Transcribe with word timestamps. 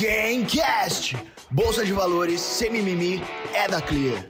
Gamecast! 0.00 1.16
Bolsa 1.50 1.84
de 1.84 1.92
valores, 1.92 2.40
sem 2.40 2.68
mimimi, 2.70 3.22
é 3.52 3.68
da 3.68 3.80
Clear. 3.80 4.24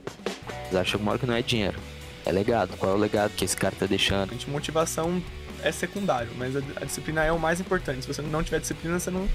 Vocês 0.63 0.77
acham 0.77 0.99
que 0.99 1.03
uma 1.03 1.13
hora 1.13 1.19
que 1.19 1.27
não 1.27 1.35
é 1.35 1.41
dinheiro. 1.41 1.79
É 2.27 2.33
legado. 2.33 2.77
Qual 2.77 2.93
é 2.93 2.95
o 2.95 2.99
legado 2.99 3.31
que 3.31 3.47
esse 3.47 3.57
cara 3.57 3.75
tá 3.79 3.87
deixando? 3.87 4.33
Gente, 4.33 4.51
motivação 4.51 5.23
é 5.63 5.73
secundário, 5.73 6.31
mas 6.37 6.55
a, 6.55 6.61
a 6.77 6.85
disciplina 6.85 7.25
é 7.25 7.33
o 7.33 7.39
mais 7.39 7.61
importante. 7.61 8.03
Se 8.03 8.09
você 8.09 8.21
não 8.21 8.43
tiver 8.43 8.61
disciplina, 8.61 8.99
você 8.99 9.11
não, 9.11 9.27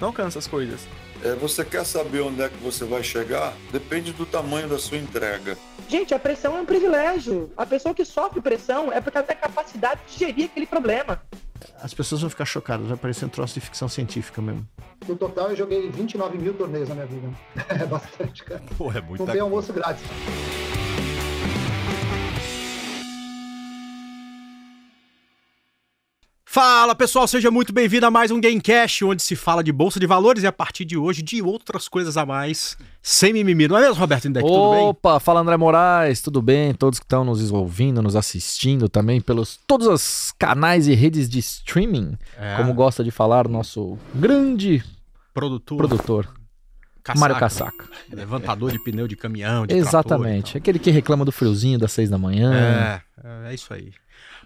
não 0.00 0.08
alcança 0.08 0.40
as 0.40 0.48
coisas. 0.48 0.80
É, 1.22 1.34
você 1.34 1.64
quer 1.64 1.84
saber 1.84 2.22
onde 2.22 2.42
é 2.42 2.48
que 2.48 2.56
você 2.56 2.84
vai 2.84 3.04
chegar? 3.04 3.52
Depende 3.70 4.12
do 4.12 4.26
tamanho 4.26 4.68
da 4.68 4.78
sua 4.78 4.98
entrega. 4.98 5.56
Gente, 5.88 6.12
a 6.12 6.18
pressão 6.18 6.56
é 6.56 6.60
um 6.60 6.66
privilégio. 6.66 7.52
A 7.56 7.64
pessoa 7.64 7.94
que 7.94 8.04
sofre 8.04 8.40
pressão 8.40 8.92
é 8.92 9.00
porque 9.00 9.16
ela 9.16 9.26
tem 9.26 9.36
a 9.36 9.40
capacidade 9.40 10.00
de 10.08 10.18
gerir 10.18 10.46
aquele 10.46 10.66
problema. 10.66 11.22
As 11.82 11.94
pessoas 11.94 12.20
vão 12.20 12.30
ficar 12.30 12.44
chocadas, 12.44 12.86
vai 12.86 12.96
parecer 12.96 13.24
um 13.24 13.28
troço 13.28 13.54
de 13.54 13.60
ficção 13.60 13.88
científica 13.88 14.40
mesmo. 14.42 14.66
No 15.06 15.16
total, 15.16 15.50
eu 15.50 15.56
joguei 15.56 15.88
29 15.90 16.38
mil 16.38 16.54
torneios 16.54 16.88
na 16.88 16.94
minha 16.94 17.06
vida. 17.06 17.28
É 17.68 17.86
bastante, 17.86 18.44
cara. 18.44 18.62
Pô, 18.76 18.90
é 18.90 19.00
muita 19.00 19.24
Não 19.24 19.32
tem 19.32 19.40
almoço 19.40 19.72
grátis. 19.72 20.04
Fala 26.50 26.94
pessoal, 26.94 27.28
seja 27.28 27.50
muito 27.50 27.74
bem-vindo 27.74 28.06
a 28.06 28.10
mais 28.10 28.30
um 28.30 28.40
Gamecast, 28.40 29.04
onde 29.04 29.22
se 29.22 29.36
fala 29.36 29.62
de 29.62 29.70
bolsa 29.70 30.00
de 30.00 30.06
valores 30.06 30.42
e 30.42 30.46
a 30.46 30.52
partir 30.52 30.86
de 30.86 30.96
hoje 30.96 31.20
de 31.20 31.42
outras 31.42 31.88
coisas 31.88 32.16
a 32.16 32.24
mais, 32.24 32.74
sem 33.02 33.34
mimimi. 33.34 33.68
Não 33.68 33.76
é 33.76 33.82
mesmo, 33.82 33.96
Roberto 33.96 34.28
Indec? 34.28 34.46
Tudo 34.46 34.70
bem? 34.70 34.80
Opa, 34.86 35.20
fala 35.20 35.40
André 35.40 35.58
Moraes, 35.58 36.22
tudo 36.22 36.40
bem? 36.40 36.72
Todos 36.72 36.98
que 36.98 37.04
estão 37.04 37.22
nos 37.22 37.52
ouvindo, 37.52 38.00
nos 38.00 38.16
assistindo 38.16 38.88
também 38.88 39.20
pelos 39.20 39.58
todos 39.66 39.86
os 39.86 40.32
canais 40.38 40.88
e 40.88 40.94
redes 40.94 41.28
de 41.28 41.38
streaming, 41.38 42.16
É. 42.38 42.56
como 42.56 42.72
gosta 42.72 43.04
de 43.04 43.10
falar 43.10 43.46
o 43.46 43.50
nosso 43.50 43.98
grande 44.14 44.82
Produtor, 45.34 45.76
produtor, 45.76 46.34
casaca, 47.02 47.20
Mário 47.20 47.36
Casaca. 47.36 47.84
levantador 48.10 48.72
de 48.72 48.82
pneu 48.82 49.06
de 49.06 49.16
caminhão, 49.16 49.66
de 49.66 49.74
Exatamente, 49.74 50.56
aquele 50.56 50.78
que 50.78 50.90
reclama 50.90 51.26
do 51.26 51.30
friozinho 51.30 51.78
das 51.78 51.92
seis 51.92 52.08
da 52.08 52.16
manhã. 52.16 53.02
É, 53.22 53.50
é 53.50 53.54
isso 53.54 53.74
aí. 53.74 53.92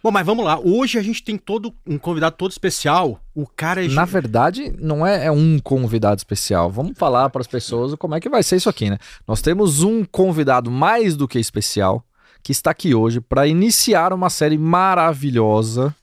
Bom, 0.03 0.11
mas 0.11 0.27
vamos 0.27 0.45
lá. 0.45 0.59
Hoje 0.59 0.99
a 0.99 1.03
gente 1.03 1.23
tem 1.23 1.37
todo 1.39 1.73
um 1.87 1.97
convidado 1.97 2.35
todo 2.37 2.51
especial. 2.51 3.21
O 3.35 3.47
cara 3.47 3.85
é 3.85 3.89
Na 3.89 4.05
verdade, 4.05 4.75
não 4.81 5.07
é, 5.07 5.27
é 5.27 5.31
um 5.31 5.59
convidado 5.61 6.19
especial. 6.19 6.71
Vamos 6.71 6.99
falar 6.99 7.31
para 7.31 7.41
as 7.41 7.47
pessoas 7.47 7.95
como 7.95 8.15
é 8.17 8.21
que 8.21 8.29
vai 8.29 8.43
ser 8.43 8.57
isso 8.57 8.69
aqui, 8.69 8.91
né? 8.91 8.99
Nós 9.29 9.41
temos 9.41 9.83
um 9.83 10.05
convidado 10.05 10.71
mais 10.71 11.15
do 11.15 11.29
que 11.29 11.39
especial 11.39 12.05
que 12.43 12.51
está 12.51 12.73
aqui 12.73 12.93
hoje 12.95 13.21
para 13.21 13.47
iniciar 13.47 14.13
uma 14.13 14.29
série 14.29 14.59
maravilhosa 14.59 15.95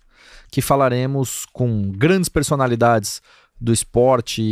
que 0.49 0.61
falaremos 0.61 1.45
com 1.51 1.91
grandes 1.91 2.29
personalidades 2.29 3.21
do 3.59 3.73
esporte 3.73 4.41
e, 4.41 4.45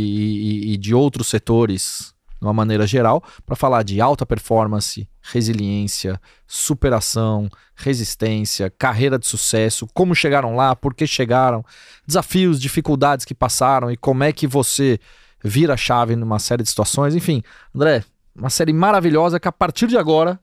e- 0.70 0.74
e 0.74 0.76
de 0.76 0.94
outros 0.94 1.28
setores 1.28 2.12
de 2.40 2.46
uma 2.46 2.52
maneira 2.52 2.86
geral 2.86 3.22
para 3.44 3.56
falar 3.56 3.82
de 3.82 4.00
alta 4.00 4.24
performance, 4.24 5.08
resiliência, 5.22 6.20
superação, 6.46 7.48
resistência, 7.74 8.70
carreira 8.70 9.18
de 9.18 9.26
sucesso, 9.26 9.86
como 9.92 10.14
chegaram 10.14 10.54
lá, 10.54 10.74
por 10.74 10.94
que 10.94 11.06
chegaram, 11.06 11.64
desafios, 12.06 12.60
dificuldades 12.60 13.24
que 13.24 13.34
passaram 13.34 13.90
e 13.90 13.96
como 13.96 14.24
é 14.24 14.32
que 14.32 14.46
você 14.46 14.98
vira 15.42 15.74
a 15.74 15.76
chave 15.76 16.16
numa 16.16 16.38
série 16.38 16.62
de 16.62 16.68
situações. 16.68 17.14
Enfim, 17.14 17.42
André, 17.74 18.04
uma 18.34 18.50
série 18.50 18.72
maravilhosa 18.72 19.40
que 19.40 19.48
a 19.48 19.52
partir 19.52 19.86
de 19.86 19.96
agora 19.96 20.40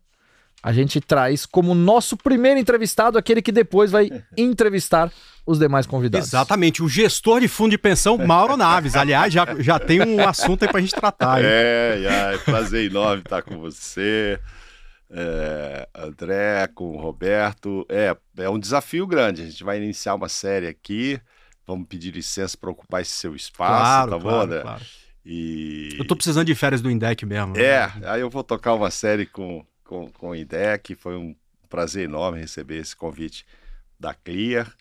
a 0.65 0.73
gente 0.73 0.99
traz 0.99 1.45
como 1.45 1.75
nosso 1.75 2.17
primeiro 2.17 2.59
entrevistado 2.59 3.19
aquele 3.19 3.39
que 3.39 3.51
depois 3.51 3.91
vai 3.91 4.09
entrevistar 4.35 5.11
os 5.45 5.59
demais 5.59 5.85
convidados. 5.85 6.27
Exatamente, 6.27 6.81
o 6.81 6.89
gestor 6.89 7.39
de 7.39 7.47
fundo 7.47 7.69
de 7.69 7.77
pensão, 7.77 8.17
Mauro 8.17 8.57
Naves. 8.57 8.95
Aliás, 8.95 9.31
já, 9.31 9.45
já 9.59 9.77
tem 9.77 10.01
um 10.01 10.27
assunto 10.27 10.63
aí 10.63 10.71
pra 10.71 10.81
gente 10.81 10.95
tratar. 10.95 11.37
hein? 11.39 11.45
É, 11.47 12.33
é, 12.33 12.37
prazer 12.39 12.89
enorme 12.89 13.21
estar 13.21 13.43
com 13.43 13.59
você, 13.59 14.39
é, 15.11 15.87
André, 15.95 16.67
com 16.73 16.95
o 16.95 16.97
Roberto. 16.97 17.85
É, 17.87 18.17
é 18.37 18.49
um 18.49 18.57
desafio 18.57 19.05
grande. 19.05 19.43
A 19.43 19.45
gente 19.45 19.63
vai 19.63 19.77
iniciar 19.77 20.15
uma 20.15 20.27
série 20.29 20.65
aqui. 20.65 21.21
Vamos 21.67 21.87
pedir 21.87 22.09
licença 22.09 22.57
para 22.57 22.71
ocupar 22.71 23.03
esse 23.03 23.11
seu 23.11 23.35
espaço, 23.35 23.81
Claro, 23.83 24.11
tá 24.11 24.17
bom, 24.17 24.29
claro, 24.29 24.43
André? 24.45 24.61
claro. 24.61 24.81
E... 25.23 25.89
Eu 25.97 26.07
tô 26.07 26.15
precisando 26.15 26.47
de 26.47 26.55
férias 26.55 26.81
do 26.81 26.89
Indec 26.89 27.23
mesmo. 27.23 27.55
É, 27.55 27.91
aí 28.05 28.21
eu 28.21 28.31
vou 28.31 28.43
tocar 28.43 28.73
uma 28.73 28.89
série 28.91 29.27
com, 29.27 29.63
com, 29.85 30.09
com 30.11 30.29
o 30.31 30.35
IDEC. 30.35 30.95
Foi 30.95 31.15
um 31.15 31.33
prazer 31.69 32.03
enorme 32.03 32.39
receber 32.39 32.77
esse 32.77 32.95
convite 32.95 33.45
da 33.99 34.13
Clear. 34.13 34.73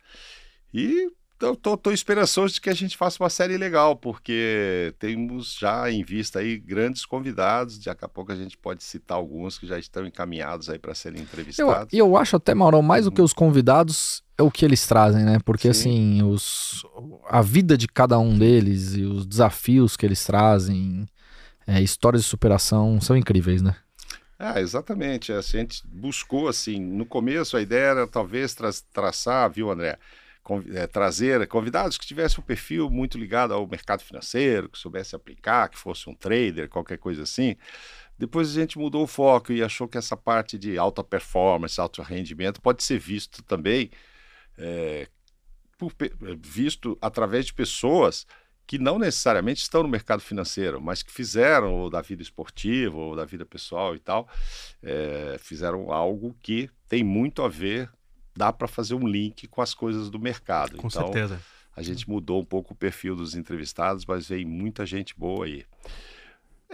E 0.73 1.09
eu 1.41 1.55
tô, 1.55 1.77
tô 1.77 1.91
esperançoso 1.91 2.55
de 2.55 2.61
que 2.61 2.71
a 2.71 2.75
gente 2.75 2.97
faça 2.97 3.23
uma 3.23 3.29
série 3.31 3.57
legal, 3.57 3.97
porque 3.97 4.95
temos 4.99 5.57
já 5.59 5.91
em 5.91 6.03
vista 6.03 6.39
aí 6.39 6.59
grandes 6.59 7.05
convidados. 7.05 7.79
Daqui 7.79 8.05
a 8.05 8.09
pouco 8.09 8.33
a 8.33 8.37
gente 8.37 8.57
pode 8.57 8.83
citar 8.83 9.17
alguns 9.17 9.59
que 9.59 9.67
já 9.67 9.79
estão 9.79 10.07
encaminhados 10.07 10.71
aí 10.71 10.79
para 10.79 10.95
serem 10.95 11.21
Eu, 11.21 11.25
entrevistados. 11.25 11.93
e 11.93 11.99
eu 11.99 12.17
acho 12.17 12.37
até, 12.37 12.55
Maurão, 12.55 12.83
mais 12.83 13.05
do 13.05 13.13
que 13.13 13.21
os 13.21 13.33
convidados, 13.33 14.23
é 14.39 14.43
o 14.43 14.51
que 14.51 14.65
eles 14.65 14.87
trazem, 14.87 15.25
né? 15.25 15.39
Porque, 15.45 15.73
Sim. 15.73 16.19
assim, 16.19 16.23
os, 16.23 16.85
a 17.29 17.43
vida 17.43 17.77
de 17.77 17.89
cada 17.89 18.19
um 18.19 18.37
deles 18.37 18.95
e 18.95 19.03
os 19.03 19.27
desafios 19.27 19.97
que 19.97 20.07
eles 20.07 20.25
trazem, 20.25 21.07
é, 21.67 21.81
histórias 21.83 22.23
de 22.23 22.29
superação, 22.29 23.01
são 23.01 23.17
incríveis, 23.17 23.61
né? 23.63 23.77
Ah, 24.39 24.61
exatamente. 24.61 25.33
A 25.33 25.41
gente 25.41 25.83
buscou, 25.87 26.49
assim, 26.49 26.81
no 26.81 27.07
começo 27.07 27.57
a 27.57 27.63
ideia 27.63 27.87
era 27.91 28.07
talvez 28.07 28.55
tra 28.55 28.71
traçar, 28.93 29.51
viu, 29.51 29.71
André? 29.71 29.99
Eh, 30.75 30.87
trazer 30.89 31.47
convidados 31.49 31.97
que 31.97 32.07
tivessem 32.07 32.39
um 32.41 32.47
perfil 32.47 32.91
muito 32.91 33.17
ligado 33.17 33.55
ao 33.55 33.67
mercado 33.67 34.03
financeiro, 34.03 34.69
que 34.69 34.79
soubesse 34.79 35.17
aplicar, 35.17 35.71
que 35.71 35.79
fosse 35.79 36.09
um 36.11 36.15
trader, 36.15 36.69
qualquer 36.69 36.99
coisa 36.99 37.23
assim. 37.23 37.57
Depois 38.19 38.51
a 38.51 38.61
gente 38.61 38.79
mudou 38.79 39.05
o 39.05 39.07
foco 39.07 39.53
e 39.53 39.63
achou 39.63 39.89
que 39.89 39.99
essa 39.99 40.17
parte 40.17 40.59
de 40.59 40.79
alta 40.79 41.05
performance, 41.05 41.81
alto 41.81 42.03
rendimento, 42.03 42.61
pode 42.61 42.83
ser 42.85 42.99
visto 42.99 43.43
também, 43.45 43.91
eh, 44.59 45.09
por 45.79 45.93
visto 46.39 46.99
através 47.03 47.47
de 47.47 47.55
pessoas 47.55 48.27
que 48.67 48.79
não 48.79 48.99
necessariamente 48.99 49.63
estão 49.63 49.83
no 49.83 49.89
mercado 49.89 50.21
financeiro, 50.21 50.81
mas 50.81 51.03
que 51.03 51.13
fizeram 51.13 51.75
ou 51.75 51.91
da 51.91 52.01
vida 52.01 52.23
esportiva 52.23 52.97
ou 52.97 53.15
da 53.15 53.25
vida 53.25 53.45
pessoal 53.45 53.95
e 53.95 53.99
tal, 53.99 54.29
eh, 54.83 55.37
fizeram 55.39 55.93
algo 55.93 56.35
que 56.43 56.71
tem 56.89 57.05
muito 57.05 57.43
a 57.43 57.49
ver, 57.49 57.91
dá 58.37 58.53
para 58.53 58.67
fazer 58.67 58.95
um 58.95 59.07
link 59.07 59.47
com 59.49 59.61
as 59.61 59.75
coisas 59.75 60.09
do 60.09 60.19
mercado. 60.19 60.77
Com 60.77 60.89
então, 60.89 61.13
certeza. 61.13 61.41
a 61.77 61.83
gente 61.83 62.09
mudou 62.09 62.41
um 62.41 62.45
pouco 62.45 62.73
o 62.73 62.77
perfil 62.77 63.15
dos 63.15 63.35
entrevistados, 63.35 64.07
mas 64.07 64.29
veio 64.29 64.49
muita 64.49 64.87
gente 64.87 65.15
boa 65.17 65.45
aí. 65.45 65.65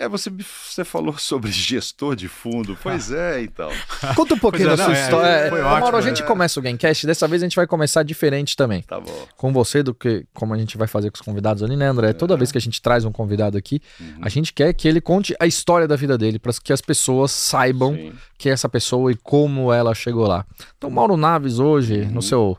É, 0.01 0.09
você, 0.09 0.31
você 0.31 0.85
falou 0.85 1.17
sobre 1.19 1.51
gestor 1.53 2.17
de 2.17 2.27
fundo. 2.27 2.77
Pois 2.83 3.13
é, 3.13 3.43
então. 3.43 3.69
Conta 4.17 4.35
um 4.35 4.39
pouquinho 4.39 4.71
é, 4.71 4.77
da 4.77 4.77
não, 4.79 4.85
sua 4.87 4.97
é, 4.97 5.03
história. 5.05 5.49
foi 5.51 5.61
É, 5.61 5.63
ótimo, 5.63 5.81
Mauro, 5.81 5.97
a 5.97 6.01
né? 6.01 6.07
gente 6.09 6.23
começa 6.25 6.59
o 6.59 6.63
Gamecast, 6.63 7.07
dessa 7.07 7.29
vez 7.29 7.43
a 7.43 7.45
gente 7.47 7.57
vai 7.57 7.67
começar 7.67 8.03
diferente 8.03 8.57
também. 8.57 8.83
Tá 8.83 8.99
bom. 8.99 9.27
Com 9.37 9.53
você 9.53 9.83
do 9.83 9.93
que 9.95 10.25
como 10.33 10.55
a 10.55 10.59
gente 10.59 10.79
vai 10.79 10.89
fazer 10.89 11.11
com 11.11 11.17
os 11.17 11.21
convidados 11.21 11.63
ali, 11.63 11.77
né, 11.77 11.87
André? 11.87 12.13
Toda 12.15 12.37
vez 12.37 12.51
que 12.51 12.57
a 12.59 12.61
gente 12.61 12.81
traz 12.81 13.05
um 13.05 13.13
convidado 13.13 13.59
aqui, 13.59 13.81
Uhum. 14.01 14.19
a 14.23 14.29
gente 14.31 14.53
quer 14.55 14.73
que 14.73 14.89
ele 14.89 15.01
conte 15.01 15.35
a 15.39 15.47
história 15.47 15.87
da 15.87 15.97
vida 15.97 16.17
dele, 16.17 16.39
para 16.39 16.53
que 16.55 16.73
as 16.73 16.81
pessoas 16.81 17.31
saibam 17.31 17.95
Sim. 17.95 18.13
que 18.39 18.49
é 18.49 18.53
essa 18.53 18.69
pessoa 18.69 19.13
e 19.13 19.15
como 19.17 19.71
ela 19.73 19.95
chegou 19.95 20.27
lá. 20.27 20.47
Então, 20.79 20.89
Mauro 20.89 21.17
Naves 21.17 21.59
hoje, 21.59 22.01
Uhum. 22.01 22.11
no 22.13 22.23
seu 22.23 22.57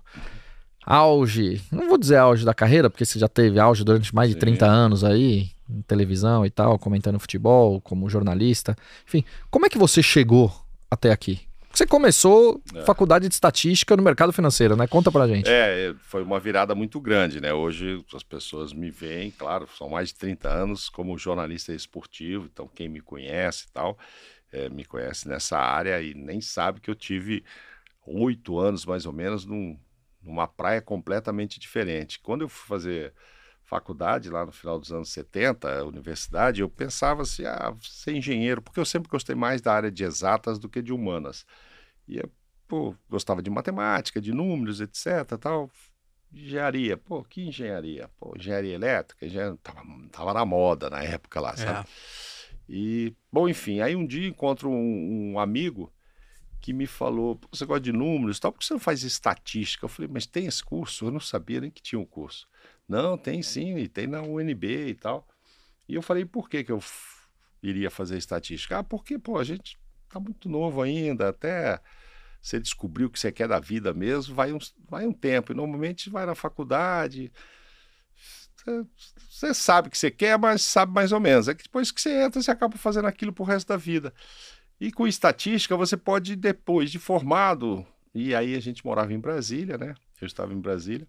auge, 0.85 1.61
não 1.71 1.87
vou 1.87 1.97
dizer 1.97 2.17
auge 2.17 2.43
da 2.45 2.53
carreira, 2.53 2.89
porque 2.89 3.05
você 3.05 3.19
já 3.19 3.27
teve 3.27 3.59
auge 3.59 3.83
durante 3.83 4.13
mais 4.13 4.29
de 4.29 4.33
Sim. 4.35 4.39
30 4.39 4.65
anos 4.65 5.03
aí, 5.03 5.49
televisão 5.87 6.45
e 6.45 6.49
tal, 6.49 6.77
comentando 6.79 7.19
futebol, 7.19 7.79
como 7.81 8.09
jornalista. 8.09 8.75
Enfim, 9.07 9.23
como 9.49 9.65
é 9.65 9.69
que 9.69 9.77
você 9.77 10.01
chegou 10.03 10.51
até 10.89 11.11
aqui? 11.11 11.41
Você 11.73 11.87
começou 11.87 12.61
É. 12.75 12.81
faculdade 12.81 13.27
de 13.29 13.33
estatística 13.33 13.95
no 13.95 14.03
mercado 14.03 14.33
financeiro, 14.33 14.75
né? 14.75 14.87
Conta 14.87 15.09
pra 15.09 15.25
gente. 15.25 15.49
É, 15.49 15.93
foi 16.01 16.21
uma 16.21 16.37
virada 16.37 16.75
muito 16.75 16.99
grande, 16.99 17.39
né? 17.39 17.53
Hoje 17.53 18.03
as 18.13 18.23
pessoas 18.23 18.73
me 18.73 18.91
veem, 18.91 19.31
claro, 19.31 19.67
são 19.77 19.87
mais 19.89 20.09
de 20.09 20.15
30 20.15 20.49
anos 20.49 20.89
como 20.89 21.17
jornalista 21.17 21.71
esportivo, 21.73 22.49
então 22.51 22.67
quem 22.75 22.89
me 22.89 22.99
conhece 22.99 23.67
e 23.69 23.71
tal, 23.71 23.97
eh, 24.51 24.67
me 24.67 24.83
conhece 24.83 25.29
nessa 25.29 25.57
área 25.57 26.01
e 26.01 26.13
nem 26.13 26.41
sabe 26.41 26.81
que 26.81 26.89
eu 26.89 26.95
tive 26.95 27.41
oito 28.05 28.59
anos 28.59 28.85
mais 28.85 29.05
ou 29.05 29.13
menos 29.13 29.45
num- 29.45 29.77
numa 30.21 30.47
praia 30.47 30.81
completamente 30.81 31.59
diferente. 31.59 32.19
Quando 32.19 32.41
eu 32.41 32.49
fui 32.49 32.67
fazer 32.67 33.13
faculdade 33.71 34.29
lá 34.29 34.45
no 34.45 34.51
final 34.51 34.77
dos 34.77 34.91
anos 34.91 35.07
70, 35.13 35.85
universidade, 35.85 36.59
eu 36.59 36.69
pensava 36.69 37.21
assim, 37.21 37.45
ah, 37.45 37.73
ser 37.81 38.13
engenheiro, 38.13 38.61
porque 38.61 38.77
eu 38.77 38.83
sempre 38.83 39.09
gostei 39.09 39.33
mais 39.33 39.61
da 39.61 39.73
área 39.73 39.89
de 39.89 40.03
exatas 40.03 40.59
do 40.59 40.67
que 40.67 40.81
de 40.81 40.91
humanas. 40.91 41.45
E 42.05 42.17
eu, 42.17 42.29
pô, 42.67 42.93
gostava 43.09 43.41
de 43.41 43.49
matemática, 43.49 44.19
de 44.19 44.33
números, 44.33 44.81
etc, 44.81 45.37
tal. 45.39 45.71
Engenharia, 46.33 46.97
pô, 46.97 47.23
que 47.23 47.47
engenharia? 47.47 48.09
Pô, 48.19 48.33
engenharia 48.35 48.75
elétrica, 48.75 49.25
engenharia, 49.25 49.57
tava, 49.63 49.81
tava 50.11 50.33
na 50.33 50.43
moda 50.45 50.89
na 50.89 51.01
época 51.01 51.39
lá, 51.39 51.55
sabe? 51.55 51.87
E, 52.67 53.15
bom, 53.31 53.47
enfim, 53.47 53.79
aí 53.79 53.95
um 53.95 54.05
dia 54.05 54.27
encontro 54.27 54.69
um, 54.69 55.31
um 55.31 55.39
amigo 55.39 55.93
que 56.59 56.73
me 56.73 56.85
falou, 56.87 57.37
"Pô, 57.37 57.47
você 57.53 57.65
gosta 57.65 57.81
de 57.81 57.93
números 57.93 58.37
tal, 58.37 58.51
por 58.51 58.59
que 58.59 58.65
você 58.65 58.73
não 58.73 58.79
faz 58.81 59.03
estatística? 59.03 59.85
Eu 59.85 59.89
falei, 59.89 60.11
mas 60.11 60.25
tem 60.25 60.45
esse 60.45 60.61
curso? 60.61 61.05
Eu 61.05 61.11
não 61.11 61.21
sabia 61.21 61.61
nem 61.61 61.71
que 61.71 61.81
tinha 61.81 61.99
um 61.99 62.05
curso. 62.05 62.47
Não, 62.91 63.17
tem 63.17 63.41
sim, 63.41 63.77
e 63.77 63.87
tem 63.87 64.05
na 64.05 64.21
UNB 64.21 64.89
e 64.89 64.93
tal. 64.93 65.25
E 65.87 65.95
eu 65.95 66.01
falei, 66.01 66.25
por 66.25 66.49
que, 66.49 66.61
que 66.61 66.73
eu 66.73 66.83
iria 67.63 67.89
fazer 67.89 68.17
estatística? 68.17 68.79
Ah, 68.79 68.83
porque, 68.83 69.17
pô, 69.17 69.37
a 69.37 69.45
gente 69.45 69.79
tá 70.09 70.19
muito 70.19 70.49
novo 70.49 70.81
ainda, 70.81 71.29
até 71.29 71.79
você 72.41 72.59
descobrir 72.59 73.05
o 73.05 73.09
que 73.09 73.17
você 73.17 73.31
quer 73.31 73.47
da 73.47 73.61
vida 73.61 73.93
mesmo, 73.93 74.35
vai 74.35 74.51
um, 74.51 74.57
vai 74.89 75.07
um 75.07 75.13
tempo. 75.13 75.53
E 75.53 75.55
normalmente 75.55 76.09
vai 76.09 76.25
na 76.25 76.35
faculdade, 76.35 77.31
você 79.29 79.53
sabe 79.53 79.87
o 79.87 79.91
que 79.91 79.97
você 79.97 80.11
quer, 80.11 80.37
mas 80.37 80.61
sabe 80.61 80.91
mais 80.91 81.13
ou 81.13 81.19
menos. 81.21 81.47
É 81.47 81.55
que 81.55 81.63
depois 81.63 81.91
que 81.93 82.01
você 82.01 82.23
entra, 82.23 82.41
você 82.41 82.51
acaba 82.51 82.75
fazendo 82.77 83.07
aquilo 83.07 83.31
pro 83.31 83.45
resto 83.45 83.69
da 83.69 83.77
vida. 83.77 84.13
E 84.81 84.91
com 84.91 85.07
estatística, 85.07 85.77
você 85.77 85.95
pode, 85.95 86.35
depois 86.35 86.91
de 86.91 86.99
formado, 86.99 87.87
e 88.13 88.35
aí 88.35 88.53
a 88.53 88.59
gente 88.59 88.85
morava 88.85 89.13
em 89.13 89.19
Brasília, 89.19 89.77
né? 89.77 89.95
Eu 90.19 90.27
estava 90.27 90.53
em 90.53 90.59
Brasília, 90.59 91.07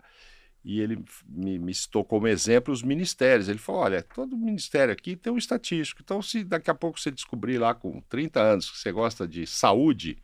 e 0.65 0.81
ele 0.81 1.05
me, 1.29 1.59
me 1.59 1.75
citou 1.75 2.05
como 2.05 2.29
exemplo 2.29 2.73
os 2.73 2.83
ministérios. 2.83 3.49
Ele 3.49 3.59
falou: 3.59 3.83
olha, 3.83 4.03
todo 4.03 4.37
ministério 4.37 4.93
aqui 4.93 5.17
tem 5.17 5.33
um 5.33 5.39
estatístico. 5.39 6.03
Então, 6.03 6.23
se 6.23 6.45
daqui 6.45 6.71
a 6.71 6.75
pouco 6.75 7.01
você 7.01 7.11
descobrir 7.11 7.59
lá 7.59 7.75
com 7.75 8.01
30 8.03 8.41
anos 8.41 8.71
que 8.71 8.79
você 8.79 8.93
gosta 8.93 9.27
de 9.27 9.47
saúde, 9.47 10.23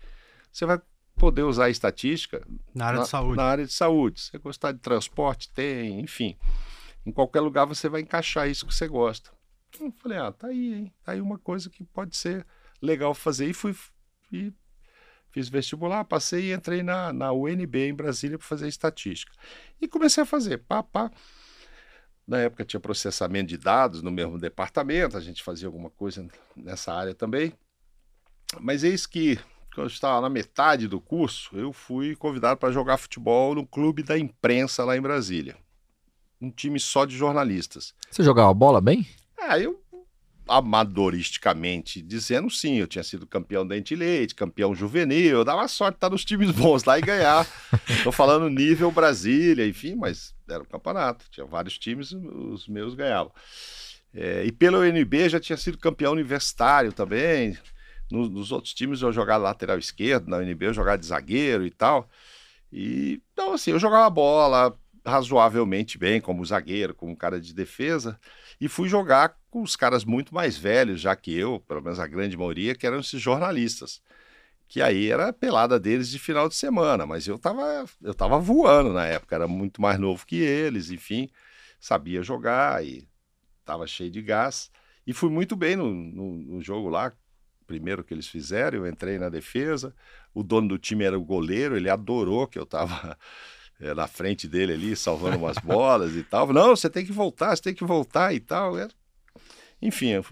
você 0.52 0.64
vai 0.64 0.80
poder 1.16 1.42
usar 1.42 1.64
a 1.64 1.70
estatística 1.70 2.46
Na 2.74 2.86
área 2.86 3.02
de 3.02 3.08
saúde. 3.08 3.36
na 3.36 3.44
área 3.44 3.66
de 3.66 3.72
saúde. 3.72 4.20
Se 4.20 4.30
você 4.30 4.38
gostar 4.38 4.72
de 4.72 4.78
transporte, 4.78 5.50
tem, 5.52 6.00
enfim. 6.00 6.36
Em 7.04 7.10
qualquer 7.10 7.40
lugar 7.40 7.64
você 7.64 7.88
vai 7.88 8.00
encaixar 8.02 8.48
isso 8.48 8.66
que 8.66 8.74
você 8.74 8.86
gosta. 8.86 9.30
Eu 9.80 9.92
falei, 9.92 10.18
ah, 10.18 10.32
tá 10.32 10.46
aí, 10.46 10.74
hein? 10.74 10.92
Tá 11.04 11.12
aí 11.12 11.20
uma 11.20 11.38
coisa 11.38 11.68
que 11.68 11.84
pode 11.84 12.16
ser 12.16 12.46
legal 12.80 13.12
fazer. 13.14 13.50
E 13.50 13.52
fui 13.52 13.74
e 14.32 14.52
fiz 15.30 15.48
vestibular, 15.48 16.04
passei 16.04 16.50
e 16.50 16.52
entrei 16.52 16.82
na, 16.82 17.12
na 17.12 17.32
UNB 17.32 17.88
em 17.88 17.94
Brasília 17.94 18.38
para 18.38 18.46
fazer 18.46 18.68
estatística. 18.68 19.32
E 19.80 19.86
comecei 19.86 20.22
a 20.22 20.26
fazer, 20.26 20.58
pá, 20.58 20.82
pá. 20.82 21.10
Na 22.26 22.38
época 22.38 22.64
tinha 22.64 22.80
processamento 22.80 23.48
de 23.48 23.56
dados 23.56 24.02
no 24.02 24.10
mesmo 24.10 24.38
departamento, 24.38 25.16
a 25.16 25.20
gente 25.20 25.42
fazia 25.42 25.66
alguma 25.66 25.88
coisa 25.90 26.26
nessa 26.54 26.92
área 26.92 27.14
também. 27.14 27.52
Mas 28.60 28.84
eis 28.84 29.06
que, 29.06 29.36
quando 29.74 29.86
eu 29.86 29.86
estava 29.86 30.20
na 30.20 30.28
metade 30.28 30.86
do 30.88 31.00
curso, 31.00 31.56
eu 31.56 31.72
fui 31.72 32.14
convidado 32.16 32.58
para 32.58 32.72
jogar 32.72 32.98
futebol 32.98 33.54
no 33.54 33.66
clube 33.66 34.02
da 34.02 34.18
imprensa 34.18 34.84
lá 34.84 34.96
em 34.96 35.00
Brasília. 35.00 35.56
Um 36.40 36.50
time 36.50 36.78
só 36.78 37.04
de 37.04 37.16
jornalistas. 37.16 37.94
Você 38.10 38.22
jogava 38.22 38.52
bola 38.54 38.80
bem? 38.80 39.06
Ah, 39.38 39.58
eu, 39.58 39.82
amadoristicamente 40.48 42.00
dizendo, 42.02 42.50
sim, 42.50 42.76
eu 42.76 42.86
tinha 42.86 43.04
sido 43.04 43.26
campeão 43.26 43.66
dente 43.66 43.94
leite, 43.94 44.34
campeão 44.34 44.74
juvenil, 44.74 45.38
eu 45.38 45.44
dava 45.44 45.66
sorte 45.68 45.96
estar 45.96 46.10
nos 46.10 46.24
times 46.24 46.50
bons 46.50 46.84
lá 46.84 46.98
e 46.98 47.02
ganhar. 47.02 47.46
Tô 48.02 48.10
falando 48.12 48.48
nível 48.48 48.90
Brasília, 48.90 49.66
enfim, 49.66 49.94
mas 49.94 50.34
era 50.48 50.62
um 50.62 50.66
campeonato, 50.66 51.26
tinha 51.30 51.46
vários 51.46 51.78
times, 51.78 52.12
os 52.12 52.66
meus 52.68 52.94
ganhavam. 52.94 53.32
É, 54.14 54.44
e 54.44 54.50
pelo 54.52 54.78
UNB 54.80 55.28
já 55.28 55.38
tinha 55.38 55.56
sido 55.56 55.78
campeão 55.78 56.12
universitário 56.12 56.92
também. 56.92 57.56
No- 58.10 58.28
nos 58.28 58.50
outros 58.50 58.72
times 58.72 59.02
eu 59.02 59.12
jogava 59.12 59.44
lateral 59.44 59.78
esquerdo, 59.78 60.28
na 60.28 60.38
UNB 60.38 60.66
eu 60.66 60.74
jogava 60.74 60.98
de 60.98 61.06
zagueiro 61.06 61.66
e 61.66 61.70
tal. 61.70 62.08
E 62.72 63.20
então 63.32 63.52
assim, 63.52 63.70
eu 63.72 63.78
jogava 63.78 64.08
bola 64.10 64.76
razoavelmente 65.08 65.98
bem 65.98 66.20
como 66.20 66.44
zagueiro, 66.44 66.94
como 66.94 67.16
cara 67.16 67.40
de 67.40 67.54
defesa, 67.54 68.18
e 68.60 68.68
fui 68.68 68.88
jogar 68.88 69.36
com 69.50 69.62
os 69.62 69.76
caras 69.76 70.04
muito 70.04 70.34
mais 70.34 70.56
velhos 70.56 71.00
já 71.00 71.16
que 71.16 71.34
eu, 71.36 71.60
pelo 71.66 71.82
menos 71.82 71.98
a 71.98 72.06
grande 72.06 72.36
maioria, 72.36 72.74
que 72.74 72.86
eram 72.86 73.00
esses 73.00 73.20
jornalistas. 73.20 74.02
Que 74.68 74.82
aí 74.82 75.10
era 75.10 75.28
a 75.28 75.32
pelada 75.32 75.80
deles 75.80 76.10
de 76.10 76.18
final 76.18 76.48
de 76.48 76.54
semana, 76.54 77.06
mas 77.06 77.26
eu 77.26 77.38
tava, 77.38 77.86
eu 78.02 78.14
tava 78.14 78.38
voando 78.38 78.92
na 78.92 79.06
época, 79.06 79.34
era 79.34 79.48
muito 79.48 79.80
mais 79.80 79.98
novo 79.98 80.26
que 80.26 80.36
eles, 80.36 80.90
enfim, 80.90 81.30
sabia 81.80 82.22
jogar 82.22 82.84
e 82.84 83.08
tava 83.64 83.86
cheio 83.86 84.10
de 84.10 84.20
gás. 84.22 84.70
E 85.06 85.12
fui 85.14 85.30
muito 85.30 85.56
bem 85.56 85.74
no, 85.74 85.90
no, 85.90 86.32
no 86.34 86.62
jogo 86.62 86.88
lá, 86.90 87.12
primeiro 87.66 88.04
que 88.04 88.12
eles 88.12 88.28
fizeram, 88.28 88.78
eu 88.78 88.86
entrei 88.86 89.18
na 89.18 89.28
defesa, 89.28 89.94
o 90.34 90.42
dono 90.42 90.68
do 90.68 90.78
time 90.78 91.04
era 91.04 91.18
o 91.18 91.24
goleiro, 91.24 91.76
ele 91.76 91.88
adorou 91.88 92.46
que 92.46 92.58
eu 92.58 92.66
tava 92.66 93.16
eh, 93.80 93.94
na 93.94 94.06
frente 94.06 94.46
dele 94.48 94.72
ali, 94.72 94.96
salvando 94.96 95.38
umas 95.38 95.58
bolas 95.58 96.14
e 96.16 96.22
tal. 96.22 96.52
Não, 96.52 96.74
você 96.76 96.88
tem 96.90 97.04
que 97.04 97.12
voltar, 97.12 97.56
você 97.56 97.62
tem 97.62 97.74
que 97.74 97.84
voltar 97.84 98.34
e 98.34 98.40
tal. 98.40 98.78
Era- 98.78 98.90
Enfim, 99.80 100.08
eu- 100.08 100.24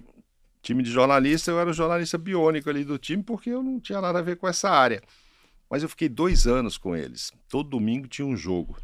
time 0.63 0.83
de 0.83 0.91
jornalista, 0.91 1.51
eu 1.51 1.61
era 1.61 1.71
o 1.71 1.75
jornalista 1.75 2.19
biônico 2.19 2.69
ali 2.69 2.85
do 2.85 2.99
time, 2.99 3.23
porque 3.23 3.51
eu 3.51 3.63
não 3.63 3.79
tinha 3.81 4.01
nada 4.01 4.19
a 4.19 4.23
ver 4.23 4.37
com 4.37 4.49
essa 4.49 4.69
área. 4.71 5.01
Mas 5.71 5.83
eu 5.83 5.89
fiquei 5.89 6.09
dois 6.09 6.47
anos 6.47 6.77
com 6.79 6.95
eles. 6.97 7.33
Todo 7.49 7.69
domingo 7.71 8.07
tinha 8.07 8.27
um 8.27 8.37
jogo. 8.37 8.77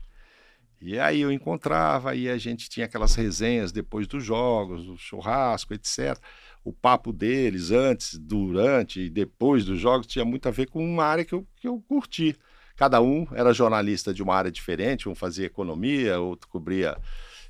E 0.81 0.99
aí 0.99 1.21
eu 1.21 1.31
encontrava, 1.31 2.13
e 2.15 2.29
a 2.29 2.37
gente 2.37 2.69
tinha 2.69 2.87
aquelas 2.87 3.15
resenhas 3.15 3.71
depois 3.71 4.09
dos 4.09 4.25
jogos, 4.25 4.89
o 4.89 4.97
churrasco, 4.97 5.73
etc. 5.75 6.19
O 6.65 6.73
papo 6.73 7.13
deles 7.13 7.71
antes, 7.71 8.19
durante 8.19 9.01
e 9.03 9.09
depois 9.11 9.65
dos 9.65 9.79
jogos 9.79 10.09
tinha 10.09 10.25
muito 10.25 10.49
a 10.49 10.51
ver 10.51 10.67
com 10.69 10.85
uma 10.85 11.05
área 11.05 11.25
que 11.25 11.33
eu, 11.35 11.47
que 11.57 11.69
eu 11.69 11.81
curti. 11.81 12.37
Cada 12.77 13.01
um 13.01 13.27
era 13.33 13.53
jornalista 13.53 14.13
de 14.13 14.23
uma 14.23 14.35
área 14.35 14.51
diferente, 14.51 15.09
um 15.09 15.15
fazia 15.15 15.47
economia, 15.47 16.19
outro 16.19 16.49
cobria 16.49 16.99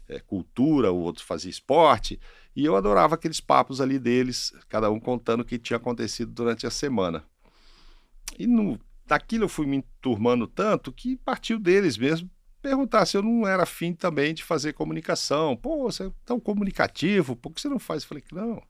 eh, 0.08 0.20
cultura, 0.20 0.92
o 0.92 0.98
outro 0.98 1.24
fazia 1.24 1.50
esporte. 1.50 2.20
E 2.54 2.64
eu 2.64 2.76
adorava 2.76 3.14
aqueles 3.14 3.40
papos 3.40 3.80
ali 3.80 3.98
deles, 3.98 4.52
cada 4.68 4.90
um 4.90 5.00
contando 5.00 5.40
o 5.40 5.44
que 5.44 5.58
tinha 5.58 5.76
acontecido 5.76 6.32
durante 6.32 6.66
a 6.66 6.70
semana. 6.70 7.24
E 8.38 8.46
no, 8.46 8.78
daquilo 9.06 9.44
eu 9.44 9.48
fui 9.48 9.66
me 9.66 9.76
enturmando 9.78 10.46
tanto 10.46 10.92
que 10.92 11.16
partiu 11.16 11.58
deles 11.58 11.96
mesmo 11.96 12.30
perguntar 12.60 13.04
se 13.06 13.16
eu 13.16 13.22
não 13.22 13.46
era 13.46 13.64
afim 13.64 13.92
também 13.92 14.32
de 14.32 14.44
fazer 14.44 14.72
comunicação. 14.72 15.56
Pô, 15.56 15.82
você 15.82 16.06
é 16.06 16.12
tão 16.24 16.38
comunicativo, 16.38 17.34
por 17.34 17.52
que 17.52 17.60
você 17.60 17.68
não 17.68 17.78
faz? 17.78 18.04
Eu 18.04 18.08
falei 18.08 18.22
que 18.22 18.34
não, 18.34 18.62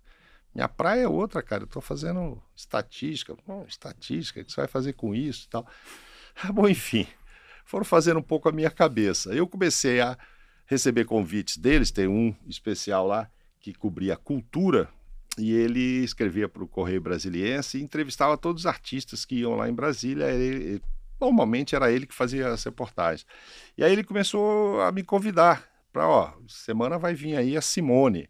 minha 0.54 0.68
praia 0.68 1.02
é 1.02 1.08
outra, 1.08 1.42
cara. 1.42 1.64
Eu 1.64 1.66
tô 1.66 1.80
fazendo 1.80 2.42
estatística. 2.54 3.34
Pô, 3.36 3.64
estatística, 3.66 4.40
o 4.40 4.44
que 4.44 4.52
você 4.52 4.60
vai 4.60 4.68
fazer 4.68 4.92
com 4.94 5.14
isso 5.14 5.46
e 5.46 5.48
tal? 5.48 5.66
Bom, 6.52 6.68
enfim, 6.68 7.06
foram 7.64 7.84
fazendo 7.84 8.18
um 8.18 8.22
pouco 8.22 8.48
a 8.48 8.52
minha 8.52 8.70
cabeça. 8.70 9.34
Eu 9.34 9.46
comecei 9.46 10.00
a 10.00 10.16
receber 10.66 11.04
convites 11.04 11.56
deles, 11.56 11.90
tem 11.90 12.08
um 12.08 12.34
especial 12.46 13.06
lá 13.06 13.30
que 13.60 13.72
cobria 13.72 14.16
cultura, 14.16 14.88
e 15.38 15.52
ele 15.52 16.04
escrevia 16.04 16.48
para 16.48 16.62
o 16.62 16.68
Correio 16.68 17.00
Brasiliense 17.00 17.78
e 17.78 17.82
entrevistava 17.82 18.36
todos 18.36 18.62
os 18.62 18.66
artistas 18.66 19.24
que 19.24 19.36
iam 19.36 19.56
lá 19.56 19.68
em 19.68 19.72
Brasília. 19.72 20.26
Normalmente 21.20 21.74
era 21.74 21.90
ele 21.90 22.06
que 22.06 22.14
fazia 22.14 22.48
as 22.48 22.62
reportagens. 22.64 23.26
E 23.76 23.82
aí 23.82 23.92
ele 23.92 24.04
começou 24.04 24.80
a 24.82 24.92
me 24.92 25.02
convidar 25.02 25.66
para, 25.92 26.06
ó, 26.06 26.34
semana 26.48 26.98
vai 26.98 27.14
vir 27.14 27.36
aí 27.36 27.56
a 27.56 27.62
Simone. 27.62 28.28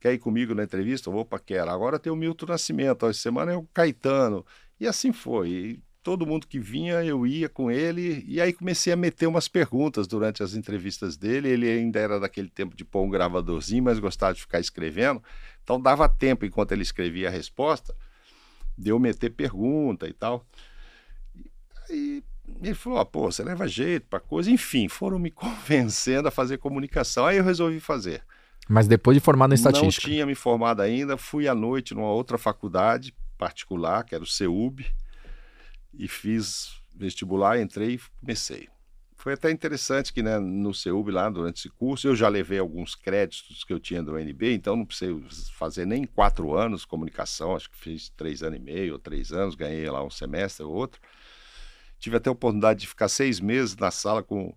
Quer 0.00 0.14
ir 0.14 0.18
comigo 0.18 0.54
na 0.54 0.64
entrevista? 0.64 1.10
Opa, 1.10 1.38
quero. 1.38 1.70
Agora 1.70 1.98
tem 1.98 2.12
o 2.12 2.16
Milton 2.16 2.46
Nascimento, 2.46 3.06
ó, 3.06 3.12
semana 3.12 3.52
é 3.52 3.56
o 3.56 3.66
Caetano. 3.72 4.44
E 4.80 4.86
assim 4.86 5.12
foi. 5.12 5.48
E 5.48 5.82
todo 6.04 6.26
mundo 6.26 6.46
que 6.46 6.60
vinha, 6.60 7.02
eu 7.02 7.26
ia 7.26 7.48
com 7.48 7.70
ele. 7.70 8.22
E 8.28 8.38
aí 8.38 8.52
comecei 8.52 8.92
a 8.92 8.96
meter 8.96 9.26
umas 9.26 9.48
perguntas 9.48 10.06
durante 10.06 10.42
as 10.42 10.54
entrevistas 10.54 11.16
dele. 11.16 11.48
Ele 11.48 11.68
ainda 11.68 11.98
era 11.98 12.20
daquele 12.20 12.50
tempo 12.50 12.76
de 12.76 12.84
pôr 12.84 13.02
um 13.02 13.10
gravadorzinho, 13.10 13.82
mas 13.82 13.98
gostava 13.98 14.34
de 14.34 14.42
ficar 14.42 14.60
escrevendo. 14.60 15.22
Então 15.64 15.80
dava 15.80 16.06
tempo, 16.06 16.44
enquanto 16.44 16.72
ele 16.72 16.82
escrevia 16.82 17.28
a 17.28 17.30
resposta, 17.30 17.96
de 18.76 18.90
eu 18.90 18.98
meter 18.98 19.30
pergunta 19.30 20.06
e 20.06 20.12
tal. 20.12 20.46
E 21.88 22.22
ele 22.62 22.74
falou: 22.74 22.98
ó, 22.98 23.04
pô, 23.04 23.32
você 23.32 23.42
leva 23.42 23.66
jeito 23.66 24.06
pra 24.06 24.20
coisa. 24.20 24.50
Enfim, 24.50 24.88
foram 24.88 25.18
me 25.18 25.30
convencendo 25.32 26.28
a 26.28 26.30
fazer 26.30 26.58
comunicação. 26.58 27.24
Aí 27.24 27.38
eu 27.38 27.44
resolvi 27.44 27.80
fazer. 27.80 28.22
Mas 28.68 28.86
depois 28.86 29.16
de 29.16 29.20
formado 29.20 29.54
em 29.54 29.58
Não 29.58 29.70
estatística. 29.70 30.06
tinha 30.06 30.26
me 30.26 30.34
formado 30.34 30.82
ainda, 30.82 31.16
fui 31.16 31.48
à 31.48 31.54
noite 31.54 31.94
numa 31.94 32.10
outra 32.10 32.36
faculdade 32.36 33.14
particular, 33.38 34.04
que 34.04 34.14
era 34.14 34.22
o 34.22 34.26
CEUB, 34.26 34.86
e 35.98 36.08
fiz 36.08 36.80
vestibular, 36.94 37.60
entrei 37.60 37.94
e 37.94 38.00
comecei. 38.20 38.68
Foi 39.16 39.32
até 39.32 39.50
interessante 39.50 40.12
que 40.12 40.22
né, 40.22 40.38
no 40.38 40.74
CEUB, 40.74 41.10
lá 41.10 41.30
durante 41.30 41.58
esse 41.58 41.70
curso, 41.70 42.08
eu 42.08 42.14
já 42.14 42.28
levei 42.28 42.58
alguns 42.58 42.94
créditos 42.94 43.64
que 43.64 43.72
eu 43.72 43.80
tinha 43.80 44.02
do 44.02 44.14
UNB, 44.14 44.52
então 44.52 44.76
não 44.76 44.84
precisei 44.84 45.18
fazer 45.56 45.86
nem 45.86 46.04
quatro 46.04 46.54
anos 46.54 46.84
comunicação, 46.84 47.56
acho 47.56 47.70
que 47.70 47.76
fiz 47.76 48.10
três 48.10 48.42
anos 48.42 48.58
e 48.58 48.62
meio 48.62 48.92
ou 48.92 48.98
três 48.98 49.32
anos, 49.32 49.54
ganhei 49.54 49.88
lá 49.88 50.04
um 50.04 50.10
semestre 50.10 50.62
ou 50.64 50.74
outro. 50.74 51.00
Tive 51.98 52.18
até 52.18 52.28
a 52.28 52.32
oportunidade 52.32 52.80
de 52.80 52.86
ficar 52.86 53.08
seis 53.08 53.40
meses 53.40 53.74
na 53.76 53.90
sala 53.90 54.22
com 54.22 54.54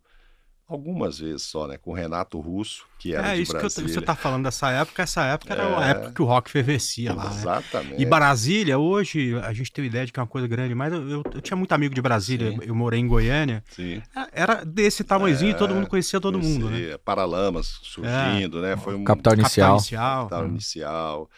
algumas 0.67 1.19
vezes 1.19 1.43
só, 1.43 1.65
né? 1.67 1.77
Com 1.77 1.91
o 1.91 1.93
Renato 1.93 2.39
Russo, 2.39 2.83
que 2.99 3.13
era 3.13 3.29
É 3.29 3.35
de 3.35 3.41
isso 3.43 3.51
que 3.51 3.57
eu- 3.57 3.61
Brasília. 3.61 3.93
você 3.93 4.01
tá 4.01 4.15
falando 4.15 4.43
dessa 4.43 4.69
época. 4.69 5.01
Essa 5.03 5.23
época 5.23 5.53
era 5.53 5.67
uma 5.67 5.87
É. 5.87 5.91
época 5.91 6.11
que 6.11 6.21
o 6.21 6.25
rock 6.25 6.51
fervescia 6.51 7.13
lá. 7.13 7.23
né? 7.29 7.35
Exatamente. 7.35 8.01
E 8.01 8.05
Brasília, 8.05 8.77
hoje, 8.77 9.33
a 9.43 9.53
gente 9.53 9.71
tem 9.71 9.85
ideia 9.85 10.05
de 10.05 10.11
que 10.11 10.19
é 10.19 10.21
uma 10.23 10.27
coisa 10.27 10.47
grande, 10.47 10.75
mas 10.75 10.91
eu, 10.91 11.09
eu- 11.09 11.23
eu 11.35 11.41
tinha 11.41 11.55
muito 11.55 11.71
amigo 11.71 11.95
de 11.95 12.01
Brasília, 12.01 12.51
Sim. 12.51 12.59
eu 12.63 12.75
morei 12.75 12.99
em 12.99 13.07
Goiânia. 13.07 13.63
Sim. 13.71 14.01
Era 14.33 14.63
desse 14.65 15.03
tamanhozinho 15.03 15.51
e 15.51 15.53
todo 15.55 15.73
mundo 15.73 15.87
conhecia 15.87 16.19
todo 16.19 16.37
mundo, 16.37 16.65
né? 16.65 16.71
Conhecia, 16.77 16.99
Paralamas 16.99 17.79
surgindo, 17.83 18.61
né? 18.61 18.75
Foi 18.77 18.93
um 18.95 19.03
Capital 19.05 19.33
Inicial. 19.35 19.77
Capital 19.77 19.77
Inicial. 19.77 20.19
capital 20.27 20.43
Hum. 20.43 20.47
inicial. 20.49 21.29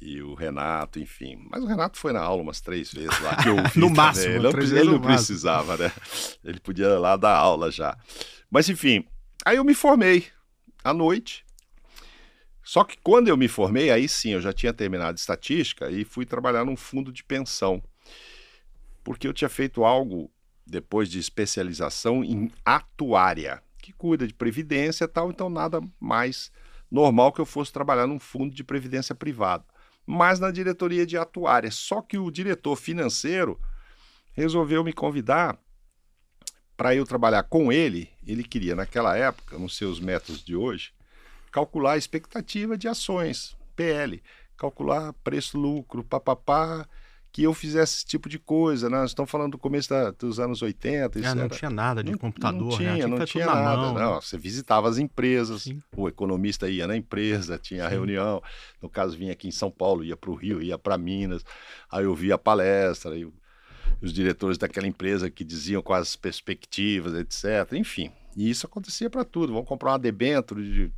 E 0.00 0.20
o 0.22 0.34
Renato, 0.34 0.98
enfim. 0.98 1.38
Mas 1.50 1.62
o 1.62 1.66
Renato 1.66 1.98
foi 1.98 2.12
na 2.12 2.20
aula 2.20 2.42
umas 2.42 2.60
três 2.60 2.92
vezes 2.92 3.20
lá, 3.20 3.36
que 3.36 3.48
eu 3.48 3.56
ouvi 3.56 3.78
No 3.78 3.86
também. 3.88 3.92
máximo, 3.96 4.34
Ele 4.34 4.42
não, 4.42 4.50
três 4.50 4.70
pre- 4.70 4.74
vezes 4.74 4.76
ele 4.78 4.84
no 4.86 4.92
não 4.92 4.98
máximo. 5.08 5.16
precisava, 5.16 5.76
né? 5.76 5.92
Ele 6.44 6.58
podia 6.58 6.86
ir 6.86 6.98
lá 6.98 7.16
dar 7.16 7.36
aula 7.36 7.70
já. 7.70 7.96
Mas 8.52 8.68
enfim, 8.68 9.06
aí 9.46 9.56
eu 9.56 9.64
me 9.64 9.74
formei 9.74 10.26
à 10.84 10.92
noite. 10.92 11.42
Só 12.62 12.84
que 12.84 12.98
quando 13.02 13.28
eu 13.28 13.36
me 13.36 13.48
formei, 13.48 13.90
aí 13.90 14.06
sim, 14.06 14.32
eu 14.32 14.42
já 14.42 14.52
tinha 14.52 14.74
terminado 14.74 15.18
estatística 15.18 15.90
e 15.90 16.04
fui 16.04 16.26
trabalhar 16.26 16.62
num 16.62 16.76
fundo 16.76 17.10
de 17.10 17.24
pensão. 17.24 17.82
Porque 19.02 19.26
eu 19.26 19.32
tinha 19.32 19.48
feito 19.48 19.84
algo 19.84 20.30
depois 20.66 21.08
de 21.08 21.18
especialização 21.18 22.22
em 22.22 22.52
atuária, 22.62 23.62
que 23.78 23.90
cuida 23.90 24.26
de 24.26 24.34
previdência 24.34 25.06
e 25.06 25.08
tal, 25.08 25.30
então 25.30 25.48
nada 25.48 25.80
mais 25.98 26.52
normal 26.90 27.32
que 27.32 27.40
eu 27.40 27.46
fosse 27.46 27.72
trabalhar 27.72 28.06
num 28.06 28.20
fundo 28.20 28.54
de 28.54 28.62
previdência 28.62 29.14
privado, 29.14 29.64
mas 30.06 30.38
na 30.38 30.50
diretoria 30.50 31.06
de 31.06 31.16
atuária. 31.16 31.70
Só 31.70 32.02
que 32.02 32.18
o 32.18 32.30
diretor 32.30 32.76
financeiro 32.76 33.58
resolveu 34.34 34.84
me 34.84 34.92
convidar 34.92 35.58
para 36.76 36.94
eu 36.94 37.04
trabalhar 37.04 37.42
com 37.44 37.72
ele. 37.72 38.08
Ele 38.26 38.42
queria, 38.42 38.74
naquela 38.74 39.16
época, 39.16 39.58
nos 39.58 39.76
seus 39.76 40.00
métodos 40.00 40.44
de 40.44 40.56
hoje, 40.56 40.92
calcular 41.50 41.92
a 41.92 41.96
expectativa 41.96 42.76
de 42.76 42.88
ações, 42.88 43.56
PL, 43.76 44.22
calcular 44.56 45.12
preço-lucro, 45.24 46.04
papapá, 46.04 46.86
que 47.32 47.42
eu 47.42 47.54
fizesse 47.54 47.96
esse 47.96 48.06
tipo 48.06 48.28
de 48.28 48.38
coisa. 48.38 48.90
Né? 48.90 48.98
Nós 48.98 49.10
estamos 49.10 49.30
falando 49.30 49.52
do 49.52 49.58
começo 49.58 49.88
da, 49.88 50.10
dos 50.10 50.38
anos 50.38 50.60
80. 50.60 51.18
É, 51.18 51.34
não 51.34 51.44
era... 51.44 51.48
tinha 51.48 51.70
nada 51.70 52.04
de 52.04 52.12
não, 52.12 52.18
computador, 52.18 52.60
não 52.60 52.76
tinha, 52.76 52.92
né? 52.92 53.06
não 53.06 53.24
tinha 53.24 53.46
nada. 53.46 53.76
Mão, 53.76 53.94
não, 53.94 54.14
né? 54.14 54.20
Você 54.20 54.36
visitava 54.36 54.88
as 54.88 54.98
empresas, 54.98 55.62
Sim. 55.62 55.80
o 55.96 56.08
economista 56.08 56.68
ia 56.68 56.86
na 56.86 56.96
empresa, 56.96 57.58
tinha 57.58 57.86
a 57.86 57.88
reunião. 57.88 58.42
No 58.80 58.88
caso, 58.88 59.16
vinha 59.16 59.32
aqui 59.32 59.48
em 59.48 59.52
São 59.52 59.70
Paulo, 59.70 60.04
ia 60.04 60.16
para 60.16 60.30
o 60.30 60.34
Rio, 60.34 60.62
ia 60.62 60.76
para 60.76 60.98
Minas. 60.98 61.42
Aí 61.90 62.04
eu 62.04 62.14
via 62.14 62.34
a 62.34 62.38
palestra, 62.38 63.12
aí 63.12 63.26
os 64.02 64.12
diretores 64.12 64.58
daquela 64.58 64.86
empresa 64.86 65.30
que 65.30 65.44
diziam 65.44 65.80
quais 65.80 66.08
as 66.08 66.16
perspectivas, 66.16 67.14
etc. 67.14 67.72
Enfim, 67.74 68.10
e 68.36 68.50
isso 68.50 68.66
acontecia 68.66 69.08
para 69.08 69.24
tudo. 69.24 69.52
Vamos 69.52 69.68
comprar 69.68 69.92
uma 69.92 69.98
debênture 69.98 70.62
de, 70.62 70.92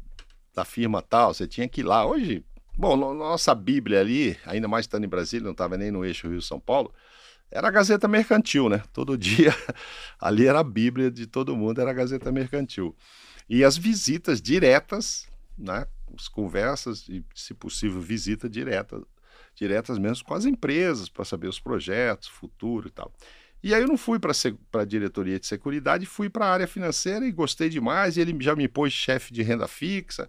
da 0.54 0.64
firma 0.64 1.02
tal, 1.02 1.34
você 1.34 1.46
tinha 1.46 1.68
que 1.68 1.82
ir 1.82 1.84
lá. 1.84 2.06
Hoje 2.06 2.44
Bom, 2.76 2.96
nossa 3.14 3.54
Bíblia 3.54 4.00
ali, 4.00 4.36
ainda 4.44 4.66
mais 4.66 4.84
estando 4.84 5.04
em 5.04 5.08
Brasília, 5.08 5.44
não 5.44 5.52
estava 5.52 5.76
nem 5.76 5.92
no 5.92 6.04
eixo 6.04 6.28
Rio-São 6.28 6.58
Paulo, 6.58 6.92
era 7.48 7.68
a 7.68 7.70
Gazeta 7.70 8.08
Mercantil, 8.08 8.68
né? 8.68 8.82
Todo 8.92 9.16
dia 9.18 9.54
ali 10.20 10.46
era 10.46 10.58
a 10.58 10.64
Bíblia 10.64 11.08
de 11.08 11.26
todo 11.26 11.56
mundo, 11.56 11.80
era 11.80 11.92
a 11.92 11.94
Gazeta 11.94 12.32
Mercantil. 12.32 12.94
E 13.48 13.62
as 13.62 13.76
visitas 13.76 14.42
diretas, 14.42 15.28
né? 15.56 15.86
As 16.16 16.26
conversas 16.26 17.08
e, 17.08 17.24
se 17.32 17.54
possível, 17.54 18.00
visita 18.00 18.48
direta, 18.48 19.00
diretas 19.54 19.98
mesmo 19.98 20.24
com 20.24 20.34
as 20.34 20.44
empresas 20.44 21.08
para 21.08 21.24
saber 21.24 21.48
os 21.48 21.60
projetos, 21.60 22.28
futuro 22.28 22.88
e 22.88 22.90
tal. 22.90 23.12
E 23.62 23.74
aí 23.74 23.80
eu 23.80 23.88
não 23.88 23.96
fui 23.96 24.18
para 24.18 24.32
a 24.74 24.84
diretoria 24.84 25.40
de 25.40 25.46
seguridade, 25.46 26.04
fui 26.04 26.28
para 26.28 26.44
a 26.44 26.52
área 26.52 26.66
financeira 26.66 27.26
e 27.26 27.32
gostei 27.32 27.70
demais. 27.70 28.16
E 28.16 28.20
ele 28.20 28.36
já 28.38 28.54
me 28.54 28.68
pôs 28.68 28.92
chefe 28.92 29.32
de 29.32 29.42
renda 29.42 29.66
fixa 29.66 30.28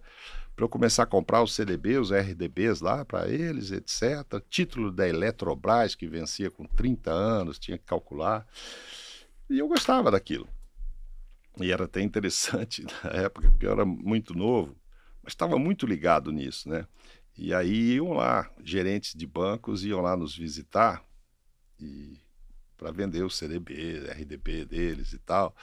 para 0.56 0.64
eu 0.64 0.70
começar 0.70 1.02
a 1.02 1.06
comprar 1.06 1.42
os 1.42 1.54
CDB, 1.54 1.98
os 1.98 2.10
RDBs 2.10 2.80
lá 2.80 3.04
para 3.04 3.28
eles, 3.28 3.70
etc. 3.72 4.42
Título 4.48 4.90
da 4.90 5.06
Eletrobras, 5.06 5.94
que 5.94 6.08
vencia 6.08 6.50
com 6.50 6.64
30 6.64 7.10
anos, 7.10 7.58
tinha 7.58 7.76
que 7.76 7.84
calcular. 7.84 8.46
E 9.50 9.58
eu 9.58 9.68
gostava 9.68 10.10
daquilo. 10.10 10.48
E 11.60 11.70
era 11.70 11.84
até 11.84 12.00
interessante 12.00 12.86
na 13.04 13.10
época, 13.10 13.50
porque 13.50 13.66
eu 13.66 13.72
era 13.72 13.84
muito 13.84 14.32
novo, 14.32 14.74
mas 15.22 15.32
estava 15.32 15.58
muito 15.58 15.86
ligado 15.86 16.32
nisso, 16.32 16.70
né? 16.70 16.86
E 17.36 17.52
aí 17.52 17.94
iam 17.94 18.12
lá, 18.12 18.50
gerentes 18.62 19.14
de 19.14 19.26
bancos 19.26 19.84
iam 19.84 20.00
lá 20.00 20.16
nos 20.16 20.36
visitar 20.36 21.04
e 21.78 22.18
para 22.76 22.90
vender 22.90 23.22
o 23.22 23.30
CDB, 23.30 24.06
RDB 24.10 24.64
deles 24.64 25.12
e 25.12 25.18
tal 25.18 25.54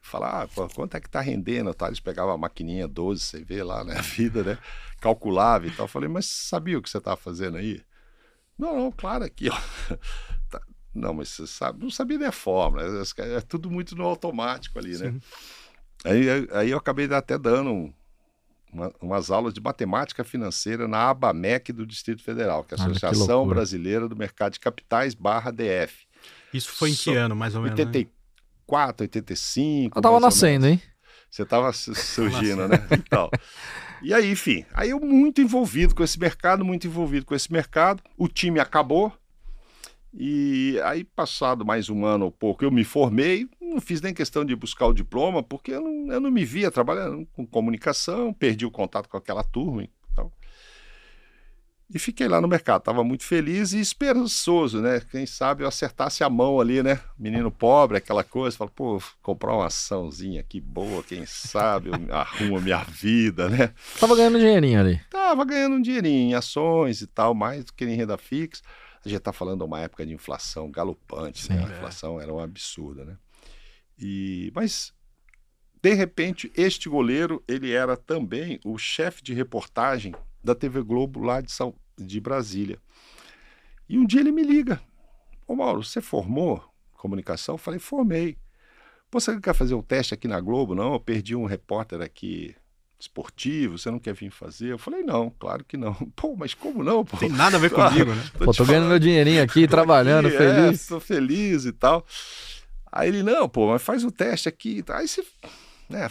falar, 0.00 0.44
ah, 0.44 0.68
quanto 0.74 0.96
é 0.96 1.00
que 1.00 1.10
tá 1.10 1.20
rendendo? 1.20 1.72
Tá? 1.74 1.86
Eles 1.86 2.00
pegavam 2.00 2.32
a 2.32 2.38
maquininha 2.38 2.88
12, 2.88 3.22
você 3.22 3.44
vê 3.44 3.62
lá, 3.62 3.84
né? 3.84 3.96
A 3.96 4.02
vida, 4.02 4.42
né? 4.42 4.58
Calculava 5.00 5.66
e 5.66 5.70
tal. 5.70 5.84
Eu 5.84 5.88
falei, 5.88 6.08
mas 6.08 6.26
sabia 6.26 6.78
o 6.78 6.82
que 6.82 6.88
você 6.88 6.98
estava 6.98 7.16
fazendo 7.16 7.56
aí? 7.56 7.82
Não, 8.58 8.76
não, 8.76 8.92
claro, 8.92 9.24
aqui, 9.24 9.48
ó. 9.48 9.56
Tá. 10.50 10.60
Não, 10.92 11.14
mas 11.14 11.28
você 11.28 11.46
sabe, 11.46 11.80
não 11.80 11.90
sabia 11.90 12.18
nem 12.18 12.26
a 12.26 12.32
fórmula, 12.32 12.82
é, 12.82 13.34
é 13.36 13.40
tudo 13.40 13.70
muito 13.70 13.94
no 13.94 14.04
automático 14.04 14.80
ali, 14.80 14.98
né? 14.98 15.14
Aí, 16.04 16.26
aí 16.52 16.70
eu 16.70 16.78
acabei 16.78 17.06
até 17.14 17.38
dando 17.38 17.70
um, 17.70 17.94
uma, 18.72 18.92
umas 19.00 19.30
aulas 19.30 19.52
de 19.52 19.60
matemática 19.60 20.24
financeira 20.24 20.86
na 20.86 21.10
ABAMEC 21.10 21.72
do 21.72 21.86
Distrito 21.86 22.22
Federal, 22.22 22.64
que 22.64 22.74
é 22.74 22.78
a 22.78 22.84
Associação 22.84 23.46
Brasileira 23.46 24.08
do 24.08 24.16
Mercado 24.16 24.52
de 24.52 24.60
Capitais 24.60 25.14
barra 25.14 25.50
DF. 25.50 26.06
Isso 26.52 26.70
foi 26.70 26.90
em 26.90 26.94
que 26.94 27.14
ano, 27.14 27.34
mais 27.34 27.54
ou 27.54 27.62
menos? 27.62 27.78
84, 27.78 28.10
né? 28.10 28.20
84, 28.70 29.04
85. 29.04 29.98
Eu 29.98 30.02
tava 30.02 30.20
nascendo, 30.20 30.66
hein? 30.66 30.82
Você 31.30 31.44
tava 31.44 31.72
surgindo, 31.72 32.66
né? 32.68 32.76
Então. 32.92 33.30
E 34.02 34.14
aí, 34.14 34.30
enfim, 34.30 34.64
aí 34.72 34.90
eu 34.90 35.00
muito 35.00 35.40
envolvido 35.40 35.94
com 35.94 36.02
esse 36.02 36.18
mercado, 36.18 36.64
muito 36.64 36.86
envolvido 36.86 37.26
com 37.26 37.34
esse 37.34 37.52
mercado. 37.52 38.02
O 38.16 38.28
time 38.28 38.58
acabou. 38.58 39.12
E 40.12 40.80
aí, 40.84 41.04
passado 41.04 41.64
mais 41.64 41.88
um 41.88 42.04
ano 42.04 42.24
ou 42.24 42.32
pouco, 42.32 42.64
eu 42.64 42.70
me 42.70 42.82
formei. 42.82 43.48
Não 43.70 43.80
fiz 43.80 44.00
nem 44.00 44.12
questão 44.12 44.44
de 44.44 44.54
buscar 44.56 44.86
o 44.86 44.92
diploma, 44.92 45.42
porque 45.42 45.72
eu 45.72 45.80
não, 45.80 46.12
eu 46.12 46.20
não 46.20 46.30
me 46.30 46.44
via 46.44 46.70
trabalhando 46.70 47.26
com 47.32 47.46
comunicação, 47.46 48.32
perdi 48.32 48.66
o 48.66 48.70
contato 48.70 49.08
com 49.08 49.16
aquela 49.16 49.44
turma. 49.44 49.88
E 51.92 51.98
fiquei 51.98 52.28
lá 52.28 52.40
no 52.40 52.46
mercado, 52.46 52.82
estava 52.82 53.02
muito 53.02 53.24
feliz 53.24 53.72
e 53.72 53.80
esperançoso, 53.80 54.80
né? 54.80 55.02
Quem 55.10 55.26
sabe 55.26 55.64
eu 55.64 55.68
acertasse 55.68 56.22
a 56.22 56.30
mão 56.30 56.60
ali, 56.60 56.84
né? 56.84 57.00
Menino 57.18 57.50
pobre, 57.50 57.98
aquela 57.98 58.22
coisa, 58.22 58.56
fala, 58.56 58.70
pô, 58.70 59.02
comprar 59.20 59.54
uma 59.54 59.66
açãozinha 59.66 60.40
aqui 60.40 60.60
boa, 60.60 61.02
quem 61.02 61.26
sabe 61.26 61.88
eu 61.88 61.94
arrumo 62.14 62.58
a 62.58 62.60
minha 62.60 62.84
vida, 62.84 63.48
né? 63.48 63.74
Tava 63.98 64.14
ganhando 64.14 64.38
dinheirinho 64.38 64.78
ali. 64.78 65.00
Tava 65.10 65.44
ganhando 65.44 65.76
um 65.76 65.82
dinheirinho 65.82 66.30
em 66.30 66.34
ações 66.34 67.00
e 67.00 67.08
tal, 67.08 67.34
mais 67.34 67.64
do 67.64 67.72
que 67.72 67.84
em 67.84 67.96
renda 67.96 68.16
fixa. 68.16 68.62
A 69.04 69.08
gente 69.08 69.20
tá 69.20 69.32
falando 69.32 69.58
de 69.58 69.64
uma 69.64 69.80
época 69.80 70.06
de 70.06 70.12
inflação 70.12 70.70
galopante, 70.70 71.42
Sim, 71.42 71.54
né? 71.54 71.64
A 71.64 71.76
inflação 71.76 72.20
era 72.20 72.32
um 72.32 72.38
absurda, 72.38 73.04
né? 73.04 73.16
E, 74.00 74.50
mas 74.54 74.92
de 75.82 75.94
repente, 75.94 76.52
este 76.56 76.88
goleiro, 76.88 77.42
ele 77.48 77.72
era 77.72 77.96
também 77.96 78.60
o 78.64 78.76
chefe 78.76 79.22
de 79.22 79.32
reportagem 79.32 80.14
da 80.42 80.54
TV 80.54 80.82
Globo 80.82 81.20
lá 81.20 81.40
de, 81.40 81.50
São, 81.50 81.74
de 81.98 82.20
Brasília. 82.20 82.78
E 83.88 83.98
um 83.98 84.06
dia 84.06 84.20
ele 84.20 84.32
me 84.32 84.42
liga. 84.42 84.80
Ô 85.46 85.56
Mauro, 85.56 85.82
você 85.82 86.00
formou 86.00 86.62
comunicação? 86.92 87.54
Eu 87.54 87.58
falei, 87.58 87.80
formei. 87.80 88.36
Você 89.10 89.32
não 89.32 89.40
quer 89.40 89.54
fazer 89.54 89.74
um 89.74 89.82
teste 89.82 90.14
aqui 90.14 90.28
na 90.28 90.38
Globo? 90.38 90.74
Não, 90.74 90.92
eu 90.92 91.00
perdi 91.00 91.34
um 91.34 91.46
repórter 91.46 92.00
aqui 92.00 92.54
esportivo, 93.00 93.78
você 93.78 93.90
não 93.90 93.98
quer 93.98 94.14
vir 94.14 94.30
fazer? 94.30 94.72
Eu 94.72 94.78
falei, 94.78 95.02
não, 95.02 95.30
claro 95.30 95.64
que 95.64 95.76
não. 95.76 95.94
Pô, 96.14 96.36
mas 96.36 96.52
como 96.52 96.84
não? 96.84 97.04
Pô? 97.04 97.16
Tem 97.16 97.30
nada 97.30 97.56
a 97.56 97.60
ver 97.60 97.70
comigo, 97.70 98.14
né? 98.14 98.22
Tô, 98.38 98.44
Pô, 98.44 98.52
tô 98.52 98.64
ganhando 98.66 98.88
meu 98.88 98.98
dinheirinho 98.98 99.42
aqui, 99.42 99.66
trabalhando, 99.66 100.28
aqui, 100.28 100.36
feliz. 100.38 100.84
É, 100.84 100.88
tô 100.88 101.00
feliz 101.00 101.64
e 101.64 101.72
tal. 101.72 102.06
Aí 102.92 103.08
ele, 103.08 103.22
não, 103.22 103.48
pô, 103.48 103.68
mas 103.68 103.82
faz 103.82 104.04
o 104.04 104.10
teste 104.10 104.48
aqui. 104.48 104.84
Aí 104.88 105.06
você, 105.06 105.26
né, 105.88 106.08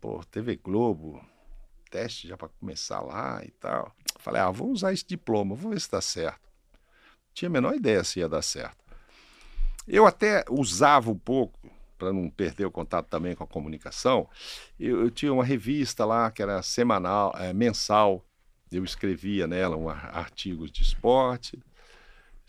pô, 0.00 0.22
TV 0.30 0.56
Globo, 0.56 1.24
teste 1.90 2.28
já 2.28 2.36
para 2.36 2.48
começar 2.48 3.00
lá 3.00 3.40
e 3.44 3.50
tal. 3.52 3.94
Falei, 4.18 4.40
ah, 4.40 4.50
vou 4.50 4.70
usar 4.70 4.92
esse 4.92 5.06
diploma, 5.06 5.54
vou 5.54 5.72
ver 5.72 5.80
se 5.80 5.90
dá 5.90 6.00
certo. 6.00 6.40
Tinha 7.34 7.48
a 7.48 7.52
menor 7.52 7.74
ideia 7.74 8.04
se 8.04 8.20
ia 8.20 8.28
dar 8.28 8.42
certo. 8.42 8.76
Eu 9.86 10.06
até 10.06 10.44
usava 10.48 11.10
um 11.10 11.18
pouco, 11.18 11.58
para 11.98 12.12
não 12.12 12.30
perder 12.30 12.66
o 12.66 12.70
contato 12.70 13.08
também 13.08 13.34
com 13.34 13.44
a 13.44 13.46
comunicação, 13.46 14.28
eu, 14.78 15.02
eu 15.02 15.10
tinha 15.10 15.32
uma 15.32 15.44
revista 15.44 16.04
lá 16.04 16.30
que 16.30 16.42
era 16.42 16.62
semanal, 16.62 17.32
é, 17.36 17.52
mensal, 17.52 18.24
eu 18.70 18.84
escrevia 18.84 19.46
nela 19.46 19.76
um, 19.76 19.88
artigos 19.88 20.70
de 20.70 20.82
esporte, 20.82 21.58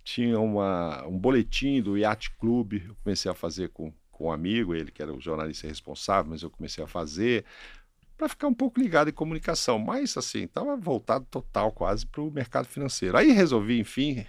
tinha 0.03 0.39
uma, 0.39 1.05
um 1.07 1.17
boletim 1.17 1.81
do 1.81 1.97
Yacht 1.97 2.31
Club, 2.39 2.73
eu 2.73 2.95
comecei 3.03 3.31
a 3.31 3.33
fazer 3.33 3.69
com, 3.69 3.93
com 4.11 4.25
um 4.25 4.31
amigo, 4.31 4.75
ele 4.75 4.91
que 4.91 5.01
era 5.01 5.13
o 5.13 5.21
jornalista 5.21 5.67
responsável, 5.67 6.31
mas 6.31 6.41
eu 6.41 6.49
comecei 6.49 6.83
a 6.83 6.87
fazer 6.87 7.45
para 8.17 8.29
ficar 8.29 8.47
um 8.47 8.53
pouco 8.53 8.79
ligado 8.79 9.09
em 9.09 9.13
comunicação, 9.13 9.79
mas 9.79 10.15
assim, 10.15 10.43
estava 10.43 10.77
voltado 10.77 11.25
total 11.29 11.71
quase 11.71 12.05
para 12.05 12.21
o 12.21 12.31
mercado 12.31 12.67
financeiro. 12.67 13.17
Aí 13.17 13.31
resolvi, 13.31 13.79
enfim, 13.79 14.25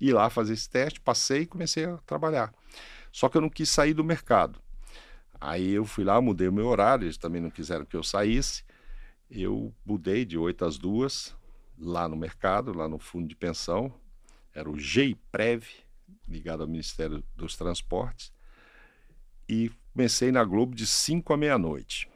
ir 0.00 0.12
lá 0.12 0.30
fazer 0.30 0.54
esse 0.54 0.68
teste, 0.68 1.00
passei 1.00 1.42
e 1.42 1.46
comecei 1.46 1.84
a 1.84 1.98
trabalhar. 1.98 2.52
Só 3.12 3.28
que 3.28 3.36
eu 3.36 3.40
não 3.40 3.50
quis 3.50 3.68
sair 3.68 3.94
do 3.94 4.04
mercado. 4.04 4.60
Aí 5.40 5.72
eu 5.72 5.84
fui 5.84 6.02
lá, 6.02 6.20
mudei 6.20 6.48
o 6.48 6.52
meu 6.52 6.66
horário, 6.66 7.04
eles 7.04 7.18
também 7.18 7.40
não 7.40 7.50
quiseram 7.50 7.84
que 7.84 7.96
eu 7.96 8.02
saísse. 8.02 8.64
Eu 9.30 9.74
mudei 9.84 10.24
de 10.24 10.38
8 10.38 10.64
às 10.64 10.78
2 10.78 11.34
lá 11.78 12.08
no 12.08 12.16
mercado, 12.16 12.72
lá 12.72 12.88
no 12.88 12.98
fundo 12.98 13.28
de 13.28 13.36
pensão. 13.36 13.92
Era 14.58 14.70
o 14.70 14.78
GEIPREV, 14.78 15.66
ligado 16.26 16.62
ao 16.62 16.68
Ministério 16.68 17.22
dos 17.36 17.56
Transportes. 17.56 18.32
E 19.48 19.70
comecei 19.92 20.32
na 20.32 20.42
Globo 20.44 20.74
de 20.74 20.86
5 20.86 21.32
à 21.32 21.36
meia-noite 21.36 22.08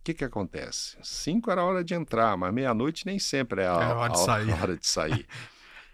o 0.00 0.02
que, 0.02 0.14
que 0.14 0.24
acontece? 0.24 0.96
Cinco 1.02 1.50
era 1.50 1.60
a 1.60 1.64
hora 1.64 1.84
de 1.84 1.92
entrar, 1.92 2.34
mas 2.34 2.54
meia-noite 2.54 3.04
nem 3.04 3.18
sempre 3.18 3.60
é 3.60 3.66
a, 3.66 3.68
é 3.68 3.84
a 3.84 3.94
hora, 3.98 4.12
de 4.14 4.18
a, 4.18 4.22
a 4.50 4.56
hora 4.62 4.74
de 4.76 4.86
sair. 4.86 5.26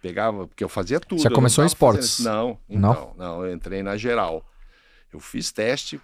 Pegava, 0.00 0.46
porque 0.46 0.62
eu 0.62 0.68
fazia 0.68 1.00
tudo. 1.00 1.20
Você 1.22 1.28
começou 1.28 1.64
em 1.64 1.66
esportes? 1.66 2.20
Não, 2.20 2.56
então, 2.68 3.14
não, 3.18 3.38
não, 3.38 3.44
eu 3.44 3.52
entrei 3.52 3.82
na 3.82 3.96
geral. 3.96 4.48
Eu 5.12 5.18
fiz 5.18 5.50
teste 5.50 6.00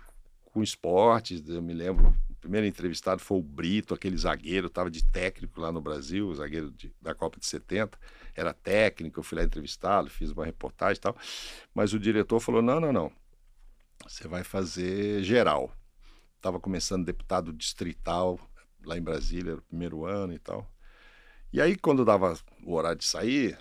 com 0.46 0.64
esportes, 0.64 1.48
eu 1.48 1.62
me 1.62 1.72
lembro, 1.72 2.12
primeiro 2.40 2.66
entrevistado 2.66 3.20
foi 3.22 3.38
o 3.38 3.42
Brito, 3.42 3.94
aquele 3.94 4.16
zagueiro, 4.16 4.66
estava 4.66 4.90
de 4.90 5.04
técnico 5.04 5.60
lá 5.60 5.70
no 5.70 5.80
Brasil, 5.80 6.26
o 6.26 6.34
zagueiro 6.34 6.72
de- 6.72 6.92
da 7.00 7.14
Copa 7.14 7.38
de 7.38 7.46
70. 7.46 7.96
Era 8.34 8.54
técnico, 8.54 9.20
eu 9.20 9.22
fui 9.22 9.38
lá 9.38 9.44
entrevistá-lo, 9.44 10.08
fiz 10.08 10.30
uma 10.30 10.44
reportagem 10.44 10.96
e 10.96 11.00
tal. 11.00 11.16
Mas 11.74 11.92
o 11.92 11.98
diretor 11.98 12.40
falou: 12.40 12.62
não, 12.62 12.80
não, 12.80 12.92
não. 12.92 13.12
Você 14.04 14.26
vai 14.26 14.42
fazer 14.42 15.22
geral. 15.22 15.72
Estava 16.36 16.58
começando 16.58 17.04
deputado 17.04 17.52
distrital 17.52 18.38
lá 18.84 18.96
em 18.98 19.02
Brasília, 19.02 19.52
era 19.52 19.60
o 19.60 19.64
primeiro 19.64 20.04
ano 20.04 20.32
e 20.32 20.38
tal. 20.38 20.68
E 21.52 21.60
aí, 21.60 21.76
quando 21.76 22.04
dava 22.04 22.36
o 22.64 22.74
horário 22.74 22.98
de 22.98 23.04
sair, 23.04 23.58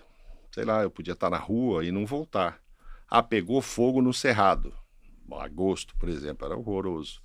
sei 0.52 0.64
lá, 0.64 0.82
eu 0.82 0.90
podia 0.90 1.14
estar 1.14 1.30
na 1.30 1.38
rua 1.38 1.86
e 1.86 1.92
não 1.92 2.06
voltar. 2.06 2.60
Ah, 3.08 3.22
pegou 3.22 3.62
fogo 3.62 4.02
no 4.02 4.14
Cerrado. 4.14 4.74
Agosto, 5.32 5.96
por 5.98 6.10
exemplo, 6.10 6.46
era 6.46 6.58
horroroso. 6.58 7.22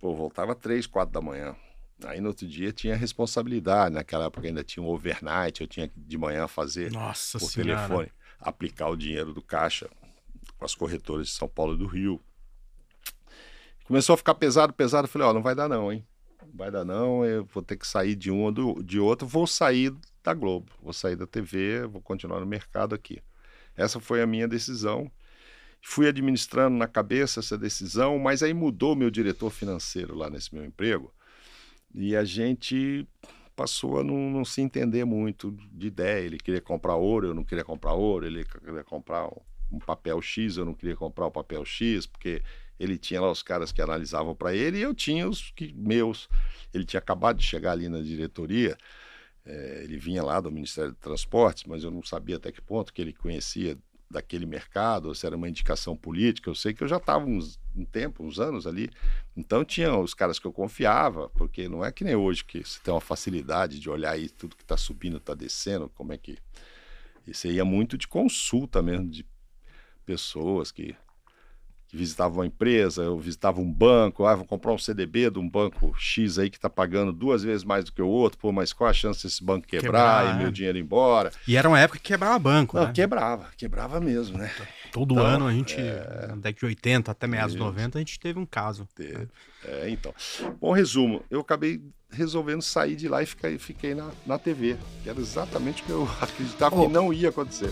Pô, 0.00 0.14
voltava 0.14 0.54
três, 0.54 0.86
quatro 0.86 1.12
da 1.12 1.20
manhã. 1.20 1.56
Aí 2.04 2.20
no 2.20 2.28
outro 2.28 2.46
dia 2.46 2.72
tinha 2.72 2.94
responsabilidade. 2.94 3.94
Naquela 3.94 4.26
época 4.26 4.46
ainda 4.46 4.62
tinha 4.62 4.82
um 4.82 4.88
overnight, 4.88 5.60
eu 5.62 5.66
tinha 5.66 5.88
que 5.88 5.98
de 5.98 6.18
manhã 6.18 6.46
fazer 6.46 6.92
Nossa 6.92 7.38
por 7.38 7.50
senhora. 7.50 7.86
telefone, 7.86 8.12
aplicar 8.38 8.88
o 8.88 8.96
dinheiro 8.96 9.32
do 9.32 9.40
caixa 9.42 9.88
com 10.58 10.64
as 10.64 10.74
corretoras 10.74 11.28
de 11.28 11.32
São 11.32 11.48
Paulo 11.48 11.74
e 11.74 11.78
do 11.78 11.86
Rio. 11.86 12.20
Começou 13.84 14.14
a 14.14 14.16
ficar 14.16 14.34
pesado, 14.34 14.72
pesado. 14.72 15.06
Eu 15.06 15.10
falei, 15.10 15.28
ó, 15.28 15.32
não 15.32 15.42
vai 15.42 15.54
dar 15.54 15.68
não, 15.68 15.92
hein? 15.92 16.04
Não 16.42 16.52
vai 16.56 16.70
dar 16.70 16.84
não, 16.84 17.24
eu 17.24 17.44
vou 17.44 17.62
ter 17.62 17.76
que 17.76 17.86
sair 17.86 18.14
de 18.14 18.30
um 18.30 18.42
ou 18.42 18.52
do- 18.52 18.82
de 18.82 18.98
outro. 18.98 19.26
Vou 19.26 19.46
sair 19.46 19.94
da 20.22 20.34
Globo, 20.34 20.70
vou 20.82 20.92
sair 20.92 21.16
da 21.16 21.26
TV, 21.26 21.86
vou 21.86 22.00
continuar 22.00 22.40
no 22.40 22.46
mercado 22.46 22.94
aqui. 22.94 23.22
Essa 23.76 24.00
foi 24.00 24.20
a 24.22 24.26
minha 24.26 24.48
decisão. 24.48 25.10
Fui 25.82 26.08
administrando 26.08 26.76
na 26.76 26.88
cabeça 26.88 27.38
essa 27.40 27.56
decisão, 27.56 28.18
mas 28.18 28.42
aí 28.42 28.52
mudou 28.52 28.96
meu 28.96 29.10
diretor 29.10 29.50
financeiro 29.50 30.16
lá 30.16 30.28
nesse 30.28 30.52
meu 30.54 30.64
emprego. 30.64 31.12
E 31.96 32.14
a 32.14 32.24
gente 32.24 33.08
passou 33.56 33.98
a 33.98 34.04
não, 34.04 34.30
não 34.30 34.44
se 34.44 34.60
entender 34.60 35.06
muito 35.06 35.50
de 35.72 35.86
ideia. 35.86 36.22
Ele 36.22 36.36
queria 36.36 36.60
comprar 36.60 36.94
ouro, 36.94 37.28
eu 37.28 37.34
não 37.34 37.42
queria 37.42 37.64
comprar 37.64 37.94
ouro. 37.94 38.26
Ele 38.26 38.44
queria 38.44 38.84
comprar 38.84 39.26
um, 39.72 39.78
papel 39.78 40.20
X, 40.20 40.58
eu 40.58 40.66
não 40.66 40.74
queria 40.74 40.94
comprar 40.94 41.26
o 41.26 41.30
papel 41.30 41.64
X, 41.64 42.04
porque 42.04 42.42
ele 42.78 42.98
tinha 42.98 43.18
lá 43.18 43.30
os 43.30 43.42
caras 43.42 43.72
que 43.72 43.80
analisavam 43.80 44.34
para 44.34 44.54
ele 44.54 44.78
e 44.78 44.82
eu 44.82 44.94
tinha 44.94 45.26
os 45.26 45.50
que, 45.52 45.72
meus. 45.72 46.28
Ele 46.74 46.84
tinha 46.84 46.98
acabado 46.98 47.38
de 47.38 47.44
chegar 47.44 47.72
ali 47.72 47.88
na 47.88 48.02
diretoria, 48.02 48.76
eh, 49.46 49.80
ele 49.84 49.96
vinha 49.96 50.22
lá 50.22 50.38
do 50.38 50.52
Ministério 50.52 50.90
de 50.90 50.98
Transportes, 50.98 51.64
mas 51.64 51.82
eu 51.82 51.90
não 51.90 52.02
sabia 52.02 52.36
até 52.36 52.52
que 52.52 52.60
ponto 52.60 52.92
que 52.92 53.00
ele 53.00 53.14
conhecia 53.14 53.78
daquele 54.10 54.46
mercado, 54.46 55.06
ou 55.08 55.14
se 55.14 55.26
era 55.26 55.36
uma 55.36 55.48
indicação 55.48 55.96
política. 55.96 56.48
Eu 56.48 56.54
sei 56.54 56.72
que 56.72 56.82
eu 56.82 56.88
já 56.88 56.96
estava 56.96 57.24
uns, 57.24 57.58
um 57.74 57.84
tempo, 57.84 58.24
uns 58.24 58.38
anos 58.38 58.66
ali. 58.66 58.90
Então 59.36 59.64
tinha 59.64 59.96
os 59.96 60.14
caras 60.14 60.38
que 60.38 60.46
eu 60.46 60.52
confiava, 60.52 61.28
porque 61.30 61.68
não 61.68 61.84
é 61.84 61.90
que 61.90 62.04
nem 62.04 62.14
hoje 62.14 62.44
que 62.44 62.64
você 62.64 62.80
tem 62.82 62.94
uma 62.94 63.00
facilidade 63.00 63.80
de 63.80 63.90
olhar 63.90 64.12
aí 64.12 64.28
tudo 64.28 64.56
que 64.56 64.62
está 64.62 64.76
subindo, 64.76 65.16
está 65.18 65.34
descendo, 65.34 65.88
como 65.90 66.12
é 66.12 66.18
que. 66.18 66.38
Isso 67.26 67.48
aí 67.48 67.54
ia 67.54 67.64
muito 67.64 67.98
de 67.98 68.06
consulta 68.06 68.80
mesmo, 68.80 69.10
de 69.10 69.26
pessoas 70.04 70.70
que, 70.70 70.94
que 71.96 72.00
visitavam 72.02 72.38
uma 72.40 72.46
empresa, 72.46 73.02
eu 73.02 73.18
visitava 73.18 73.60
um 73.60 73.72
banco, 73.72 74.26
ah, 74.26 74.34
vou 74.36 74.44
comprar 74.44 74.72
um 74.72 74.78
CDB 74.78 75.30
de 75.30 75.38
um 75.38 75.48
banco 75.48 75.94
X 75.98 76.38
aí 76.38 76.50
que 76.50 76.56
está 76.58 76.68
pagando 76.68 77.12
duas 77.12 77.42
vezes 77.42 77.64
mais 77.64 77.84
do 77.86 77.92
que 77.92 78.02
o 78.02 78.06
outro, 78.08 78.38
pô, 78.38 78.52
mas 78.52 78.72
qual 78.72 78.90
a 78.90 78.92
chance 78.92 79.22
desse 79.22 79.42
banco 79.42 79.66
quebrar, 79.66 80.22
Quebrar, 80.22 80.26
e 80.26 80.28
é. 80.38 80.42
meu 80.42 80.50
dinheiro 80.52 80.76
ir 80.78 80.82
embora? 80.82 81.32
E 81.48 81.56
era 81.56 81.66
uma 81.68 81.80
época 81.80 81.98
que 81.98 82.04
quebrava 82.04 82.38
banco, 82.38 82.76
Não, 82.76 82.86
né? 82.86 82.92
quebrava, 82.92 83.46
quebrava 83.56 84.00
mesmo, 84.00 84.36
né? 84.38 84.50
Todo 84.92 85.14
Então, 85.14 85.26
ano 85.26 85.46
a 85.46 85.52
gente, 85.52 85.76
na 85.76 86.36
década 86.36 86.52
de 86.52 86.66
80 86.66 87.10
até 87.10 87.26
meados 87.26 87.52
de 87.52 87.58
Isso. 87.58 87.66
90, 87.66 87.98
a 87.98 88.00
gente 88.00 88.20
teve 88.20 88.38
um 88.38 88.46
caso. 88.46 88.86
Teve. 88.94 89.28
É, 89.64 89.88
então. 89.90 90.14
Bom, 90.60 90.72
resumo, 90.72 91.22
eu 91.30 91.40
acabei 91.40 91.82
resolvendo 92.10 92.62
sair 92.62 92.94
de 92.96 93.08
lá 93.08 93.22
e 93.22 93.26
fiquei, 93.26 93.58
fiquei 93.58 93.94
na, 93.94 94.10
na 94.24 94.38
TV, 94.38 94.76
que 95.02 95.08
era 95.10 95.18
exatamente 95.18 95.82
o 95.82 95.86
que 95.86 95.90
eu 95.92 96.08
acreditava 96.20 96.76
Oh. 96.76 96.86
que 96.86 96.92
não 96.92 97.12
ia 97.12 97.28
acontecer. 97.30 97.70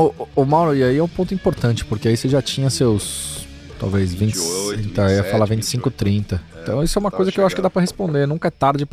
Ô, 0.00 0.28
ô, 0.34 0.44
Mauro, 0.46 0.74
e 0.74 0.82
aí 0.82 0.96
é 0.96 1.02
um 1.02 1.08
ponto 1.08 1.34
importante, 1.34 1.84
porque 1.84 2.08
aí 2.08 2.16
você 2.16 2.26
já 2.26 2.40
tinha 2.40 2.70
seus. 2.70 3.46
Talvez 3.78 4.14
20, 4.14 4.34
28, 4.34 4.80
então, 4.88 5.04
eu 5.04 5.10
ia 5.10 5.16
27, 5.16 5.30
falar 5.30 5.44
25, 5.46 5.90
30. 5.90 6.42
então 6.62 6.82
isso 6.82 6.98
é 6.98 7.00
uma 7.00 7.10
coisa 7.10 7.32
que 7.32 7.40
eu 7.40 7.46
acho 7.46 7.54
que 7.54 7.62
dá 7.62 7.70
pra 7.70 7.80
responder. 7.80 8.26
Nunca 8.26 8.48
é 8.48 8.50
tarde 8.50 8.86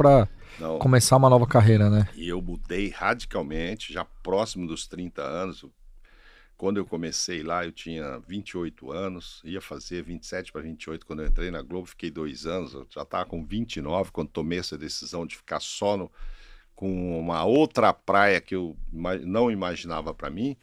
Não. 0.60 0.80
começar 0.80 1.18
uma 1.18 1.30
nova 1.30 1.46
carreira, 1.46 1.90
né? 1.90 2.08
E 2.16 2.28
eu 2.28 2.42
mudei 2.42 2.90
radicalmente, 2.90 3.92
já 3.92 4.06
próximo 4.24 4.68
dos 4.68 4.88
30 4.88 5.22
anos. 5.22 5.66
Quando 6.58 6.78
eu 6.78 6.86
comecei 6.86 7.44
lá, 7.44 7.66
eu 7.66 7.72
tinha 7.72 8.20
28 8.28 8.92
anos, 8.92 9.42
ia 9.44 9.62
fazer 9.62 10.02
27 10.04 10.52
para 10.52 10.62
28 10.62 11.06
quando 11.06 11.22
eu 11.22 11.28
entrei 11.28 11.52
na 11.52 11.62
Globo, 11.62 11.86
fiquei 11.86 12.10
dois 12.10 12.46
anos, 12.46 12.74
eu 12.74 12.88
já 12.90 13.04
estava 13.04 13.26
com 13.26 13.46
29 13.46 14.12
quando 14.12 14.30
tomei 14.30 14.60
essa 14.60 14.78
decisão 14.78 15.26
de 15.26 15.36
ficar 15.36 15.60
só 15.60 15.96
no, 15.96 16.12
com 16.76 17.20
uma 17.20 17.44
outra 17.44 17.94
praia 17.94 18.40
que 18.42 18.56
eu 18.56 18.76
não 18.92 19.52
imaginava 19.52 20.14
para 20.14 20.30
mim. 20.30 20.56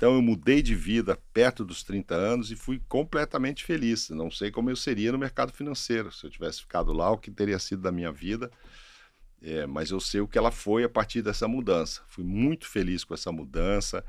Então 0.00 0.14
eu 0.14 0.22
mudei 0.22 0.62
de 0.62 0.74
vida 0.74 1.18
perto 1.30 1.62
dos 1.62 1.82
30 1.82 2.14
anos 2.14 2.50
e 2.50 2.56
fui 2.56 2.80
completamente 2.88 3.62
feliz. 3.66 4.08
Não 4.08 4.30
sei 4.30 4.50
como 4.50 4.70
eu 4.70 4.76
seria 4.76 5.12
no 5.12 5.18
mercado 5.18 5.52
financeiro 5.52 6.10
se 6.10 6.24
eu 6.24 6.30
tivesse 6.30 6.62
ficado 6.62 6.90
lá, 6.90 7.10
o 7.10 7.18
que 7.18 7.30
teria 7.30 7.58
sido 7.58 7.82
da 7.82 7.92
minha 7.92 8.10
vida. 8.10 8.50
É, 9.42 9.66
mas 9.66 9.90
eu 9.90 10.00
sei 10.00 10.22
o 10.22 10.26
que 10.26 10.38
ela 10.38 10.50
foi 10.50 10.84
a 10.84 10.88
partir 10.88 11.20
dessa 11.20 11.46
mudança. 11.46 12.00
Fui 12.08 12.24
muito 12.24 12.66
feliz 12.66 13.04
com 13.04 13.12
essa 13.12 13.30
mudança. 13.30 14.02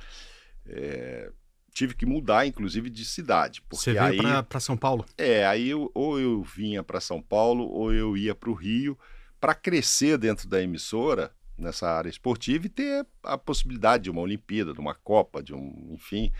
É, 0.65 1.29
tive 1.73 1.93
que 1.93 2.05
mudar, 2.05 2.47
inclusive, 2.47 2.89
de 2.89 3.03
cidade. 3.03 3.61
Porque 3.61 3.83
Você 3.83 3.91
veio 3.91 4.05
aí, 4.05 4.43
pra 4.47 4.61
São 4.61 4.77
Paulo. 4.77 5.05
é, 5.17 5.45
aí 5.45 5.71
eu- 5.71 5.91
ou 5.93 6.17
eu 6.17 6.41
vinha 6.41 6.81
para 6.81 7.01
São 7.01 7.21
Paulo 7.21 7.65
ou 7.65 7.91
eu 7.91 8.15
ia 8.15 8.33
para 8.33 8.49
o 8.49 8.53
Rio 8.53 8.97
para 9.41 9.53
crescer 9.53 10.17
dentro 10.17 10.47
da 10.47 10.63
emissora 10.63 11.35
nessa 11.61 11.87
área 11.89 12.09
esportiva 12.09 12.65
e 12.65 12.69
ter 12.69 13.05
a 13.23 13.37
possibilidade 13.37 14.03
de 14.03 14.11
uma 14.11 14.21
Olimpíada, 14.21 14.73
de 14.73 14.79
uma 14.79 14.95
Copa, 14.95 15.41
de 15.41 15.53
um, 15.53 15.91
enfim. 15.93 16.31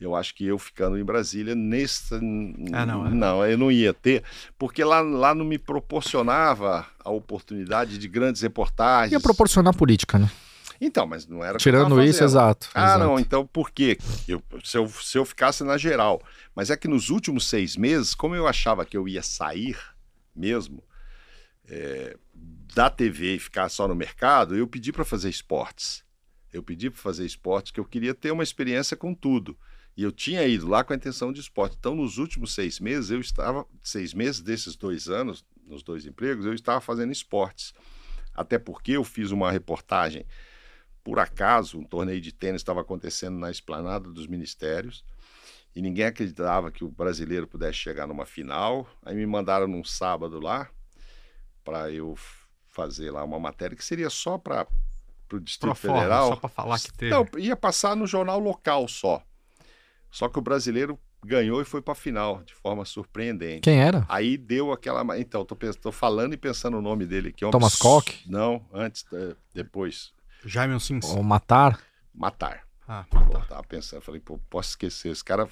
Eu 0.00 0.16
acho 0.16 0.34
que 0.34 0.46
eu 0.46 0.58
ficando 0.58 0.96
em 0.96 1.04
Brasília 1.04 1.54
nesse 1.54 2.14
Ah, 2.72 2.86
não, 2.86 3.06
é. 3.06 3.10
não, 3.10 3.44
eu 3.44 3.58
não 3.58 3.70
ia 3.70 3.92
ter, 3.92 4.22
porque 4.58 4.82
lá, 4.82 5.00
lá 5.00 5.34
não 5.34 5.44
me 5.44 5.58
proporcionava 5.58 6.86
a 7.04 7.10
oportunidade 7.10 7.98
de 7.98 8.08
grandes 8.08 8.40
reportagens. 8.40 9.12
Ia 9.12 9.20
proporcionar 9.20 9.76
política, 9.76 10.18
né? 10.18 10.30
Então, 10.80 11.06
mas 11.06 11.26
não 11.26 11.44
era 11.44 11.58
Tirando 11.58 12.02
isso, 12.02 12.24
exato. 12.24 12.70
Ah, 12.74 12.84
exato. 12.84 13.04
não, 13.04 13.20
então 13.20 13.46
por 13.46 13.70
quê? 13.70 13.98
Eu, 14.26 14.42
se, 14.64 14.78
eu, 14.78 14.88
se 14.88 15.18
eu 15.18 15.26
ficasse 15.26 15.62
na 15.62 15.76
geral. 15.76 16.22
Mas 16.54 16.70
é 16.70 16.76
que 16.76 16.88
nos 16.88 17.10
últimos 17.10 17.46
seis 17.46 17.76
meses, 17.76 18.14
como 18.14 18.34
eu 18.34 18.46
achava 18.46 18.86
que 18.86 18.96
eu 18.96 19.06
ia 19.06 19.22
sair 19.22 19.76
mesmo 20.34 20.82
é, 21.68 22.16
da 22.74 22.90
TV 22.90 23.36
e 23.36 23.38
ficar 23.38 23.68
só 23.68 23.86
no 23.86 23.94
mercado, 23.94 24.56
eu 24.56 24.66
pedi 24.66 24.92
para 24.92 25.04
fazer 25.04 25.28
esportes. 25.28 26.04
Eu 26.52 26.62
pedi 26.62 26.90
para 26.90 27.00
fazer 27.00 27.24
esportes, 27.24 27.72
que 27.72 27.80
eu 27.80 27.84
queria 27.84 28.14
ter 28.14 28.30
uma 28.30 28.42
experiência 28.42 28.96
com 28.96 29.14
tudo. 29.14 29.56
E 29.96 30.02
eu 30.02 30.10
tinha 30.10 30.46
ido 30.46 30.68
lá 30.68 30.82
com 30.82 30.92
a 30.92 30.96
intenção 30.96 31.32
de 31.32 31.40
esporte. 31.40 31.76
Então, 31.78 31.94
nos 31.94 32.18
últimos 32.18 32.54
seis 32.54 32.80
meses, 32.80 33.10
eu 33.10 33.20
estava, 33.20 33.66
seis 33.82 34.14
meses 34.14 34.40
desses 34.40 34.76
dois 34.76 35.08
anos, 35.08 35.44
nos 35.66 35.82
dois 35.82 36.06
empregos, 36.06 36.46
eu 36.46 36.54
estava 36.54 36.80
fazendo 36.80 37.12
esportes. 37.12 37.72
Até 38.34 38.58
porque 38.58 38.92
eu 38.92 39.04
fiz 39.04 39.30
uma 39.30 39.50
reportagem 39.50 40.24
por 41.02 41.18
acaso, 41.18 41.78
um 41.78 41.84
torneio 41.84 42.20
de 42.20 42.32
tênis 42.32 42.60
estava 42.60 42.82
acontecendo 42.82 43.38
na 43.38 43.50
esplanada 43.50 44.10
dos 44.10 44.26
ministérios 44.26 45.04
e 45.74 45.80
ninguém 45.80 46.04
acreditava 46.04 46.70
que 46.70 46.84
o 46.84 46.90
brasileiro 46.90 47.46
pudesse 47.46 47.78
chegar 47.78 48.06
numa 48.06 48.26
final. 48.26 48.88
Aí 49.02 49.14
me 49.14 49.26
mandaram 49.26 49.66
num 49.66 49.84
sábado 49.84 50.38
lá 50.38 50.68
para 51.64 51.90
eu 51.90 52.16
fazer 52.70 53.10
lá 53.10 53.24
uma 53.24 53.38
matéria 53.38 53.76
que 53.76 53.84
seria 53.84 54.08
só 54.10 54.38
para 54.38 54.66
o 55.32 55.38
Distrito 55.40 55.74
forma, 55.74 55.96
Federal. 55.98 56.28
só 56.28 56.36
pra 56.36 56.48
falar 56.48 56.78
que 56.80 56.92
teve. 56.92 57.10
Não, 57.12 57.26
ia 57.38 57.56
passar 57.56 57.94
no 57.96 58.06
jornal 58.06 58.38
local 58.38 58.88
só. 58.88 59.22
Só 60.10 60.28
que 60.28 60.38
o 60.38 60.42
brasileiro 60.42 60.98
ganhou 61.24 61.60
e 61.60 61.64
foi 61.64 61.80
para 61.82 61.92
a 61.92 61.94
final 61.96 62.42
de 62.42 62.54
forma 62.54 62.84
surpreendente. 62.84 63.60
Quem 63.60 63.80
era? 63.80 64.04
Aí 64.08 64.36
deu 64.36 64.72
aquela. 64.72 65.18
Então, 65.18 65.44
tô, 65.44 65.54
pens- 65.54 65.76
tô 65.76 65.92
falando 65.92 66.32
e 66.32 66.36
pensando 66.36 66.78
o 66.78 66.82
nome 66.82 67.06
dele 67.06 67.28
aqui. 67.28 67.44
é 67.44 67.46
um 67.46 67.50
Thomas 67.50 67.74
abs- 67.74 67.78
Koch? 67.82 68.24
Não, 68.28 68.66
antes, 68.72 69.04
eh, 69.12 69.36
depois. 69.54 70.12
Jaime 70.44 70.80
Sims. 70.80 71.04
Ou 71.10 71.22
matar? 71.22 71.78
Matar. 72.14 72.62
Ah, 72.88 73.04
Pô, 73.08 73.18
tava 73.46 73.62
pensando, 73.62 74.00
falei, 74.02 74.20
pô, 74.20 74.36
posso 74.50 74.70
esquecer. 74.70 75.12
Esse 75.12 75.22
cara 75.22 75.46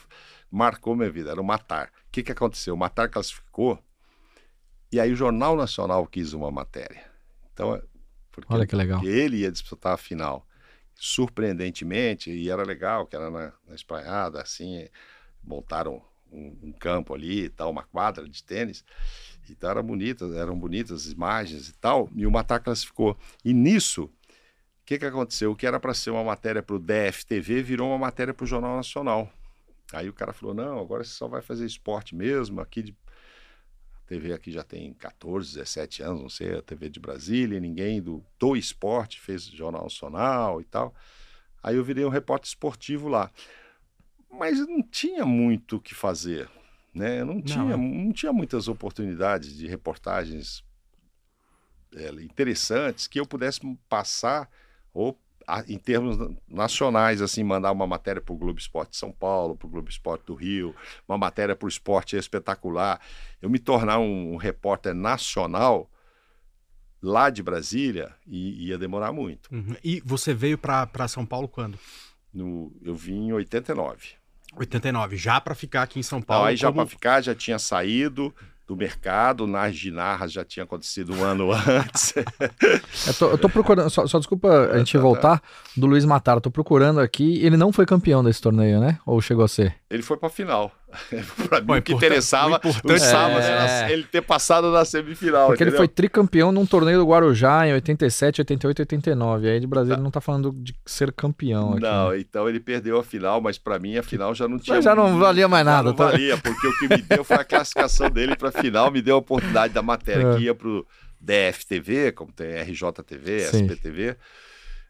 marcou 0.50 0.96
minha 0.96 1.09
vida, 1.11 1.31
era 1.31 1.40
o 1.40 1.44
Matar. 1.44 1.87
O 2.09 2.11
que, 2.11 2.20
que 2.24 2.33
aconteceu? 2.33 2.74
O 2.74 2.76
Matar 2.76 3.09
classificou 3.09 3.78
e 4.90 4.98
aí 4.98 5.12
o 5.12 5.16
Jornal 5.16 5.54
Nacional 5.54 6.04
quis 6.07 6.33
uma 6.33 6.50
matéria. 6.50 7.08
Então, 7.59 7.75
é- 7.75 7.83
porque 8.31 8.53
Olha 8.53 8.66
que 8.66 8.77
legal. 8.77 9.03
ele 9.05 9.38
ia 9.38 9.51
disputar 9.51 9.94
a 9.94 9.97
final. 9.97 10.47
Surpreendentemente, 10.94 12.31
e 12.31 12.51
era 12.51 12.62
legal, 12.62 13.07
que 13.07 13.16
era 13.16 13.31
na, 13.31 13.53
na 13.66 13.75
espraiada, 13.75 14.40
assim, 14.40 14.88
montaram 15.42 16.03
um, 16.31 16.57
um 16.62 16.73
campo 16.73 17.14
ali 17.14 17.44
e 17.44 17.49
tal, 17.49 17.71
uma 17.71 17.83
quadra 17.83 18.29
de 18.29 18.44
tênis. 18.44 18.85
Então 19.51 19.71
era 19.71 19.83
bonita, 19.83 20.25
eram 20.37 20.59
bonitas 20.59 21.07
as 21.07 21.12
imagens 21.12 21.68
e 21.68 21.73
tal, 21.75 22.09
e 22.14 22.27
o 22.27 22.31
Matar 22.31 22.61
classificou. 22.61 23.16
E 23.44 23.53
nisso, 23.53 24.11
que, 24.88 24.99
que 24.99 25.05
aconteceu? 25.05 25.53
O 25.53 25.57
que 25.57 25.66
era 25.66 25.79
para 25.79 25.92
ser 25.92 26.09
uma 26.09 26.25
matéria 26.25 26.62
para 26.62 26.75
o 26.75 26.79
DFTV 26.79 27.62
virou 27.62 27.90
uma 27.90 27.99
matéria 27.99 28.33
para 28.33 28.44
o 28.44 28.47
Jornal 28.47 28.75
Nacional. 28.75 29.31
Aí 29.92 30.09
o 30.09 30.14
cara 30.14 30.33
falou: 30.33 30.55
não, 30.55 30.79
agora 30.79 31.05
você 31.05 31.11
só 31.11 31.29
vai 31.29 31.42
fazer 31.42 31.66
esporte 31.66 32.16
mesmo. 32.16 32.59
Aqui 32.62 32.83
de... 32.83 32.97
TV 34.09 34.33
aqui 34.33 34.51
já 34.51 34.62
tem 34.62 34.94
14, 34.94 35.55
17 35.55 36.03
anos, 36.03 36.23
não 36.23 36.31
sei, 36.31 36.57
a 36.57 36.62
TV 36.62 36.88
de 36.88 36.99
Brasília, 36.99 37.61
ninguém 37.61 38.01
do, 38.01 38.25
do 38.38 38.57
esporte 38.57 39.21
fez 39.21 39.44
Jornal 39.44 39.83
Nacional 39.83 40.61
e 40.62 40.64
tal. 40.64 40.94
Aí 41.62 41.77
eu 41.77 41.85
virei 41.85 42.05
um 42.05 42.09
repórter 42.09 42.49
esportivo 42.49 43.07
lá. 43.07 43.31
Mas 44.31 44.59
não 44.66 44.83
tinha 44.83 45.27
muito 45.27 45.77
o 45.77 45.81
que 45.81 45.94
fazer. 45.94 46.49
Né? 46.94 47.23
Não, 47.23 47.42
tinha, 47.42 47.77
não 47.77 48.12
tinha 48.12 48.33
muitas 48.33 48.66
oportunidades 48.66 49.55
de 49.55 49.66
reportagens 49.66 50.64
é, 51.94 52.09
interessantes 52.23 53.07
que 53.07 53.21
eu 53.21 53.27
pudesse 53.27 53.61
passar 53.88 54.51
ou 54.92 55.18
em 55.66 55.78
termos 55.78 56.16
nacionais, 56.46 57.22
assim, 57.22 57.42
mandar 57.42 57.72
uma 57.72 57.87
matéria 57.87 58.20
para 58.20 58.34
o 58.34 58.37
Globo 58.37 58.58
Esporte 58.58 58.90
de 58.90 58.96
São 58.96 59.11
Paulo, 59.11 59.56
para 59.56 59.66
o 59.66 59.70
Globo 59.70 59.88
Esporte 59.88 60.26
do 60.26 60.34
Rio, 60.34 60.74
uma 61.08 61.16
matéria 61.16 61.56
para 61.56 61.66
o 61.66 61.68
esporte 61.68 62.16
espetacular. 62.16 63.00
Eu 63.40 63.48
me 63.48 63.58
tornar 63.58 63.98
um, 63.98 64.34
um 64.34 64.37
repórter 64.37 64.94
nacional 64.94 65.90
lá 67.02 67.30
de 67.30 67.42
Brasília 67.42 68.14
ia 68.26 68.76
demorar 68.76 69.12
muito. 69.12 69.52
Uhum. 69.54 69.76
E 69.82 70.02
você 70.04 70.34
veio 70.34 70.58
para 70.58 71.08
São 71.08 71.24
Paulo 71.24 71.48
quando? 71.48 71.78
No, 72.32 72.72
eu 72.82 72.94
vim 72.94 73.28
em 73.28 73.32
89. 73.32 74.18
89, 74.56 75.16
já 75.16 75.40
para 75.40 75.54
ficar 75.54 75.82
aqui 75.82 75.98
em 75.98 76.02
São 76.02 76.20
Paulo. 76.20 76.44
Não, 76.44 76.50
aí 76.50 76.56
já 76.56 76.68
como... 76.68 76.80
para 76.80 76.87
ficar, 76.87 77.20
já 77.20 77.34
tinha 77.34 77.58
saído 77.58 78.34
do 78.68 78.76
mercado, 78.76 79.46
nas 79.46 79.74
ginarras 79.74 80.31
já 80.31 80.44
tinha 80.44 80.64
acontecido 80.64 81.14
um 81.14 81.24
ano 81.24 81.50
antes. 81.66 82.12
eu, 83.07 83.14
tô, 83.18 83.31
eu 83.31 83.38
tô 83.38 83.48
procurando, 83.48 83.88
só, 83.88 84.07
só, 84.07 84.18
desculpa 84.18 84.68
a 84.70 84.78
gente 84.78 84.96
voltar, 84.98 85.42
do 85.74 85.87
Luiz 85.87 86.04
Mataro, 86.04 86.38
tô 86.38 86.50
procurando 86.50 87.00
aqui, 87.00 87.42
ele 87.42 87.57
não 87.57 87.72
foi 87.72 87.87
campeão 87.87 88.22
desse 88.22 88.42
torneio, 88.42 88.78
né? 88.78 88.98
Ou 89.07 89.22
chegou 89.22 89.42
a 89.42 89.48
ser? 89.48 89.74
Ele 89.88 90.02
foi 90.02 90.18
pra 90.18 90.28
final. 90.28 90.70
pra 91.48 91.61
mim, 91.61 91.79
o 91.79 91.83
que 91.83 91.92
interessava, 91.92 92.61
o 92.64 92.92
é... 92.92 93.92
ele 93.92 94.05
ter 94.05 94.22
passado 94.22 94.72
na 94.72 94.85
semifinal. 94.87 95.48
Porque 95.48 95.62
entendeu? 95.62 95.72
ele 95.72 95.77
foi 95.77 95.88
tricampeão 95.88 96.51
num 96.51 96.64
torneio 96.64 96.98
do 96.98 97.07
Guarujá 97.07 97.66
em 97.66 97.74
87, 97.74 98.40
88 98.40 98.81
89. 98.81 99.51
Aí 99.51 99.61
de 99.61 99.66
Brasil 99.66 99.94
ele 99.94 100.03
não 100.03 100.11
tá 100.11 100.20
falando 100.20 100.51
de 100.51 100.74
ser 100.87 101.12
campeão 101.12 101.72
aqui. 101.72 101.83
Não, 101.83 102.11
né? 102.11 102.20
então 102.20 102.48
ele 102.48 102.59
perdeu 102.59 102.98
a 102.98 103.05
final, 103.05 103.40
mas 103.40 103.59
para 103.59 103.79
mim 103.79 103.98
a 103.98 104.03
final 104.03 104.35
já 104.35 104.48
não 104.48 104.59
tinha. 104.59 104.77
Mas 104.77 104.85
já 104.85 104.94
não 104.94 105.18
valia 105.18 105.46
mais 105.46 105.64
nada. 105.64 105.90
Não 105.90 105.94
tá? 105.94 106.07
valia, 106.07 106.38
porque 106.38 106.66
o 106.66 106.79
que 106.79 106.88
me 106.88 107.03
deu 107.03 107.22
foi 107.22 107.37
a 107.37 107.44
classificação 107.44 108.09
dele 108.09 108.35
pra 108.35 108.51
final, 108.51 108.90
me 108.90 109.03
deu 109.03 109.16
a 109.16 109.18
oportunidade 109.18 109.74
da 109.74 109.83
matéria 109.83 110.27
é. 110.27 110.37
que 110.37 110.44
ia 110.44 110.55
pro 110.55 110.87
DFTV, 111.20 112.12
como 112.12 112.33
tem 112.33 112.62
RJTV, 112.62 113.40
Sim. 113.40 113.64
SPTV, 113.64 114.16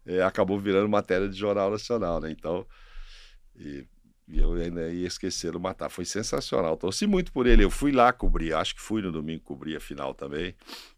é, 0.07 0.23
acabou 0.23 0.61
virando 0.61 0.89
matéria 0.89 1.29
de 1.29 1.37
Jornal 1.37 1.71
Nacional, 1.71 2.21
né? 2.21 2.31
Então. 2.31 2.65
E 3.61 3.85
e 4.29 4.39
eu 4.39 4.53
ainda 4.55 4.91
ia 4.91 5.07
esquecer 5.07 5.57
o 5.57 5.61
matar. 5.61 5.89
Foi 5.89 6.05
sensacional. 6.05 6.77
Torci 6.77 7.07
muito 7.07 7.33
por 7.33 7.47
ele. 7.47 7.65
Eu 7.65 7.71
fui 7.71 7.91
lá 7.91 8.13
cobrir, 8.13 8.53
acho 8.53 8.75
que 8.75 8.81
fui 8.81 9.01
no 9.01 9.11
domingo 9.11 9.43
cobrir 9.43 9.77
a 9.77 9.81
final 9.81 10.15
também, 10.15 10.55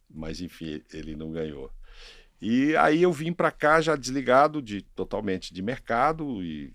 mas 0.08 0.40
enfim, 0.40 0.82
ele 0.92 1.14
não 1.14 1.30
ganhou. 1.30 1.70
E 2.42 2.74
aí 2.76 3.02
eu 3.02 3.12
vim 3.12 3.32
para 3.32 3.50
cá 3.50 3.80
já 3.80 3.94
desligado 3.94 4.60
de 4.60 4.82
totalmente 4.82 5.52
de 5.52 5.62
mercado 5.62 6.42
e 6.42 6.72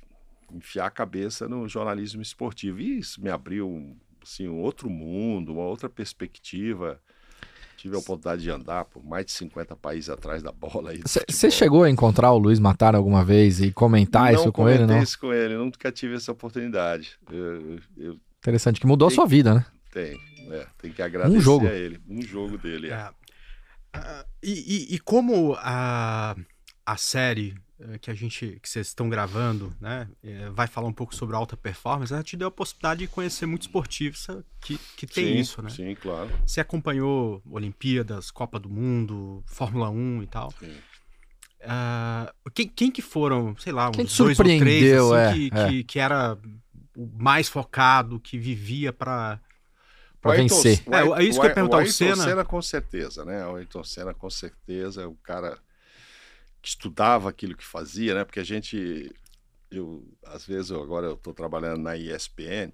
enfiar 0.52 0.86
a 0.86 0.92
cabeça 0.92 1.50
no 1.50 1.68
jornalismo 1.68 2.22
esportivo. 2.22 2.80
E 2.80 3.00
isso 3.00 3.22
me 3.22 3.30
abriu 3.30 3.98
assim, 4.22 4.48
um 4.48 4.60
outro 4.60 4.90
mundo, 4.90 5.54
uma 5.54 5.64
outra 5.64 5.90
perspectiva 5.90 7.02
tive 7.76 7.96
a 7.96 8.00
oportunidade 8.00 8.42
de 8.42 8.50
andar 8.50 8.86
por 8.86 9.04
mais 9.04 9.26
de 9.26 9.32
50 9.34 9.76
países 9.76 10.10
atrás 10.10 10.42
da 10.42 10.52
bola. 10.52 10.92
Você 11.06 11.52
chegou 11.52 11.84
a 11.84 11.90
encontrar 11.90 12.32
o 12.32 12.38
Luiz 12.38 12.60
Matar 12.60 12.96
alguma 12.96 13.24
vez 13.24 13.62
e 13.62 13.72
comentar 13.72 14.32
não 14.32 14.40
isso 14.40 14.52
com 14.52 14.70
ele, 14.70 14.86
não? 14.86 14.96
Não 14.96 15.04
isso 15.04 15.20
com 15.20 15.34
ele, 15.34 15.56
nunca 15.56 15.92
tive 15.92 16.16
essa 16.16 16.32
oportunidade. 16.32 17.18
Eu, 17.32 17.80
eu... 17.98 18.20
Interessante, 18.40 18.80
que 18.80 18.88
mudou 18.88 19.08
tem, 19.08 19.14
a 19.14 19.16
sua 19.16 19.28
vida, 19.28 19.54
né? 19.54 19.66
Tem, 19.92 20.20
é, 20.52 20.68
tem 20.78 20.92
que 20.92 21.02
agradecer 21.02 21.38
um 21.38 21.42
jogo. 21.42 21.68
a 21.68 21.74
ele. 21.74 22.00
Um 22.08 22.22
jogo 22.22 22.58
dele. 22.58 22.92
É. 22.92 23.10
Uh, 23.96 24.26
e, 24.44 24.52
e, 24.52 24.96
e, 24.96 25.00
como 25.00 25.56
a, 25.60 26.36
a 26.86 26.98
série 26.98 27.56
que 28.02 28.10
a 28.10 28.14
gente 28.14 28.58
que 28.62 28.70
vocês 28.70 28.88
estão 28.88 29.10
gravando, 29.10 29.76
né, 29.82 30.08
eh, 30.24 30.50
vai 30.52 30.66
falar 30.66 30.88
um 30.88 30.94
pouco 30.94 31.14
sobre 31.14 31.36
alta 31.36 31.58
performance, 31.58 32.14
ela 32.14 32.24
te 32.24 32.38
deu 32.38 32.48
a 32.48 32.52
possibilidade 32.52 33.02
de 33.02 33.08
conhecer 33.08 33.46
muitos 33.46 33.68
esportivos 33.68 34.28
que, 34.62 34.78
que 34.96 35.06
tem 35.06 35.26
sim, 35.26 35.40
isso, 35.40 35.62
né? 35.62 35.70
Sim, 35.70 35.96
claro. 35.96 36.30
Você 36.46 36.62
acompanhou 36.62 37.42
Olimpíadas, 37.50 38.32
Copa 38.32 38.60
do 38.60 38.70
Mundo, 38.70 39.44
Fórmula 39.46 39.90
1 39.90 40.24
e 40.24 40.28
tal. 40.28 40.54
Sim. 40.58 40.74
Uh, 41.66 42.52
quem, 42.52 42.68
quem 42.68 42.92
que 42.92 43.02
foram, 43.02 43.56
sei 43.58 43.74
lá, 43.74 43.90
uns 43.90 43.96
quem 43.96 44.06
dois 44.06 44.40
ou 44.40 44.46
três 44.46 45.02
assim, 45.02 45.16
é, 45.16 45.50
que, 45.50 45.58
é. 45.58 45.68
Que, 45.68 45.84
que 45.84 46.00
era 46.00 46.38
o 46.96 47.10
mais 47.18 47.50
focado, 47.50 48.20
que 48.20 48.38
vivia 48.38 48.94
para 48.94 49.40
para 50.22 50.38
vencer. 50.38 50.82
É, 50.88 51.22
é 51.22 51.24
isso 51.24 51.40
que 51.40 51.46
eu 51.46 51.50
ia 51.50 51.54
perguntar. 51.54 51.78
O, 51.78 51.82
o 51.82 51.88
Senna... 51.88 52.24
Senna 52.24 52.44
com 52.44 52.62
certeza, 52.62 53.24
né? 53.24 53.46
O 53.46 53.58
Ayrton 53.58 53.84
Senna 53.84 54.14
com 54.14 54.30
certeza 54.30 55.04
é 55.04 55.06
o 55.06 55.14
cara 55.16 55.60
estudava 56.68 57.30
aquilo 57.30 57.56
que 57.56 57.66
fazia, 57.66 58.14
né? 58.16 58.24
Porque 58.24 58.40
a 58.40 58.44
gente, 58.44 59.12
eu 59.72 60.04
às 60.26 60.46
vezes 60.46 60.72
eu, 60.72 60.82
agora 60.82 61.08
eu 61.08 61.14
estou 61.14 61.34
trabalhando 61.34 61.82
na 61.82 61.96
ESPN 61.96 62.72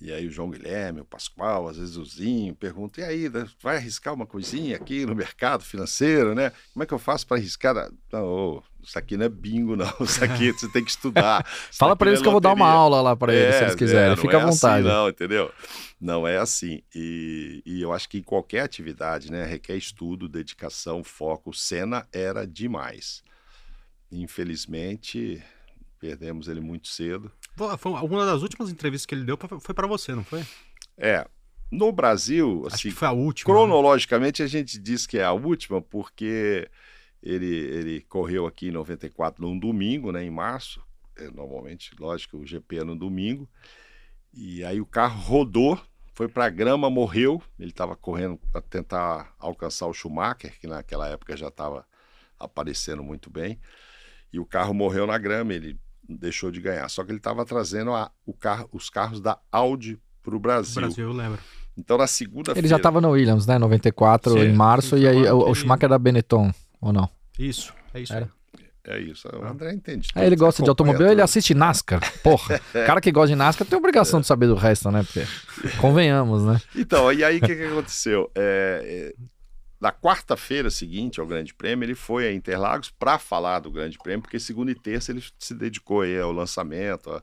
e 0.00 0.12
aí 0.12 0.26
o 0.26 0.30
João 0.30 0.50
Guilherme, 0.50 1.00
o 1.00 1.04
Pascoal, 1.04 1.68
às 1.68 1.76
vezes 1.76 1.96
o 1.96 2.04
Zinho 2.04 2.54
pergunta: 2.54 3.00
e 3.00 3.04
aí, 3.04 3.28
né, 3.28 3.46
vai 3.62 3.76
arriscar 3.76 4.14
uma 4.14 4.26
coisinha 4.26 4.76
aqui 4.76 5.04
no 5.04 5.14
mercado 5.14 5.62
financeiro, 5.62 6.34
né? 6.34 6.52
Como 6.72 6.82
é 6.82 6.86
que 6.86 6.94
eu 6.94 6.98
faço 6.98 7.26
para 7.26 7.36
arriscar? 7.36 7.74
Não, 8.10 8.24
oh, 8.24 8.62
isso 8.82 8.98
aqui 8.98 9.16
não 9.16 9.26
é 9.26 9.28
bingo, 9.28 9.76
não. 9.76 9.92
Isso 10.00 10.24
aqui 10.24 10.52
você 10.52 10.68
tem 10.68 10.82
que 10.82 10.90
estudar. 10.90 11.46
Fala 11.70 11.94
para 11.94 12.08
eles 12.08 12.20
é 12.20 12.22
que 12.22 12.28
eu 12.28 12.32
vou 12.32 12.40
dar 12.40 12.54
uma 12.54 12.68
aula 12.68 13.02
lá 13.02 13.14
para 13.14 13.34
eles, 13.34 13.54
se 13.54 13.62
eles 13.62 13.74
é, 13.74 13.76
quiserem. 13.76 14.12
É, 14.12 14.16
Fica 14.16 14.38
à 14.38 14.46
vontade. 14.46 14.86
Assim, 14.86 14.96
não, 14.96 15.08
entendeu? 15.08 15.52
Não 16.00 16.26
é 16.26 16.38
assim. 16.38 16.82
E, 16.94 17.62
e, 17.66 17.82
eu 17.82 17.92
acho 17.92 18.08
que 18.08 18.18
em 18.18 18.22
qualquer 18.22 18.60
atividade, 18.60 19.30
né, 19.30 19.44
requer 19.44 19.76
estudo, 19.76 20.28
dedicação, 20.28 21.04
foco. 21.04 21.50
O 21.50 21.54
Senna 21.54 22.06
era 22.10 22.46
demais. 22.46 23.22
Infelizmente, 24.10 25.42
perdemos 25.98 26.48
ele 26.48 26.60
muito 26.60 26.88
cedo. 26.88 27.30
Foi 27.56 27.92
uma 27.92 28.24
das 28.24 28.42
últimas 28.42 28.70
entrevistas 28.70 29.06
que 29.06 29.14
ele 29.14 29.24
deu 29.24 29.38
foi 29.60 29.74
para 29.74 29.86
você, 29.86 30.14
não 30.14 30.24
foi? 30.24 30.44
É. 30.96 31.26
No 31.70 31.92
Brasil, 31.92 32.64
Acho 32.66 32.76
assim, 32.76 32.90
foi 32.90 33.06
a 33.06 33.12
última. 33.12 33.54
Cronologicamente, 33.54 34.42
né? 34.42 34.46
a 34.46 34.48
gente 34.48 34.78
diz 34.78 35.06
que 35.06 35.18
é 35.18 35.24
a 35.24 35.32
última 35.32 35.80
porque 35.80 36.68
ele, 37.22 37.46
ele 37.46 38.00
correu 38.02 38.46
aqui 38.46 38.68
em 38.68 38.72
94 38.72 39.42
num 39.44 39.58
domingo, 39.58 40.10
né, 40.10 40.24
em 40.24 40.30
março. 40.30 40.82
É, 41.16 41.30
normalmente, 41.30 41.92
lógico, 41.98 42.38
o 42.38 42.46
GP 42.46 42.78
é 42.78 42.84
no 42.84 42.96
domingo. 42.96 43.48
E 44.32 44.64
aí 44.64 44.80
o 44.80 44.86
carro 44.86 45.20
rodou, 45.20 45.80
foi 46.14 46.28
para 46.28 46.46
a 46.46 46.50
grama, 46.50 46.90
morreu. 46.90 47.42
Ele 47.58 47.70
estava 47.70 47.94
correndo 47.94 48.38
para 48.50 48.60
tentar 48.62 49.34
alcançar 49.38 49.86
o 49.86 49.94
Schumacher, 49.94 50.58
que 50.58 50.66
naquela 50.66 51.08
época 51.08 51.36
já 51.36 51.48
estava 51.48 51.86
aparecendo 52.38 53.02
muito 53.02 53.30
bem. 53.30 53.60
E 54.32 54.38
o 54.38 54.46
carro 54.46 54.72
morreu 54.72 55.06
na 55.06 55.18
grama, 55.18 55.52
ele 55.52 55.78
deixou 56.16 56.50
de 56.50 56.60
ganhar. 56.60 56.88
Só 56.88 57.04
que 57.04 57.10
ele 57.10 57.18
estava 57.18 57.44
trazendo 57.44 57.92
a, 57.92 58.10
o 58.26 58.32
carro, 58.32 58.68
os 58.72 58.90
carros 58.90 59.20
da 59.20 59.38
Audi 59.50 59.98
para 60.22 60.34
o 60.34 60.38
Brasil. 60.38 60.80
Brasil, 60.80 61.08
eu 61.08 61.12
lembro. 61.12 61.38
Então 61.76 61.96
na 61.96 62.06
segunda-feira. 62.06 62.60
Ele 62.60 62.68
já 62.68 62.76
estava 62.76 63.00
no 63.00 63.10
Williams, 63.10 63.46
né? 63.46 63.58
94, 63.58 64.32
Sim, 64.32 64.38
em 64.40 64.52
março, 64.52 64.98
e 64.98 65.06
aí 65.06 65.30
o, 65.30 65.48
o 65.48 65.54
Schumacher 65.54 65.86
era 65.86 65.98
Benetton, 65.98 66.52
ou 66.80 66.92
não? 66.92 67.08
Isso, 67.38 67.72
é 67.94 68.00
isso. 68.00 68.12
Era. 68.12 68.30
É 68.82 68.98
isso, 68.98 69.28
o 69.28 69.44
André 69.44 69.74
entende. 69.74 70.08
É, 70.14 70.26
ele 70.26 70.36
gosta 70.36 70.62
de 70.62 70.68
automobil, 70.68 71.06
ele 71.06 71.20
assiste 71.20 71.54
NASCAR. 71.54 72.00
Porra, 72.22 72.60
o 72.74 72.86
cara 72.86 73.00
que 73.00 73.12
gosta 73.12 73.28
de 73.28 73.36
NASCAR 73.36 73.66
tem 73.66 73.78
obrigação 73.78 74.18
é. 74.18 74.22
de 74.22 74.26
saber 74.26 74.46
do 74.46 74.54
resto, 74.54 74.90
né? 74.90 75.02
Porque, 75.02 75.26
convenhamos, 75.78 76.44
né? 76.44 76.60
Então, 76.74 77.12
e 77.12 77.22
aí 77.22 77.38
o 77.38 77.40
que, 77.40 77.54
que 77.54 77.64
aconteceu? 77.64 78.30
É, 78.34 79.12
é, 79.14 79.14
na 79.80 79.90
quarta-feira 79.90 80.70
seguinte 80.70 81.20
ao 81.20 81.26
Grande 81.26 81.54
Prêmio, 81.54 81.86
ele 81.86 81.94
foi 81.94 82.26
a 82.26 82.32
Interlagos 82.32 82.90
para 82.90 83.18
falar 83.18 83.60
do 83.60 83.70
Grande 83.70 83.96
Prêmio, 83.98 84.20
porque 84.20 84.38
segunda 84.38 84.70
e 84.70 84.74
terça 84.74 85.10
ele 85.10 85.24
se 85.38 85.54
dedicou 85.54 86.02
aí 86.02 86.20
ao 86.20 86.32
lançamento 86.32 87.10
a, 87.10 87.22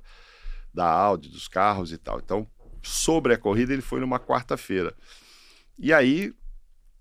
da 0.73 0.89
Audi, 0.89 1.29
dos 1.29 1.47
carros 1.47 1.91
e 1.91 1.97
tal. 1.99 2.19
Então, 2.19 2.47
sobre 2.81 3.33
a 3.33 3.37
corrida, 3.37 3.73
ele 3.73 3.81
foi 3.81 3.99
numa 3.99 4.19
quarta-feira. 4.19 4.95
E 5.77 5.93
aí, 5.93 6.33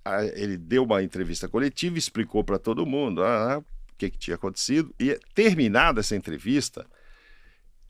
a, 0.05 0.25
ele 0.25 0.59
deu 0.59 0.85
uma 0.85 1.03
entrevista 1.03 1.49
coletiva, 1.49 1.97
explicou 1.97 2.45
para 2.45 2.59
todo 2.59 2.85
mundo 2.85 3.25
ah, 3.25 3.59
o 3.59 3.97
que, 3.97 4.11
que 4.11 4.19
tinha 4.19 4.37
acontecido. 4.37 4.95
E 5.01 5.19
terminada 5.35 6.01
essa 6.01 6.14
entrevista, 6.14 6.87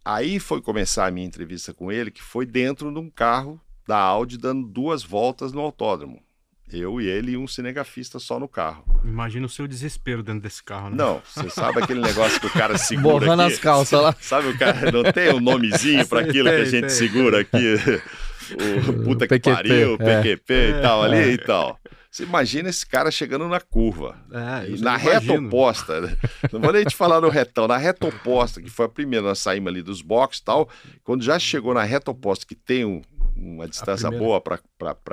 aí 0.04 0.38
foi 0.38 0.62
começar 0.62 1.06
a 1.06 1.10
minha 1.10 1.26
entrevista 1.26 1.74
com 1.74 1.90
ele, 1.90 2.12
que 2.12 2.22
foi 2.22 2.46
dentro 2.46 2.92
de 2.92 2.98
um 3.00 3.10
carro 3.10 3.60
da 3.84 3.98
Audi 3.98 4.38
dando 4.38 4.68
duas 4.68 5.02
voltas 5.02 5.52
no 5.52 5.60
autódromo. 5.60 6.25
Eu 6.72 7.00
e 7.00 7.06
ele 7.06 7.32
e 7.32 7.36
um 7.36 7.46
cinegrafista 7.46 8.18
só 8.18 8.40
no 8.40 8.48
carro. 8.48 8.84
Imagina 9.04 9.46
o 9.46 9.48
seu 9.48 9.68
desespero 9.68 10.22
dentro 10.22 10.40
desse 10.40 10.62
carro, 10.62 10.90
né? 10.90 10.96
Não, 10.96 11.22
você 11.24 11.48
sabe 11.48 11.80
aquele 11.80 12.00
negócio 12.00 12.40
que 12.40 12.46
o 12.48 12.50
cara 12.52 12.76
segura 12.76 13.20
Borrando 13.20 13.42
aqui? 13.42 13.52
as 13.54 13.58
calças 13.60 14.00
lá. 14.02 14.14
Sabe 14.20 14.48
o 14.48 14.58
cara, 14.58 14.90
não 14.90 15.04
tem 15.12 15.32
um 15.32 15.38
nomezinho 15.40 16.04
para 16.08 16.20
aquilo 16.26 16.48
tem, 16.48 16.56
que 16.58 16.62
a 16.62 16.64
gente 16.70 16.80
tem. 16.82 16.88
segura 16.90 17.40
aqui? 17.40 17.58
O 18.48 19.02
puta 19.02 19.26
que 19.26 19.40
PQP, 19.40 19.50
pariu, 19.56 19.96
é. 19.98 20.22
PQP 20.22 20.52
e 20.54 20.80
tal 20.80 21.02
ali 21.02 21.16
é. 21.16 21.28
e 21.32 21.38
tal. 21.38 21.80
Você 22.08 22.22
imagina 22.22 22.68
esse 22.68 22.86
cara 22.86 23.10
chegando 23.10 23.48
na 23.48 23.58
curva. 23.60 24.16
É, 24.30 24.68
na 24.78 24.96
reta 24.96 25.24
imagino. 25.24 25.48
oposta. 25.48 26.00
né? 26.00 26.16
Não 26.52 26.60
vou 26.60 26.72
nem 26.72 26.84
te 26.84 26.94
falar 26.94 27.20
no 27.20 27.28
retão, 27.28 27.66
na 27.66 27.76
reta 27.76 28.06
oposta, 28.06 28.62
que 28.62 28.70
foi 28.70 28.86
a 28.86 28.88
primeira, 28.88 29.26
nós 29.26 29.40
saímos 29.40 29.68
ali 29.72 29.82
dos 29.82 30.00
boxes 30.00 30.40
e 30.40 30.44
tal. 30.44 30.68
Quando 31.02 31.24
já 31.24 31.40
chegou 31.40 31.74
na 31.74 31.82
reta 31.82 32.12
oposta, 32.12 32.46
que 32.46 32.54
tem 32.54 32.84
um- 32.84 33.02
uma 33.34 33.66
distância 33.66 34.08
boa 34.12 34.40
para 34.40 34.60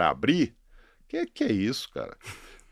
abrir, 0.10 0.54
que 1.14 1.26
que 1.28 1.44
é 1.44 1.52
isso, 1.52 1.90
cara? 1.92 2.18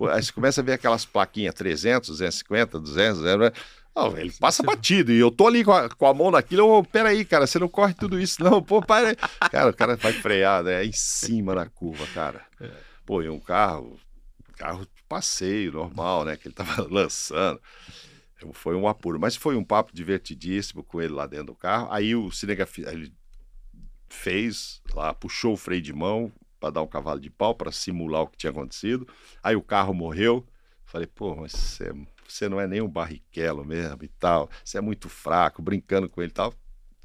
Aí 0.09 0.23
você 0.23 0.31
começa 0.31 0.61
a 0.61 0.63
ver 0.63 0.73
aquelas 0.73 1.05
plaquinhas 1.05 1.53
300, 1.53 2.09
250, 2.09 2.79
200, 2.79 3.21
0, 3.21 3.53
não, 3.95 4.17
ele 4.17 4.31
passa 4.31 4.63
batido. 4.63 5.11
E 5.11 5.19
eu 5.19 5.29
tô 5.29 5.47
ali 5.47 5.63
com 5.63 5.71
a, 5.71 5.89
com 5.89 6.07
a 6.07 6.13
mão 6.13 6.31
naquilo. 6.31 6.65
Ô, 6.67 6.83
peraí, 6.83 7.23
cara, 7.23 7.45
você 7.45 7.59
não 7.59 7.67
corre 7.67 7.93
tudo 7.93 8.19
isso, 8.19 8.41
não. 8.43 8.63
Pô, 8.63 8.81
para 8.81 9.09
aí. 9.09 9.15
Cara, 9.51 9.69
o 9.69 9.73
cara 9.73 9.95
vai 9.95 10.13
frear, 10.13 10.63
né? 10.63 10.83
Em 10.85 10.93
cima 10.93 11.53
na 11.53 11.67
curva, 11.67 12.07
cara. 12.13 12.41
Pô, 13.05 13.21
e 13.21 13.29
um 13.29 13.39
carro, 13.39 13.99
carro 14.57 14.85
de 14.85 15.03
passeio 15.07 15.73
normal, 15.73 16.23
né? 16.23 16.37
Que 16.37 16.47
ele 16.47 16.55
tava 16.55 16.81
lançando. 16.89 17.61
Foi 18.53 18.75
um 18.75 18.87
apuro. 18.87 19.19
Mas 19.19 19.35
foi 19.35 19.55
um 19.55 19.63
papo 19.63 19.93
divertidíssimo 19.93 20.83
com 20.83 21.01
ele 21.01 21.13
lá 21.13 21.27
dentro 21.27 21.47
do 21.47 21.55
carro. 21.55 21.89
Aí 21.91 22.15
o 22.15 22.31
cinegrafista, 22.31 22.91
ele 22.91 23.13
fez 24.09 24.81
lá, 24.93 25.13
puxou 25.13 25.53
o 25.53 25.57
freio 25.57 25.81
de 25.81 25.93
mão 25.93 26.31
para 26.61 26.69
dar 26.69 26.83
um 26.83 26.87
cavalo 26.87 27.19
de 27.19 27.31
pau, 27.31 27.55
para 27.55 27.71
simular 27.71 28.21
o 28.21 28.27
que 28.27 28.37
tinha 28.37 28.51
acontecido. 28.51 29.07
Aí 29.41 29.55
o 29.55 29.63
carro 29.63 29.93
morreu. 29.95 30.45
Falei, 30.85 31.07
pô, 31.07 31.35
mas 31.35 31.53
você, 31.53 31.91
você 32.27 32.47
não 32.47 32.61
é 32.61 32.67
nem 32.67 32.81
um 32.81 32.87
barrichello 32.87 33.65
mesmo 33.65 34.03
e 34.03 34.07
tal. 34.07 34.47
Você 34.63 34.77
é 34.77 34.81
muito 34.81 35.09
fraco, 35.09 35.61
brincando 35.61 36.07
com 36.07 36.21
ele 36.21 36.29
e 36.29 36.33
tal. 36.33 36.53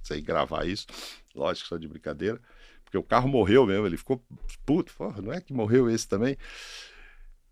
Sei 0.02 0.20
gravar 0.20 0.66
isso. 0.66 0.86
Lógico, 1.34 1.68
só 1.68 1.78
de 1.78 1.88
brincadeira. 1.88 2.38
Porque 2.84 2.98
o 2.98 3.02
carro 3.02 3.28
morreu 3.28 3.64
mesmo. 3.64 3.86
Ele 3.86 3.96
ficou 3.96 4.22
puto. 4.66 4.92
Porra, 4.94 5.22
não 5.22 5.32
é 5.32 5.40
que 5.40 5.54
morreu 5.54 5.88
esse 5.88 6.06
também? 6.06 6.36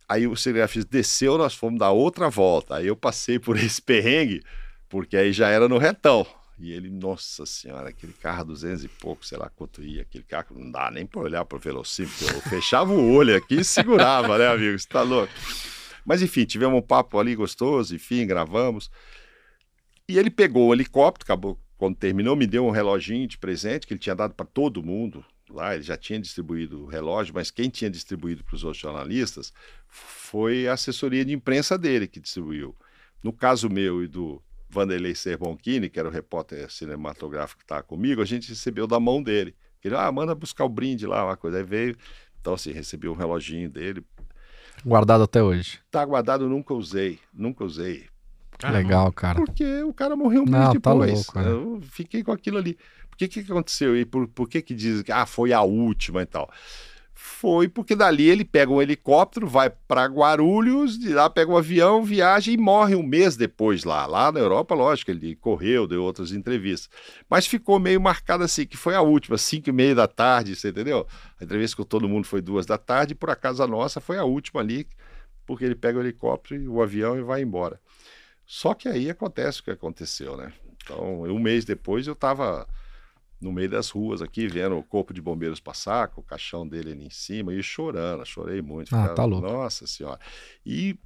Aí 0.07 0.27
o 0.27 0.37
cinegrafista 0.37 0.91
desceu, 0.91 1.39
nós 1.39 1.55
fomos 1.55 1.79
dar 1.79 1.91
outra 1.91 2.29
volta. 2.29 2.77
Aí 2.77 2.87
eu 2.87 2.97
passei 2.97 3.39
por 3.39 3.57
esse 3.59 3.81
perrengue, 3.81 4.43
porque 4.91 5.17
aí 5.17 5.33
já 5.33 5.49
era 5.49 5.69
no 5.69 5.79
retão. 5.79 6.27
E 6.59 6.73
ele, 6.73 6.89
nossa 6.89 7.45
senhora, 7.45 7.89
aquele 7.89 8.13
carro 8.13 8.45
200 8.47 8.85
e 8.85 8.89
pouco, 8.89 9.27
sei 9.27 9.37
lá 9.37 9.51
quanto 9.51 9.83
ia, 9.83 10.03
aquele 10.03 10.25
carro 10.25 10.57
não 10.57 10.71
dá 10.71 10.91
nem 10.91 11.05
para 11.05 11.21
olhar 11.21 11.45
para 11.45 11.57
o 11.57 11.61
velocímetro. 11.61 12.27
Eu 12.29 12.41
fechava 12.43 12.93
o 12.93 13.13
olho 13.13 13.37
aqui 13.37 13.57
e 13.57 13.65
segurava, 13.65 14.39
né, 14.39 14.47
amigo? 14.47 14.79
Você 14.79 14.89
tá 14.89 15.03
louco? 15.03 15.33
Mas 16.05 16.23
enfim, 16.23 16.45
tivemos 16.45 16.79
um 16.79 16.83
papo 16.83 17.19
ali 17.19 17.35
gostoso, 17.35 17.95
enfim, 17.95 18.27
gravamos. 18.27 18.91
E 20.09 20.19
ele 20.19 20.31
pegou 20.31 20.69
o 20.69 20.75
helicóptero, 20.75 21.25
acabou, 21.25 21.59
quando 21.77 21.97
terminou, 21.97 22.37
me 22.37 22.47
deu 22.47 22.65
um 22.65 22.71
reloginho 22.71 23.27
de 23.27 23.39
presente 23.39 23.87
que 23.87 23.95
ele 23.95 24.01
tinha 24.01 24.15
dado 24.15 24.35
para 24.35 24.47
todo 24.47 24.83
mundo. 24.83 25.25
Lá 25.51 25.75
ele 25.75 25.83
já 25.83 25.97
tinha 25.97 26.19
distribuído 26.19 26.85
o 26.85 26.87
relógio, 26.87 27.35
mas 27.35 27.51
quem 27.51 27.69
tinha 27.69 27.91
distribuído 27.91 28.45
para 28.45 28.55
os 28.55 28.65
outros 28.65 28.81
jornalistas 28.81 29.53
foi 29.89 30.69
a 30.69 30.75
assessoria 30.75 31.25
de 31.25 31.33
imprensa 31.33 31.77
dele 31.77 32.07
que 32.07 32.21
distribuiu. 32.21 32.77
No 33.23 33.33
caso 33.33 33.69
meu 33.69 34.03
e 34.03 34.09
do 34.09 34.43
Vanderlei 34.75 35.15
Serbonchini, 35.15 35.89
que 35.89 35.99
era 35.99 36.09
o 36.09 36.11
repórter 36.11 36.69
cinematográfico 36.71 37.59
que 37.61 37.65
estava 37.65 37.83
comigo, 37.83 38.21
a 38.21 38.25
gente 38.25 38.49
recebeu 38.49 38.87
da 38.87 38.99
mão 38.99 39.23
dele. 39.23 39.55
Ele, 39.83 39.95
ah, 39.95 40.11
manda 40.11 40.35
buscar 40.35 40.65
o 40.65 40.69
brinde 40.69 41.07
lá, 41.07 41.25
uma 41.25 41.37
coisa. 41.37 41.59
Aí 41.59 41.63
veio, 41.65 41.97
então 42.41 42.55
assim, 42.55 42.73
recebi 42.73 43.09
um 43.09 43.15
reloginho 43.15 43.71
dele. 43.71 44.05
Guardado 44.85 45.23
até 45.23 45.43
hoje. 45.43 45.79
Tá 45.91 46.05
guardado, 46.05 46.49
nunca 46.49 46.75
usei, 46.75 47.21
nunca 47.33 47.65
usei. 47.65 48.07
Legal, 48.63 49.13
cara. 49.13 49.37
Porque 49.37 49.83
o 49.83 49.93
cara 49.93 50.17
morreu 50.17 50.43
um 50.43 50.45
mês 50.45 50.65
Não, 50.65 50.73
tá 50.81 50.93
depois. 50.93 51.13
louco, 51.13 51.39
né? 51.39 51.51
Eu 51.51 51.81
fiquei 51.83 52.23
com 52.23 52.33
aquilo 52.33 52.59
ali. 52.59 52.79
Por 53.11 53.17
que 53.19 53.29
que 53.29 53.41
aconteceu? 53.41 53.97
E 53.97 54.05
por, 54.05 54.27
por 54.29 54.49
que 54.49 54.61
que 54.63 54.75
dizem 54.75 55.05
que 55.05 55.13
ah, 55.13 55.27
foi 55.27 55.53
a 55.53 55.63
última 55.63 56.23
e 56.23 56.27
tal? 56.27 56.51
Foi 57.17 57.69
porque 57.69 57.95
dali 57.95 58.29
ele 58.29 58.45
pega 58.45 58.73
um 58.73 58.83
helicóptero, 58.83 59.47
vai 59.47 59.71
para 59.71 60.07
Guarulhos, 60.07 60.99
de 60.99 61.11
lá 61.11 61.31
pega 61.31 61.53
um 61.53 61.57
avião, 61.57 62.03
viaja 62.03 62.51
e 62.51 62.57
morre 62.57 62.97
um 62.97 63.05
mês 63.05 63.37
depois 63.37 63.85
lá. 63.85 64.05
Lá 64.05 64.33
na 64.33 64.41
Europa, 64.41 64.75
lógico, 64.75 65.13
ele 65.13 65.37
correu, 65.37 65.87
deu 65.87 66.03
outras 66.03 66.33
entrevistas. 66.33 66.91
Mas 67.31 67.47
ficou 67.47 67.79
meio 67.79 68.01
marcado 68.01 68.43
assim, 68.43 68.67
que 68.67 68.77
foi 68.77 68.97
a 68.97 69.01
última, 69.01 69.39
cinco 69.39 69.69
e 69.69 69.73
meia 69.73 69.95
da 69.95 70.09
tarde, 70.09 70.57
você 70.57 70.71
entendeu? 70.71 71.07
A 71.41 71.45
entrevista 71.45 71.77
com 71.77 71.85
todo 71.85 72.09
mundo 72.09 72.27
foi 72.27 72.43
duas 72.43 72.67
da 72.67 72.77
tarde, 72.77 73.15
por 73.15 73.31
acaso 73.31 73.63
a 73.63 73.67
nossa 73.67 74.01
foi 74.01 74.19
a 74.19 74.25
última 74.25 74.61
ali, 74.61 74.85
porque 75.47 75.65
ele 75.65 75.77
pega 75.77 75.99
o 75.99 76.03
helicóptero 76.03 76.61
e 76.61 76.69
o 76.69 76.83
avião 76.83 77.17
e 77.17 77.23
vai 77.23 77.43
embora. 77.43 77.81
Só 78.45 78.75
que 78.75 78.89
aí 78.89 79.09
acontece 79.09 79.61
o 79.61 79.65
que 79.65 79.71
aconteceu, 79.71 80.37
né? 80.37 80.53
Então, 80.83 81.23
um 81.23 81.39
mês 81.39 81.65
depois 81.65 82.09
eu 82.09 82.13
estava 82.13 82.67
no 83.45 83.53
meio 83.53 83.69
das 83.69 83.91
ruas 83.91 84.23
aqui, 84.23 84.49
vendo 84.49 84.77
o 84.79 84.83
corpo 84.83 85.13
de 85.13 85.21
bombeiros 85.21 85.61
passar, 85.61 86.09
com 86.09 86.21
o 86.23 86.25
caixão 86.25 86.67
dele 86.67 86.93
ali 86.93 87.05
em 87.05 87.11
cima, 87.11 87.53
e 87.53 87.63
chorando, 87.63 88.25
chorei 88.25 88.63
muito. 88.63 88.95
Ah, 88.95 89.01
ficava, 89.03 89.15
tá 89.15 89.25
louco. 89.25 89.47
Nossa 89.47 89.87
Senhora. 89.87 90.19
E, 90.65 90.99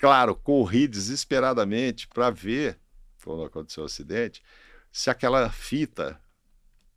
claro, 0.00 0.34
corri 0.34 0.88
desesperadamente 0.88 2.08
para 2.08 2.30
ver, 2.30 2.78
quando 3.24 3.44
aconteceu 3.44 3.84
o 3.84 3.86
acidente, 3.86 4.42
se 4.90 5.08
aquela 5.08 5.48
fita 5.50 6.20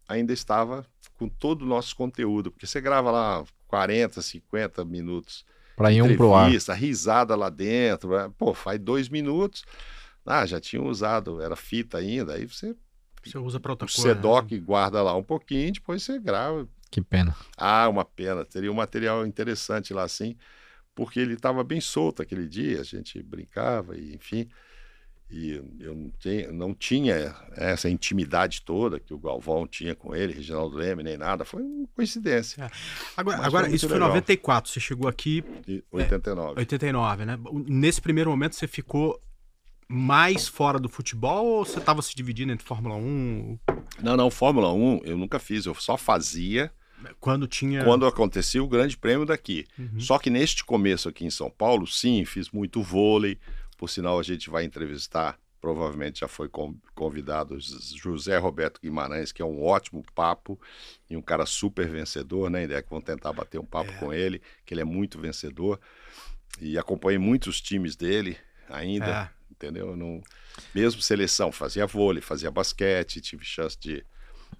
ainda 0.08 0.34
estava 0.34 0.86
com 1.14 1.30
todo 1.30 1.62
o 1.62 1.68
nosso 1.68 1.96
conteúdo, 1.96 2.52
porque 2.52 2.66
você 2.68 2.82
grava 2.82 3.12
lá 3.12 3.46
40, 3.68 4.22
50 4.22 4.84
minutos 4.84 5.46
Pra 5.76 5.92
ir 5.92 6.02
um 6.02 6.16
pro 6.16 6.34
ar. 6.34 6.50
risada 6.50 7.36
lá 7.36 7.50
dentro. 7.50 8.10
né? 8.18 8.32
Pô, 8.38 8.54
faz 8.54 8.80
dois 8.80 9.10
minutos. 9.10 9.64
Ah, 10.26 10.46
já 10.46 10.60
tinham 10.60 10.88
usado, 10.88 11.42
era 11.42 11.56
fita 11.56 11.98
ainda. 12.00 12.34
Aí 12.34 12.46
você, 12.46 12.76
Você 13.26 13.38
usa 13.38 13.60
pra 13.60 13.72
outra 13.72 13.88
o 13.88 13.92
coisa. 13.92 14.10
né? 14.10 14.16
Sedoc 14.16 14.52
guarda 14.60 15.02
lá 15.02 15.16
um 15.16 15.24
pouquinho, 15.24 15.74
depois 15.74 16.04
você 16.04 16.20
grava. 16.20 16.68
Que 16.92 17.02
pena. 17.02 17.36
Ah, 17.58 17.90
uma 17.90 18.06
pena. 18.06 18.46
Teria 18.46 18.72
um 18.72 18.76
material 18.76 19.26
interessante 19.26 19.94
lá 19.94 20.04
assim, 20.04 20.36
porque 20.94 21.20
ele 21.20 21.34
estava 21.34 21.64
bem 21.64 21.82
solto 21.82 22.22
aquele 22.22 22.48
dia, 22.48 22.80
a 22.80 22.84
gente 22.84 23.22
brincava, 23.22 23.98
e 23.98 24.14
enfim. 24.16 24.48
E 25.30 25.60
eu 25.80 25.96
não 25.96 26.12
tinha, 26.20 26.52
não 26.52 26.74
tinha 26.74 27.36
essa 27.56 27.90
intimidade 27.90 28.62
toda 28.62 29.00
que 29.00 29.12
o 29.12 29.18
Galvão 29.18 29.66
tinha 29.66 29.96
com 29.96 30.16
ele, 30.16 30.32
Reginaldo 30.34 30.78
Leme, 30.78 31.02
nem 31.02 31.18
nada. 31.18 31.44
Foi 31.44 31.64
uma 31.64 31.88
coincidência. 31.96 32.70
Agora, 33.18 33.38
Mas 33.38 33.48
agora 33.48 33.66
foi 33.66 33.76
isso 33.76 33.88
foi 33.88 33.98
em 33.98 34.00
legal. 34.00 34.10
94, 34.10 34.72
você 34.72 34.80
chegou 34.80 35.08
aqui 35.10 35.44
E 35.68 35.84
89. 35.92 36.60
89, 36.60 37.26
né? 37.26 37.40
Nesse 37.66 38.00
primeiro 38.00 38.30
momento 38.30 38.56
você 38.56 38.68
ficou 38.68 39.20
mais 39.88 40.48
fora 40.48 40.80
do 40.80 40.90
futebol 40.90 41.46
ou 41.46 41.66
você 41.66 41.80
estava 41.80 42.02
se 42.02 42.16
dividindo 42.16 42.52
entre 42.52 42.66
Fórmula 42.66 42.96
1? 42.96 43.60
Não, 44.02 44.18
não, 44.18 44.30
Fórmula 44.32 44.74
1 44.74 45.02
eu 45.04 45.18
nunca 45.18 45.40
fiz, 45.40 45.66
eu 45.66 45.76
só 45.76 45.96
fazia 45.98 46.72
Quando 47.20 47.48
tinha. 47.48 47.84
quando 47.84 48.06
acontecia 48.06 48.64
o 48.64 48.68
Grande 48.68 48.98
Prêmio 48.98 49.26
daqui. 49.26 49.66
Uhum. 49.78 50.00
Só 50.00 50.18
que 50.18 50.30
neste 50.30 50.64
começo 50.66 51.08
aqui 51.08 51.26
em 51.26 51.30
São 51.30 51.50
Paulo, 51.50 51.86
sim, 51.86 52.26
fiz 52.26 52.50
muito 52.50 52.82
vôlei. 52.82 53.38
Por 53.78 53.90
sinal, 53.90 54.18
a 54.20 54.24
gente 54.24 54.50
vai 54.50 54.64
entrevistar, 54.64 55.38
provavelmente 55.62 56.22
já 56.22 56.28
foi 56.28 56.48
con- 56.50 56.76
convidado, 56.96 57.58
José 57.60 58.38
Roberto 58.38 58.80
Guimarães, 58.82 59.32
que 59.32 59.42
é 59.42 59.46
um 59.46 59.62
ótimo 59.64 60.04
papo 60.16 60.60
e 61.10 61.16
um 61.18 61.22
cara 61.22 61.46
super 61.46 61.88
vencedor, 61.88 62.50
né? 62.50 62.64
Ideia 62.64 62.82
que 62.82 62.90
vão 62.90 63.02
tentar 63.02 63.34
bater 63.34 63.60
um 63.60 63.66
papo 63.66 63.92
com 64.00 64.14
ele, 64.14 64.42
que 64.66 64.74
ele 64.74 64.82
é 64.82 64.86
muito 64.86 65.20
vencedor. 65.20 65.80
E 66.60 66.78
acompanhei 66.78 67.18
muitos 67.20 67.60
times 67.62 67.96
dele 67.98 68.38
ainda, 68.70 69.06
É. 69.06 69.30
entendeu? 69.66 69.90
Eu 69.90 69.96
Não... 69.98 70.22
Mesmo 70.74 71.02
seleção, 71.02 71.52
fazia 71.52 71.86
vôlei, 71.86 72.22
fazia 72.22 72.50
basquete, 72.50 73.20
tive 73.20 73.44
chance 73.44 73.78
de, 73.80 74.06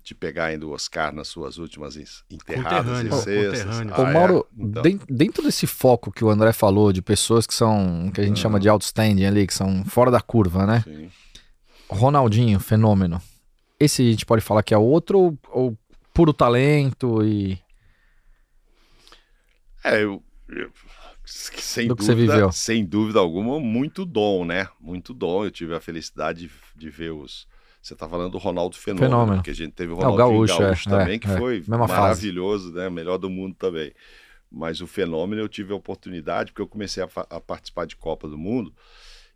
de 0.04 0.14
pegar 0.14 0.46
ainda 0.46 0.66
o 0.66 0.72
Oscar 0.72 1.14
nas 1.14 1.28
suas 1.30 1.58
últimas 1.58 1.96
en- 1.96 2.04
enterradas 2.30 3.00
e 3.06 3.12
cestas. 3.24 3.66
Ah, 3.92 4.02
Ô, 4.02 4.06
é? 4.06 4.14
Mauro, 4.14 4.48
Então, 4.58 4.82
den- 4.82 5.00
dentro 5.10 5.42
desse 5.44 5.66
foco 5.66 6.12
que 6.12 6.24
o 6.24 6.30
André 6.30 6.52
falou 6.52 6.92
de 6.92 7.02
pessoas 7.02 7.48
que 7.48 7.54
são, 7.54 8.12
que 8.14 8.20
a 8.20 8.24
gente 8.26 8.40
chama 8.40 8.60
de 8.60 8.68
outstanding 8.68 9.26
ali, 9.26 9.48
que 9.48 9.54
são 9.54 9.86
fora 9.86 10.12
da 10.12 10.20
curva, 10.22 10.66
né? 10.66 10.82
sim. 10.84 11.10
Ronaldinho, 11.88 12.60
fenômeno. 12.60 13.22
Esse 13.80 14.02
a 14.02 14.12
gente 14.12 14.26
pode 14.26 14.42
falar 14.42 14.64
que 14.64 14.74
é 14.74 14.78
outro 14.78 15.18
ou, 15.20 15.38
ou 15.50 15.78
puro 16.14 16.34
talento 16.34 17.24
e. 17.24 17.60
É, 19.84 20.04
eu, 20.04 20.22
eu- 20.50 20.72
sem 21.26 21.88
Do 21.88 21.96
que 21.96 22.04
você 22.04 22.14
dúvida, 22.14 22.34
viveu. 22.34 22.52
sem 22.52 22.86
dúvida 22.86 23.20
alguma, 23.20 23.60
muito 23.60 24.06
dom, 24.06 24.46
né? 24.46 24.68
Muito 24.80 25.14
dom. 25.14 25.46
Eu 25.46 25.52
tive 25.52 25.74
a 25.76 25.80
felicidade 25.80 26.48
de, 26.48 26.52
de 26.76 26.90
ver 26.90 27.12
os. 27.12 27.48
Você 27.82 27.94
está 27.94 28.10
falando 28.10 28.32
do 28.32 28.38
Ronaldo 28.40 28.76
Fenômeno, 28.76 29.10
Fenômeno. 29.12 29.38
porque 29.38 29.52
a 29.52 29.56
gente 29.56 29.74
teve 29.74 29.94
o 29.94 30.02
É, 30.02 30.08
o 30.08 30.16
Gaúcho, 30.16 30.58
Gaúcho, 30.58 30.90
é, 30.90 30.92
também, 30.92 31.16
é, 31.16 31.20
que 31.20 31.28
é. 31.28 31.38
foi 31.38 31.64
Mesma 31.68 31.88
fase. 31.88 32.02
maravilhoso, 32.02 32.72
né? 32.74 32.90
Melhor 32.90 33.18
do 33.18 33.30
mundo 33.30 33.56
também. 33.56 33.92
Mas 34.52 34.82
o 34.82 34.88
Fenômeno 34.88 35.42
eu 35.42 35.48
tive 35.50 35.74
a 35.74 35.76
oportunidade, 35.76 36.52
porque 36.52 36.62
eu 36.62 36.68
comecei 36.68 37.04
a, 37.04 37.10
a 37.30 37.40
participar 37.42 37.86
de 37.86 37.96
Copa 37.96 38.28
do 38.28 38.38
Mundo, 38.38 38.74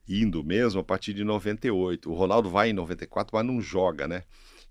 indo 0.08 0.44
mesmo 0.44 0.80
a 0.80 0.84
partir 0.84 1.14
de 1.14 1.24
98. 1.24 2.10
O 2.10 2.14
Ronaldo 2.16 2.50
vai 2.50 2.70
em 2.70 2.74
94, 2.74 3.36
mas 3.36 3.46
não 3.46 3.62
joga, 3.62 4.08
né? 4.08 4.24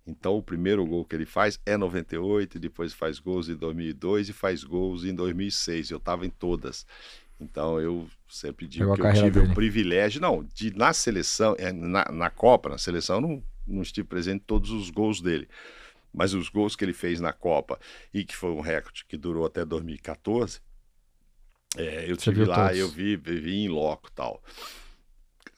Então 0.09 0.37
o 0.39 0.43
primeiro 0.43 0.87
gol 0.87 1.05
que 1.05 1.15
ele 1.17 1.27
faz 1.27 1.61
é 1.67 1.77
98, 1.77 2.57
e 2.57 2.61
depois 2.61 2.95
faz 2.95 3.19
gols 3.21 3.49
em 3.51 3.57
2002 3.57 4.29
e 4.31 4.33
faz 4.33 4.65
gols 4.65 5.05
em 5.05 5.15
2006. 5.15 5.91
Eu 5.91 5.99
estava 5.99 6.27
em 6.27 6.31
todas. 6.31 6.87
Então 7.41 7.81
eu 7.81 8.09
sempre 8.29 8.67
digo 8.69 8.87
Pegou 8.87 8.93
que 8.93 9.03
eu 9.03 9.09
tive 9.09 9.41
dele. 9.41 9.47
o 9.47 9.49
privilégio, 9.49 10.21
não, 10.21 10.45
de 10.55 10.75
na 10.77 10.93
seleção, 10.93 11.57
é, 11.59 11.73
na, 11.73 12.07
na 12.13 12.31
Copa, 12.31 12.71
na 12.71 12.79
seleção, 12.79 13.17
eu 13.17 13.21
não, 13.23 13.45
não 13.67 13.83
estive 13.83 14.09
presente 14.09 14.43
em 14.43 14.47
todos 14.47 14.71
os 14.71 14.91
gols 14.91 15.21
dele. 15.21 15.49
Mas 16.13 16.35
os 16.35 16.49
gols 16.49 16.77
que 16.77 16.85
ele 16.85 16.95
fez 16.95 17.21
na 17.21 17.33
Copa 17.33 17.79
e 18.15 18.25
que 18.25 18.37
foi 18.37 18.51
um 18.53 18.61
recorde 18.61 19.05
que 19.07 19.17
durou 19.17 19.47
até 19.47 19.65
2014, 19.65 20.61
É, 21.77 22.11
eu 22.11 22.17
Você 22.17 22.33
tive 22.33 22.45
lá, 22.45 22.73
todos? 22.73 22.75
eu 22.75 22.89
vi, 22.89 23.17
vi 23.17 23.57
em 23.65 23.69
loco 23.69 24.09
e 24.09 24.13
tal. 24.13 24.43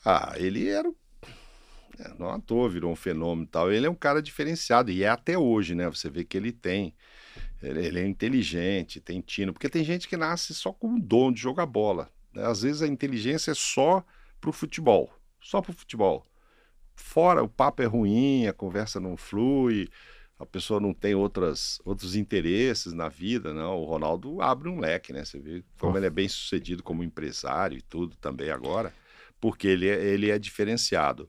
Ah, 0.04 0.34
ele 0.36 0.68
era. 0.68 0.92
É, 2.00 2.14
Não 2.18 2.30
à 2.30 2.40
toa 2.40 2.68
virou 2.68 2.90
um 2.90 2.96
fenômeno 2.96 3.46
tal. 3.46 3.70
Ele 3.72 3.86
é 3.86 3.90
um 3.90 3.94
cara 3.94 4.22
diferenciado, 4.22 4.90
e 4.90 5.02
é 5.02 5.08
até 5.08 5.38
hoje, 5.38 5.74
né? 5.74 5.88
Você 5.88 6.08
vê 6.08 6.24
que 6.24 6.36
ele 6.36 6.52
tem. 6.52 6.94
Ele, 7.62 7.86
ele 7.86 8.00
é 8.00 8.06
inteligente, 8.06 9.00
tem 9.00 9.20
tino, 9.20 9.52
porque 9.52 9.68
tem 9.68 9.84
gente 9.84 10.08
que 10.08 10.16
nasce 10.16 10.54
só 10.54 10.72
com 10.72 10.94
o 10.94 11.00
dom 11.00 11.30
de 11.30 11.40
jogar 11.40 11.66
bola. 11.66 12.10
né? 12.34 12.46
Às 12.46 12.62
vezes 12.62 12.82
a 12.82 12.86
inteligência 12.88 13.50
é 13.50 13.54
só 13.54 14.04
pro 14.40 14.52
futebol, 14.52 15.12
só 15.40 15.60
pro 15.60 15.72
futebol. 15.72 16.26
Fora, 16.94 17.42
o 17.42 17.48
papo 17.48 17.82
é 17.82 17.86
ruim, 17.86 18.46
a 18.46 18.52
conversa 18.52 18.98
não 18.98 19.16
flui, 19.16 19.88
a 20.38 20.46
pessoa 20.46 20.80
não 20.80 20.94
tem 20.94 21.14
outras, 21.14 21.80
outros 21.84 22.16
interesses 22.16 22.94
na 22.94 23.08
vida, 23.08 23.52
não. 23.52 23.78
O 23.78 23.84
Ronaldo 23.84 24.40
abre 24.40 24.68
um 24.70 24.80
leque, 24.80 25.12
né? 25.12 25.24
Você 25.24 25.38
vê 25.38 25.62
como 25.78 25.98
ele 25.98 26.06
é 26.06 26.10
bem 26.10 26.28
sucedido 26.28 26.82
como 26.82 27.04
empresário 27.04 27.76
e 27.76 27.82
tudo 27.82 28.16
também 28.16 28.50
agora, 28.50 28.92
porque 29.38 29.66
ele 29.68 29.86
é, 29.88 30.02
ele 30.02 30.30
é 30.30 30.38
diferenciado. 30.38 31.28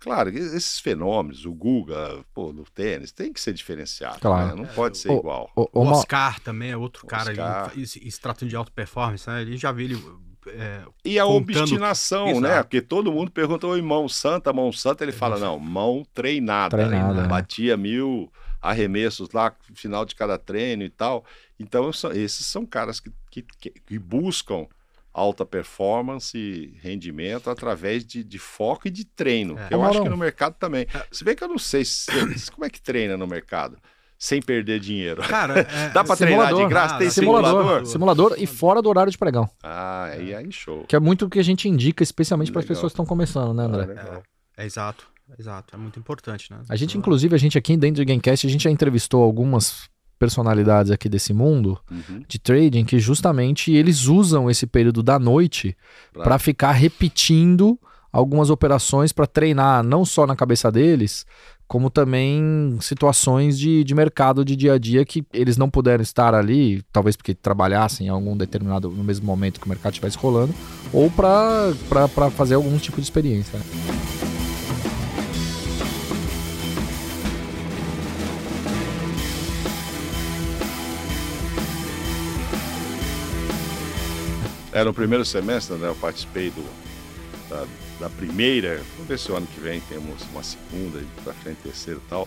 Claro, 0.00 0.30
esses 0.30 0.80
fenômenos, 0.80 1.44
o 1.44 1.52
Guga, 1.52 2.24
pô, 2.34 2.52
no 2.52 2.64
tênis, 2.64 3.12
tem 3.12 3.32
que 3.32 3.40
ser 3.40 3.52
diferenciado. 3.52 4.18
Claro. 4.18 4.48
né? 4.56 4.62
Não 4.62 4.66
pode 4.74 4.96
ser 4.96 5.10
Ô, 5.10 5.18
igual. 5.18 5.50
O 5.54 5.68
ô, 5.72 5.84
Ma- 5.84 5.92
Oscar 5.92 6.40
também 6.40 6.70
é 6.70 6.76
outro 6.76 7.06
cara, 7.06 7.30
Oscar. 7.30 7.72
ele, 7.74 7.82
e, 7.82 8.08
e 8.08 8.10
se 8.10 8.20
tratando 8.20 8.48
de 8.48 8.56
alta 8.56 8.72
performance, 8.72 9.28
né? 9.28 9.42
Ele 9.42 9.56
já 9.58 9.70
viu 9.70 9.84
ele. 9.84 10.04
é, 10.46 10.82
E 11.04 11.18
a 11.18 11.24
contando- 11.24 11.58
obstinação, 11.58 12.40
né? 12.40 12.48
Exato. 12.48 12.64
Porque 12.64 12.80
todo 12.80 13.12
mundo 13.12 13.30
pergunta, 13.30 13.66
oi, 13.66 13.82
mão 13.82 14.08
santa, 14.08 14.52
mão 14.54 14.72
santa. 14.72 15.04
Ele 15.04 15.12
fala, 15.12 15.38
não, 15.38 15.58
mão 15.58 16.02
treinada. 16.14 16.78
Treinada, 16.78 17.22
né? 17.22 17.28
Batia 17.28 17.76
mil 17.76 18.32
arremessos 18.62 19.30
lá 19.32 19.54
no 19.68 19.76
final 19.76 20.04
de 20.06 20.14
cada 20.14 20.38
treino 20.38 20.82
e 20.82 20.88
tal. 20.90 21.24
Então, 21.58 21.90
esses 22.14 22.46
são 22.46 22.64
caras 22.64 23.00
que, 23.00 23.10
que- 23.30 23.70
que 23.70 23.98
buscam 23.98 24.66
alta 25.12 25.44
performance 25.44 26.36
e 26.38 26.78
rendimento 26.80 27.50
através 27.50 28.04
de, 28.04 28.22
de 28.22 28.38
foco 28.38 28.88
e 28.88 28.90
de 28.90 29.04
treino. 29.04 29.58
É. 29.58 29.68
Eu 29.70 29.80
Ô, 29.80 29.84
acho 29.84 30.02
que 30.02 30.08
no 30.08 30.16
mercado 30.16 30.54
também. 30.58 30.86
Se 31.10 31.24
bem 31.24 31.34
que 31.34 31.42
eu 31.44 31.48
não 31.48 31.58
sei 31.58 31.84
se, 31.84 32.06
como 32.52 32.64
é 32.64 32.70
que 32.70 32.80
treina 32.80 33.16
no 33.16 33.26
mercado 33.26 33.76
sem 34.16 34.42
perder 34.42 34.78
dinheiro. 34.80 35.22
Cara, 35.22 35.60
é, 35.66 35.88
Dá 35.90 36.04
pra 36.04 36.14
treinar 36.14 36.48
de 36.48 36.52
Simulador. 36.52 36.68
graça? 36.68 36.98
Tem 36.98 37.06
Ah, 37.06 37.10
simulador, 37.10 37.50
simulador? 37.62 37.86
simulador 37.86 38.34
e 38.38 38.46
fora 38.46 38.82
do 38.82 38.88
horário 38.90 39.10
de 39.10 39.16
pregão. 39.16 39.48
Ah, 39.62 40.10
aí, 40.12 40.34
aí 40.34 40.52
show. 40.52 40.84
Que 40.86 40.94
é 40.94 41.00
muito 41.00 41.24
o 41.24 41.30
que 41.30 41.38
a 41.38 41.42
gente 41.42 41.66
indica, 41.68 42.02
especialmente 42.02 42.52
para 42.52 42.60
as 42.60 42.66
pessoas 42.66 42.92
que 42.92 42.94
estão 42.94 43.06
começando, 43.06 43.54
né, 43.54 43.64
André? 43.64 43.82
Ah, 43.84 43.86
legal. 43.86 44.22
é 44.58 44.66
exato, 44.66 45.06
exato. 45.38 45.74
É 45.74 45.78
muito 45.78 45.98
importante, 45.98 46.52
né? 46.52 46.60
A 46.68 46.76
gente, 46.76 46.98
inclusive, 46.98 47.34
a 47.34 47.38
gente 47.38 47.56
aqui 47.56 47.74
dentro 47.78 48.04
do 48.04 48.06
Gamecast, 48.06 48.46
a 48.46 48.50
gente 48.50 48.62
já 48.64 48.70
entrevistou 48.70 49.22
algumas 49.24 49.88
personalidades 50.20 50.92
aqui 50.92 51.08
desse 51.08 51.32
mundo 51.32 51.78
Uhum. 51.90 52.22
de 52.28 52.38
trading 52.38 52.84
que 52.84 52.98
justamente 53.00 53.72
eles 53.72 54.04
usam 54.06 54.48
esse 54.50 54.66
período 54.66 55.02
da 55.02 55.18
noite 55.18 55.74
para 56.12 56.38
ficar 56.38 56.72
repetindo 56.72 57.78
algumas 58.12 58.50
operações 58.50 59.12
para 59.12 59.26
treinar 59.26 59.82
não 59.82 60.04
só 60.04 60.26
na 60.26 60.36
cabeça 60.36 60.70
deles, 60.70 61.24
como 61.66 61.88
também 61.88 62.76
situações 62.80 63.56
de, 63.58 63.82
de 63.84 63.94
mercado 63.94 64.44
de 64.44 64.56
dia 64.56 64.74
a 64.74 64.78
dia 64.78 65.04
que 65.04 65.24
eles 65.32 65.56
não 65.56 65.70
puderam 65.70 66.02
estar 66.02 66.34
ali, 66.34 66.82
talvez 66.92 67.16
porque 67.16 67.32
trabalhassem 67.34 68.08
em 68.08 68.10
algum 68.10 68.36
determinado 68.36 68.90
no 68.90 69.04
mesmo 69.04 69.24
momento 69.24 69.60
que 69.60 69.66
o 69.66 69.68
mercado 69.68 69.92
estivesse 69.92 70.18
rolando, 70.18 70.52
ou 70.92 71.08
para 71.10 71.72
fazer 72.36 72.56
algum 72.56 72.76
tipo 72.76 72.96
de 72.96 73.02
experiência. 73.04 73.58
É, 84.80 84.84
no 84.84 84.94
primeiro 84.94 85.26
semestre, 85.26 85.76
né, 85.76 85.88
eu 85.88 85.94
participei 85.96 86.50
do, 86.50 86.64
da, 87.50 87.66
da 88.00 88.08
primeira, 88.08 88.78
vamos 88.94 89.08
ver 89.08 89.18
se 89.18 89.30
o 89.30 89.36
ano 89.36 89.46
que 89.46 89.60
vem 89.60 89.78
temos 89.78 90.22
uma 90.32 90.42
segunda, 90.42 90.98
e 90.98 91.22
pra 91.22 91.34
frente 91.34 91.58
terceira 91.58 92.00
e 92.02 92.08
tal, 92.08 92.26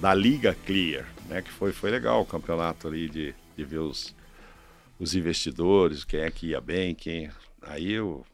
da 0.00 0.14
Liga 0.14 0.56
Clear, 0.64 1.06
né, 1.28 1.42
que 1.42 1.52
foi, 1.52 1.70
foi 1.70 1.90
legal 1.90 2.22
o 2.22 2.24
campeonato 2.24 2.88
ali 2.88 3.10
de, 3.10 3.34
de 3.54 3.64
ver 3.64 3.80
os, 3.80 4.16
os 4.98 5.14
investidores, 5.14 6.02
quem 6.02 6.20
é 6.20 6.30
que 6.30 6.46
ia 6.46 6.62
bem, 6.62 6.94
quem... 6.94 7.30
Aí 7.60 7.92
eu 7.92 8.24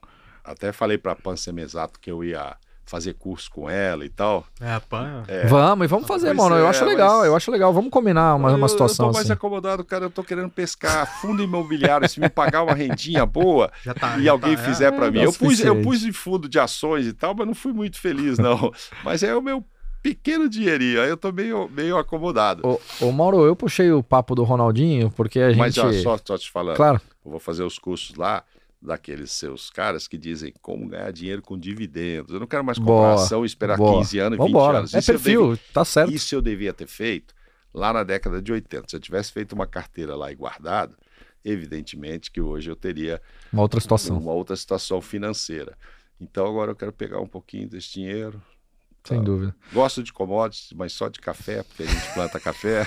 até 0.44 0.71
falei 0.71 0.97
pra 0.97 1.16
Pan 1.16 1.35
Semesato 1.35 1.99
que 1.99 2.12
eu 2.12 2.23
ia 2.23 2.57
fazer 2.88 3.14
curso 3.14 3.51
com 3.51 3.68
ela 3.68 4.05
e 4.05 4.09
tal. 4.09 4.46
É, 4.61 4.72
a 4.72 4.81
Pan. 4.81 5.22
É. 5.29 5.46
Vamos, 5.46 5.85
e 5.85 5.88
vamos 5.88 6.07
fazer, 6.07 6.29
Pois 6.35 6.38
mano. 6.38 6.57
eu 6.57 6.66
é, 6.66 6.68
acho 6.70 6.85
legal, 6.85 7.18
mas- 7.18 7.27
eu 7.27 7.37
acho 7.37 7.51
legal. 7.51 7.72
Vamos 7.72 7.90
combinar 7.90 8.35
uma, 8.35 8.51
uma 8.51 8.64
Eu- 8.64 8.68
situação 8.68 9.07
Eu 9.07 9.11
tô 9.12 9.14
mais 9.18 9.27
assim. 9.27 9.33
acomodado, 9.35 9.85
cara. 9.85 10.07
Eu 10.07 10.11
tô 10.11 10.24
querendo 10.24 10.48
pescar 10.48 11.20
fundo 11.20 11.42
imobiliário. 11.42 12.09
se 12.09 12.18
me 12.20 12.29
pagar 12.29 12.62
uma 12.62 12.72
rendinha 12.74 13.27
boa 13.27 13.70
Já 13.85 13.92
tá. 13.94 14.16
e 14.18 14.24
já 14.24 14.33
alguém 14.33 14.57
tá, 14.57 14.62
é. 14.62 14.64
fizer 14.64 14.90
pra 14.92 15.11
mim. 15.11 15.18
é 15.18 15.22
o 15.22 15.24
Eu 15.27 15.33
pus, 15.33 15.61
eu 15.61 15.83
pus 15.83 16.03
em 16.05 16.12
fundo 16.12 16.48
de 16.48 16.59
ações 16.59 17.07
e 17.07 17.12
tal, 17.12 17.35
mas 17.35 17.46
não 17.46 17.55
fui 17.55 17.72
muito 17.72 18.01
feliz, 18.01 18.38
não. 18.38 18.72
mas 19.05 19.22
é 19.22 19.37
o 19.37 19.42
meu 19.42 19.62
pequeno 20.03 20.48
dinheirinho. 20.48 21.03
Aí 21.03 21.09
eu 21.11 21.16
tô 21.16 21.31
meio, 21.33 21.68
meio 21.68 21.98
acomodado. 21.98 22.62
Ô, 22.66 22.81
ô, 23.05 23.12
Mauro, 23.12 23.44
eu 23.44 23.55
puxei 23.55 23.90
o 23.92 24.03
papo 24.03 24.35
do 24.35 24.44
Ronaldinho 24.44 25.11
porque 25.11 25.40
a 25.40 25.51
gente. 25.51 25.59
Mas 25.59 25.77
ó, 25.77 25.92
só, 25.92 26.18
só 26.24 26.38
te 26.38 26.51
falando, 26.51 26.77
Claro. 26.77 27.01
eu 27.24 27.31
vou 27.33 27.40
fazer 27.40 27.64
os 27.64 27.79
cursos 27.79 28.16
lá 28.16 28.42
daqueles 28.81 29.33
seus 29.33 29.71
caras 29.71 30.07
que 30.07 30.17
dizem 30.17 30.53
como 30.62 30.87
ganhar 30.88 31.11
dinheiro 31.12 31.43
com 31.43 31.59
dividendos. 31.59 32.33
Eu 32.33 32.41
não 32.41 32.47
quero 32.47 32.64
mais 32.64 32.79
Boa, 32.79 33.11
comparação 33.11 33.43
e 33.43 33.47
esperar 33.47 33.77
boa. 33.77 33.99
15 33.99 34.19
anos 34.19 34.38
e 34.38 34.43
20 34.43 34.47
Vambora. 34.53 34.79
anos. 34.79 34.95
É 34.95 34.99
Isso 34.99 35.11
eu 35.11 35.14
perfil, 35.21 35.59
tá 35.73 35.85
certo. 35.85 36.12
Isso 36.12 36.35
eu 36.35 36.41
devia 36.43 36.73
ter 36.73 36.87
feito 36.87 37.35
lá 37.75 37.93
na 37.93 38.05
década 38.05 38.41
de 38.41 38.53
80. 38.53 38.85
Se 38.88 38.97
eu 38.97 39.01
tivesse 39.01 39.33
feito 39.33 39.53
uma 39.53 39.67
carteira 39.67 40.14
lá 40.14 40.31
e 40.31 40.35
guardado, 40.35 40.97
evidentemente 41.45 42.31
que 42.31 42.41
hoje 42.41 42.71
eu 42.71 42.77
teria 42.77 43.21
Uma 43.53 43.62
outra 43.62 43.81
situação. 43.81 44.19
uma 44.19 44.33
outra 44.33 44.55
situação 44.57 45.01
financeira. 45.01 45.77
Então 46.21 46.47
agora 46.47 46.71
eu 46.73 46.77
quero 46.77 46.93
pegar 46.93 47.21
um 47.21 47.27
pouquinho 47.29 47.69
desse 47.69 47.93
dinheiro. 47.95 48.41
Sem 49.09 49.23
dúvida. 49.23 49.55
Gosto 49.73 50.03
de 50.03 50.12
commodities, 50.12 50.73
mas 50.77 50.92
só 50.92 51.09
de 51.09 51.18
café, 51.21 51.62
porque 51.62 51.83
a 51.83 51.87
gente 51.87 52.14
planta 52.14 52.38
café. 52.40 52.85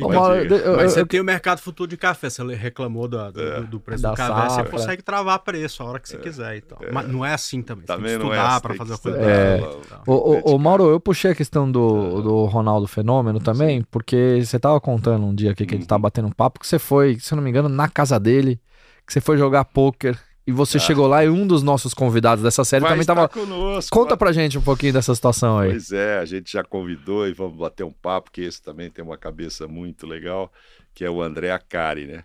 Ô, 0.00 0.08
Mas 0.08 0.16
Mauro, 0.18 0.42
diga. 0.42 0.54
eu- 0.56 0.60
eu- 0.72 0.76
Mas 0.76 0.92
você 0.92 1.00
eu- 1.00 1.06
tem 1.06 1.20
o 1.20 1.24
mercado 1.24 1.60
futuro 1.60 1.88
de 1.88 1.96
café, 1.96 2.28
você 2.28 2.42
reclamou 2.54 3.06
do, 3.08 3.32
do, 3.32 3.40
É. 3.40 3.60
do 3.62 3.80
preço 3.80 4.02
Da 4.02 4.10
do 4.10 4.16
café, 4.16 4.48
você 4.48 4.54
safra. 4.56 4.70
consegue 4.70 5.02
travar 5.02 5.38
preço 5.40 5.82
a 5.82 5.86
hora 5.86 6.00
que 6.00 6.08
você 6.08 6.18
quiser 6.18 6.56
e 6.56 6.60
tal. 6.60 6.78
Mas 6.92 7.08
não 7.08 7.24
é 7.24 7.32
assim 7.32 7.62
também. 7.62 7.82
Você 7.86 7.92
Também 7.92 8.10
tem 8.10 8.18
que 8.18 8.24
é 8.24 8.28
estudar 8.28 8.48
assim, 8.52 8.60
pra 8.60 8.68
tem 8.70 8.78
fazer 8.78 8.94
a 8.94 8.98
coisa. 8.98 9.18
É. 9.20 9.60
e. 9.60 10.10
Ô, 10.10 10.14
ô, 10.14 10.54
ô, 10.54 10.58
Mauro, 10.58 10.90
eu 10.90 11.00
puxei 11.00 11.30
a 11.30 11.34
questão 11.34 11.70
do, 11.70 12.22
do 12.22 12.44
Ronaldo 12.46 12.86
Fenômeno 12.86 13.40
também, 13.40 13.82
porque 13.90 14.40
você 14.44 14.58
tava 14.58 14.80
contando 14.80 15.24
um 15.26 15.34
dia 15.34 15.52
aqui 15.52 15.64
que 15.66 15.74
a 15.74 15.78
gente 15.78 15.86
tava 15.88 16.00
batendo 16.02 16.28
um 16.28 16.32
papo, 16.32 16.60
que 16.60 16.66
você 16.66 16.78
foi, 16.78 17.18
se 17.18 17.32
eu 17.32 17.36
não 17.36 17.42
me 17.42 17.50
engano, 17.50 17.68
na 17.68 17.88
casa 17.88 18.18
dele, 18.18 18.60
que 19.06 19.12
você 19.12 19.20
foi 19.20 19.36
jogar 19.36 19.64
pôquer, 19.66 20.18
e 20.46 20.52
você 20.52 20.78
chegou 20.78 21.06
lá 21.06 21.24
e 21.24 21.28
um 21.28 21.46
dos 21.46 21.62
nossos 21.62 21.94
convidados 21.94 22.44
dessa 22.44 22.64
série 22.64 22.82
Vai 22.82 22.90
também 22.90 23.00
estar 23.00 23.14
tava... 23.14 23.28
conosco. 23.28 23.90
Conta 23.90 24.14
pra 24.14 24.30
gente 24.30 24.58
um 24.58 24.62
pouquinho 24.62 24.92
dessa 24.92 25.14
situação 25.14 25.58
aí. 25.58 25.70
Pois 25.70 25.90
é, 25.90 26.18
a 26.18 26.24
gente 26.26 26.52
já 26.52 26.62
convidou 26.62 27.26
e 27.26 27.32
vamos 27.32 27.56
bater 27.56 27.82
um 27.82 27.92
papo, 27.92 28.30
que 28.30 28.42
esse 28.42 28.60
também 28.60 28.90
tem 28.90 29.02
uma 29.02 29.16
cabeça 29.16 29.66
muito 29.66 30.06
legal, 30.06 30.52
que 30.92 31.02
é 31.02 31.08
o 31.08 31.22
André 31.22 31.50
Acari, 31.50 32.06
né? 32.06 32.24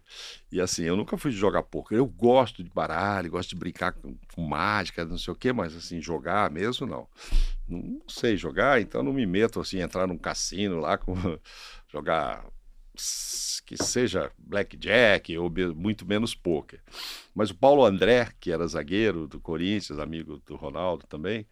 E 0.51 0.59
assim, 0.59 0.83
eu 0.83 0.97
nunca 0.97 1.17
fui 1.17 1.31
jogar 1.31 1.63
poker. 1.63 1.97
Eu 1.97 2.05
gosto 2.05 2.61
de 2.61 2.69
baralho, 2.69 3.31
gosto 3.31 3.49
de 3.51 3.55
brincar 3.55 3.93
com, 3.93 4.13
com 4.35 4.41
mágica, 4.41 5.05
não 5.05 5.17
sei 5.17 5.31
o 5.31 5.35
quê, 5.35 5.53
mas 5.53 5.73
assim, 5.73 6.01
jogar 6.01 6.51
mesmo 6.51 6.85
não. 6.85 7.07
Não 7.69 8.01
sei 8.05 8.35
jogar, 8.35 8.81
então 8.81 9.01
não 9.01 9.13
me 9.13 9.25
meto 9.25 9.61
assim, 9.61 9.79
entrar 9.79 10.05
num 10.05 10.17
cassino 10.17 10.79
lá 10.79 10.97
com 10.97 11.15
jogar 11.87 12.43
que 13.65 13.77
seja 13.81 14.31
blackjack 14.37 15.37
ou 15.37 15.51
muito 15.75 16.05
menos 16.05 16.35
poker. 16.35 16.81
Mas 17.39 17.51
o 17.51 17.55
Paulo 17.55 17.85
André, 17.85 18.33
que 18.37 18.51
era 18.51 18.67
zagueiro 18.67 19.25
do 19.25 19.39
Corinthians, 19.39 19.97
amigo 19.97 20.41
do 20.45 20.57
Ronaldo 20.57 21.07
também, 21.07 21.47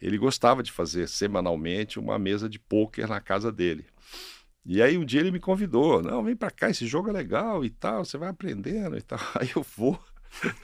ele 0.00 0.16
gostava 0.16 0.62
de 0.62 0.70
fazer 0.70 1.08
semanalmente 1.08 1.98
uma 1.98 2.16
mesa 2.16 2.48
de 2.48 2.60
pôquer 2.60 3.08
na 3.08 3.20
casa 3.20 3.50
dele. 3.50 3.86
E 4.64 4.80
aí 4.80 4.96
um 4.96 5.04
dia 5.04 5.18
ele 5.18 5.32
me 5.32 5.40
convidou, 5.40 6.00
não, 6.00 6.22
vem 6.22 6.36
pra 6.36 6.48
cá, 6.48 6.70
esse 6.70 6.86
jogo 6.86 7.08
é 7.08 7.12
legal 7.12 7.64
e 7.64 7.70
tal, 7.70 8.04
você 8.04 8.16
vai 8.16 8.28
aprendendo 8.28 8.96
e 8.96 9.02
tal. 9.02 9.18
Aí 9.34 9.50
eu 9.56 9.66
vou. 9.76 9.98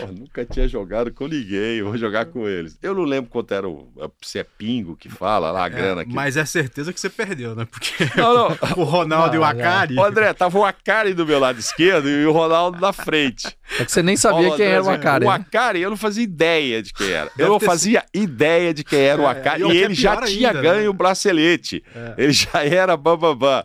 Pô, 0.00 0.06
nunca 0.06 0.42
tinha 0.44 0.66
jogado 0.66 1.12
com 1.12 1.26
ninguém, 1.26 1.76
eu 1.78 1.86
vou 1.88 1.98
jogar 1.98 2.24
com 2.24 2.48
eles. 2.48 2.78
Eu 2.82 2.94
não 2.94 3.02
lembro 3.02 3.30
quanto 3.30 3.52
era 3.52 3.68
o 3.68 3.92
se 4.22 4.38
é 4.38 4.44
pingo 4.44 4.96
que 4.96 5.10
fala 5.10 5.50
lá, 5.50 5.66
a 5.66 5.68
grana 5.68 6.00
É, 6.00 6.04
que 6.06 6.14
mas 6.14 6.34
é 6.36 6.46
certeza 6.46 6.94
que 6.94 6.98
você 7.00 7.10
perdeu, 7.10 7.54
né? 7.54 7.66
Porque 7.70 7.92
Não, 8.16 8.34
não. 8.34 8.58
o 8.78 8.84
Ronaldo 8.84 9.34
e 9.34 9.38
o 9.38 9.42
Não, 9.42 9.48
Akari. 9.48 9.98
Ô, 9.98 10.04
André, 10.04 10.32
tava 10.32 10.58
o 10.58 10.64
Akari 10.64 11.12
do 11.12 11.26
meu 11.26 11.38
lado 11.38 11.58
esquerdo 11.58 12.08
e 12.08 12.24
o 12.24 12.32
Ronaldo 12.32 12.80
na 12.80 12.92
frente. 12.92 13.46
É 13.78 13.84
que 13.84 13.92
você 13.92 14.02
nem 14.02 14.16
sabia 14.16 14.40
Paulo 14.48 14.56
quem 14.56 14.64
André, 14.66 14.76
era 14.76 14.84
o 14.84 14.90
Akari. 14.90 15.24
O 15.26 15.28
né? 15.28 15.34
Akari, 15.34 15.80
eu 15.82 15.90
não 15.90 15.96
fazia 15.98 16.22
ideia 16.24 16.82
de 16.82 16.92
quem 16.94 17.10
era. 17.10 17.30
Deve 17.36 17.42
eu 17.42 17.48
não 17.48 17.60
fazia 17.60 18.02
ideia 18.14 18.72
de 18.72 18.84
quem 18.84 18.98
era 19.00 19.20
o 19.20 19.26
É, 19.26 19.30
Akari. 19.30 19.62
e 19.62 19.66
E, 19.66 19.70
é 19.78 19.84
ele 19.84 19.94
já 19.94 20.16
tinha 20.22 20.48
ainda, 20.48 20.62
ganho 20.62 20.82
né? 20.84 20.88
o 20.88 20.92
bracelete. 20.94 21.84
Ele 22.16 22.32
já 22.32 22.64
era 22.64 22.96
bambambam. 22.96 23.62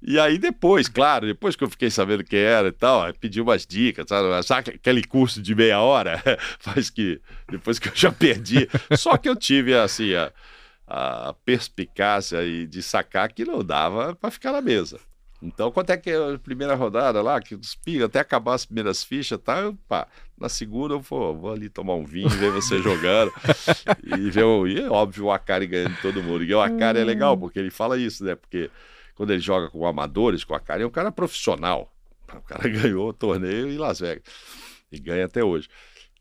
E 0.00 0.18
aí 0.18 0.38
depois, 0.38 0.88
claro, 0.88 1.26
depois 1.26 1.56
que 1.56 1.64
eu 1.64 1.70
fiquei 1.70 1.90
sabendo 1.90 2.22
quem 2.22 2.38
era 2.38 2.68
e 2.68 2.72
tal, 2.72 3.12
pedi 3.14 3.40
umas 3.40 3.66
dicas, 3.66 4.06
sabe? 4.08 4.42
Sabe 4.44 4.70
aquele 4.70 5.02
curso 5.02 5.42
de 5.42 5.54
meia 5.54 5.80
hora? 5.80 6.22
Mas 6.64 6.88
que 6.88 7.20
depois 7.50 7.78
que 7.78 7.88
eu 7.88 7.92
já 7.94 8.12
perdi. 8.12 8.68
Só 8.96 9.16
que 9.16 9.28
eu 9.28 9.34
tive, 9.34 9.74
assim, 9.74 10.14
a, 10.14 10.32
a 10.86 11.34
perspicácia 11.44 12.44
e 12.44 12.66
de 12.66 12.82
sacar 12.82 13.32
que 13.32 13.44
não 13.44 13.64
dava 13.64 14.14
para 14.14 14.30
ficar 14.30 14.52
na 14.52 14.62
mesa. 14.62 15.00
Então, 15.40 15.70
quanto 15.70 15.90
é 15.90 15.96
que 15.96 16.10
é 16.10 16.34
a 16.34 16.38
primeira 16.38 16.74
rodada 16.74 17.22
lá, 17.22 17.40
que 17.40 17.54
os 17.54 17.76
piga, 17.76 18.06
até 18.06 18.18
acabar 18.18 18.54
as 18.54 18.66
primeiras 18.66 19.04
fichas, 19.04 19.38
tá? 19.38 19.60
Eu, 19.60 19.76
pá, 19.88 20.08
na 20.38 20.48
segunda 20.48 20.94
eu 20.94 21.00
vou, 21.00 21.36
vou 21.36 21.52
ali 21.52 21.68
tomar 21.68 21.94
um 21.94 22.04
vinho, 22.04 22.28
ver 22.28 22.50
você 22.50 22.78
jogando. 22.82 23.32
e 24.02 24.30
ver 24.30 24.44
e 24.68 24.80
é 24.80 24.90
óbvio 24.90 25.26
o 25.26 25.30
Akari 25.30 25.66
ganhando 25.66 25.96
todo 26.02 26.22
mundo. 26.22 26.42
E 26.42 26.52
o 26.52 26.60
Akari 26.60 26.98
é 26.98 27.04
legal, 27.04 27.36
porque 27.36 27.58
ele 27.58 27.70
fala 27.70 27.96
isso, 27.96 28.24
né? 28.24 28.34
Porque 28.34 28.68
quando 29.18 29.30
ele 29.32 29.40
joga 29.40 29.68
com 29.68 29.84
amadores, 29.86 30.44
com 30.44 30.54
o 30.54 30.56
Akari, 30.56 30.82
é 30.82 30.86
um 30.86 30.90
cara 30.90 31.12
profissional. 31.12 31.92
O 32.32 32.40
cara 32.40 32.66
ganhou 32.70 33.08
o 33.08 33.12
torneio 33.12 33.68
em 33.68 33.76
Las 33.76 34.00
Vegas. 34.00 34.22
E 34.90 34.98
ganha 34.98 35.26
até 35.26 35.44
hoje. 35.44 35.68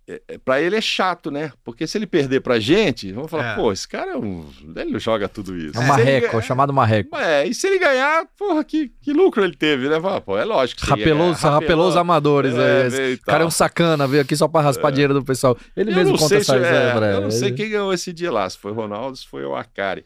É, 0.09 0.21
é, 0.29 0.37
pra 0.37 0.61
ele 0.61 0.75
é 0.77 0.79
chato, 0.81 1.29
né? 1.29 1.51
Porque 1.65 1.85
se 1.85 1.97
ele 1.97 2.07
perder 2.07 2.39
pra 2.39 2.59
gente, 2.59 3.11
vamos 3.11 3.29
falar, 3.29 3.51
É. 3.51 3.55
pô, 3.55 3.73
esse 3.73 3.85
cara 3.85 4.11
é 4.11 4.17
um. 4.17 4.49
Ele 4.75 4.97
joga 4.99 5.27
tudo 5.27 5.55
isso. 5.57 5.77
É 5.77 5.79
um 5.79 5.83
Se 5.83 5.89
ele 5.89 5.89
marreco, 5.89 6.27
ganhar- 6.31 6.41
chamado 6.43 6.73
marreco. 6.73 7.15
É, 7.17 7.45
e 7.45 7.53
se 7.53 7.67
ele 7.67 7.77
ganhar, 7.77 8.25
porra, 8.37 8.63
que, 8.63 8.87
que 9.01 9.11
lucro 9.11 9.43
ele 9.43 9.55
teve, 9.55 9.89
né? 9.89 9.99
Fala, 9.99 10.21
Pô, 10.21 10.37
é 10.37 10.45
lógico. 10.45 10.79
Rapelou, 10.85 11.33
ganhar, 11.33 11.49
rapelou 11.51 11.89
os 11.89 11.97
amadores 11.97 12.55
É, 12.55 12.83
aí. 12.83 12.89
veio 12.89 13.09
e 13.09 13.13
Esse 13.13 13.21
cara 13.21 13.43
é 13.43 13.45
um 13.47 13.51
sacana, 13.51 14.07
veio 14.07 14.21
aqui 14.23 14.35
só 14.35 14.47
pra 14.47 14.61
raspar 14.61 14.91
dinheiro 14.91 15.13
do 15.13 15.23
pessoal. 15.25 15.57
Ele 15.75 15.91
Eu 15.91 15.95
mesmo 15.95 16.17
conta 16.17 16.35
essa 16.37 16.57
se, 16.57 16.65
é, 16.65 17.15
Eu 17.15 17.21
não 17.21 17.31
sei 17.31 17.51
quem 17.51 17.69
ganhou 17.69 17.93
esse 17.93 18.13
dia 18.13 18.31
lá, 18.31 18.49
se 18.49 18.57
foi 18.57 18.71
o 18.71 18.75
Ronaldo, 18.75 19.17
se 19.17 19.27
foi 19.27 19.43
o 19.43 19.55
Akari. 19.55 20.05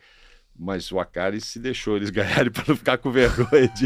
Mas 0.63 0.91
o 0.91 0.99
Akari 0.99 1.41
se 1.41 1.57
deixou 1.57 1.95
eles 1.97 2.11
ganharem 2.11 2.51
para 2.51 2.65
não 2.67 2.75
ficar 2.77 2.99
com 2.99 3.09
vergonha 3.11 3.67
de. 3.69 3.85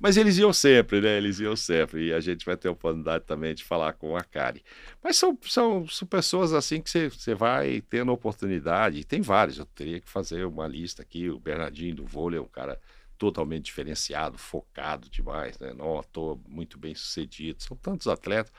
Mas 0.00 0.16
eles 0.16 0.36
iam 0.36 0.52
sempre, 0.52 1.00
né? 1.00 1.16
Eles 1.16 1.38
iam 1.38 1.54
sempre. 1.54 2.08
E 2.08 2.12
a 2.12 2.18
gente 2.18 2.44
vai 2.44 2.56
ter 2.56 2.66
a 2.66 2.72
oportunidade 2.72 3.24
também 3.24 3.54
de 3.54 3.62
falar 3.62 3.92
com 3.92 4.10
o 4.10 4.16
Akari. 4.16 4.64
Mas 5.02 5.16
são, 5.16 5.38
são, 5.42 5.86
são 5.86 6.08
pessoas 6.08 6.52
assim 6.52 6.80
que 6.80 6.90
você- 6.90 7.08
você 7.08 7.34
vai 7.36 7.80
tendo 7.88 8.10
oportunidade. 8.10 8.98
E 8.98 9.04
tem 9.04 9.20
vários. 9.20 9.58
Eu 9.58 9.66
teria 9.66 10.00
que 10.00 10.08
fazer 10.10 10.44
uma 10.44 10.66
lista 10.66 11.02
aqui. 11.02 11.30
O 11.30 11.38
Bernardinho 11.38 11.94
do 11.94 12.04
vôlei 12.04 12.38
é 12.38 12.42
um 12.42 12.48
cara 12.48 12.80
totalmente 13.22 13.66
diferenciado, 13.66 14.36
focado 14.36 15.08
demais, 15.08 15.56
né? 15.60 15.72
Não 15.72 16.02
toa, 16.10 16.36
muito 16.48 16.76
bem 16.76 16.92
sucedido. 16.92 17.62
São 17.62 17.76
tantos 17.76 18.08
atletas. 18.08 18.52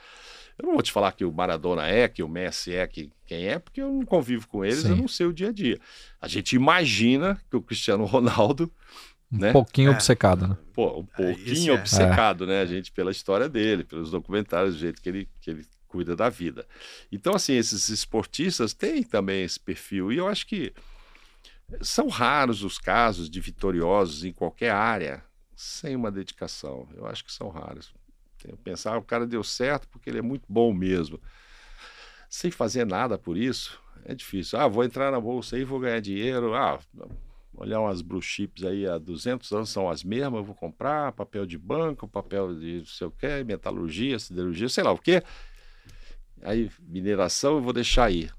Eu 0.57 0.67
não 0.67 0.73
vou 0.75 0.81
te 0.81 0.89
falar 0.89 1.11
que 1.11 1.25
o 1.25 1.33
Maradona 1.33 1.85
é, 1.85 2.07
que 2.07 2.23
o 2.23 2.29
Messi 2.29 2.73
é, 2.73 2.87
que 2.87 3.11
quem 3.25 3.45
é, 3.47 3.59
porque 3.59 3.81
eu 3.81 3.91
não 3.91 4.05
convivo 4.05 4.47
com 4.47 4.63
eles, 4.63 4.83
Sim. 4.83 4.91
eu 4.91 4.95
não 4.95 5.07
sei 5.09 5.25
o 5.25 5.33
dia 5.33 5.49
a 5.49 5.51
dia. 5.51 5.77
A 6.21 6.29
gente 6.29 6.55
imagina 6.55 7.37
que 7.49 7.57
o 7.57 7.61
Cristiano 7.61 8.05
Ronaldo, 8.05 8.71
né? 9.29 9.49
Um 9.49 9.51
pouquinho 9.53 9.91
É. 9.91 9.95
obcecado, 9.95 10.47
né? 10.47 10.57
Pô, 10.73 11.01
um 11.01 11.07
É, 11.17 11.33
pouquinho 11.33 11.73
é. 11.73 11.77
obcecado, 11.77 12.47
né? 12.47 12.61
A 12.61 12.65
gente 12.65 12.89
pela 12.93 13.11
história 13.11 13.49
dele, 13.49 13.83
pelos 13.83 14.11
documentários, 14.11 14.75
do 14.75 14.79
jeito 14.79 15.01
que 15.01 15.09
ele, 15.09 15.29
que 15.41 15.51
ele 15.51 15.65
cuida 15.89 16.15
da 16.15 16.29
vida. 16.29 16.65
Então, 17.11 17.35
assim, 17.35 17.53
esses 17.55 17.89
esportistas 17.89 18.73
têm 18.73 19.03
também 19.03 19.43
esse 19.43 19.59
perfil. 19.59 20.09
E 20.09 20.17
eu 20.17 20.27
acho 20.29 20.47
que 20.47 20.71
são 21.81 22.07
raros 22.07 22.63
os 22.63 22.77
casos 22.77 23.29
de 23.29 23.39
vitoriosos 23.39 24.23
em 24.23 24.31
qualquer 24.31 24.71
área 24.71 25.23
sem 25.55 25.95
uma 25.95 26.11
dedicação. 26.11 26.87
Eu 26.95 27.05
acho 27.05 27.23
que 27.23 27.31
são 27.31 27.49
raros. 27.49 27.93
Que 28.37 28.55
pensar, 28.57 28.97
o 28.97 29.03
cara 29.03 29.25
deu 29.25 29.43
certo 29.43 29.87
porque 29.87 30.09
ele 30.09 30.19
é 30.19 30.21
muito 30.21 30.45
bom 30.49 30.73
mesmo. 30.73 31.19
Sem 32.29 32.51
fazer 32.51 32.85
nada 32.85 33.17
por 33.17 33.37
isso, 33.37 33.79
é 34.05 34.13
difícil. 34.13 34.59
Ah, 34.59 34.67
vou 34.67 34.83
entrar 34.83 35.11
na 35.11 35.19
bolsa 35.19 35.55
aí, 35.55 35.63
vou 35.63 35.79
ganhar 35.79 35.99
dinheiro. 35.99 36.53
Ah, 36.53 36.79
olhar 37.55 37.79
umas 37.79 38.01
blue 38.01 38.21
chips 38.21 38.63
aí 38.63 38.87
há 38.87 38.97
200 38.97 39.51
anos 39.51 39.69
são 39.69 39.89
as 39.89 40.03
mesmas, 40.03 40.39
eu 40.39 40.43
vou 40.43 40.55
comprar 40.55 41.11
papel 41.11 41.45
de 41.45 41.57
banco, 41.57 42.07
papel 42.07 42.55
de 42.55 42.79
não 42.79 42.85
sei 42.85 43.07
o 43.07 43.11
que, 43.11 43.43
metalurgia, 43.43 44.17
siderurgia, 44.17 44.67
sei 44.67 44.83
lá 44.83 44.91
o 44.91 44.97
quê. 44.97 45.23
Aí, 46.41 46.69
mineração, 46.81 47.55
eu 47.55 47.61
vou 47.61 47.71
deixar 47.71 48.05
aí. 48.05 48.29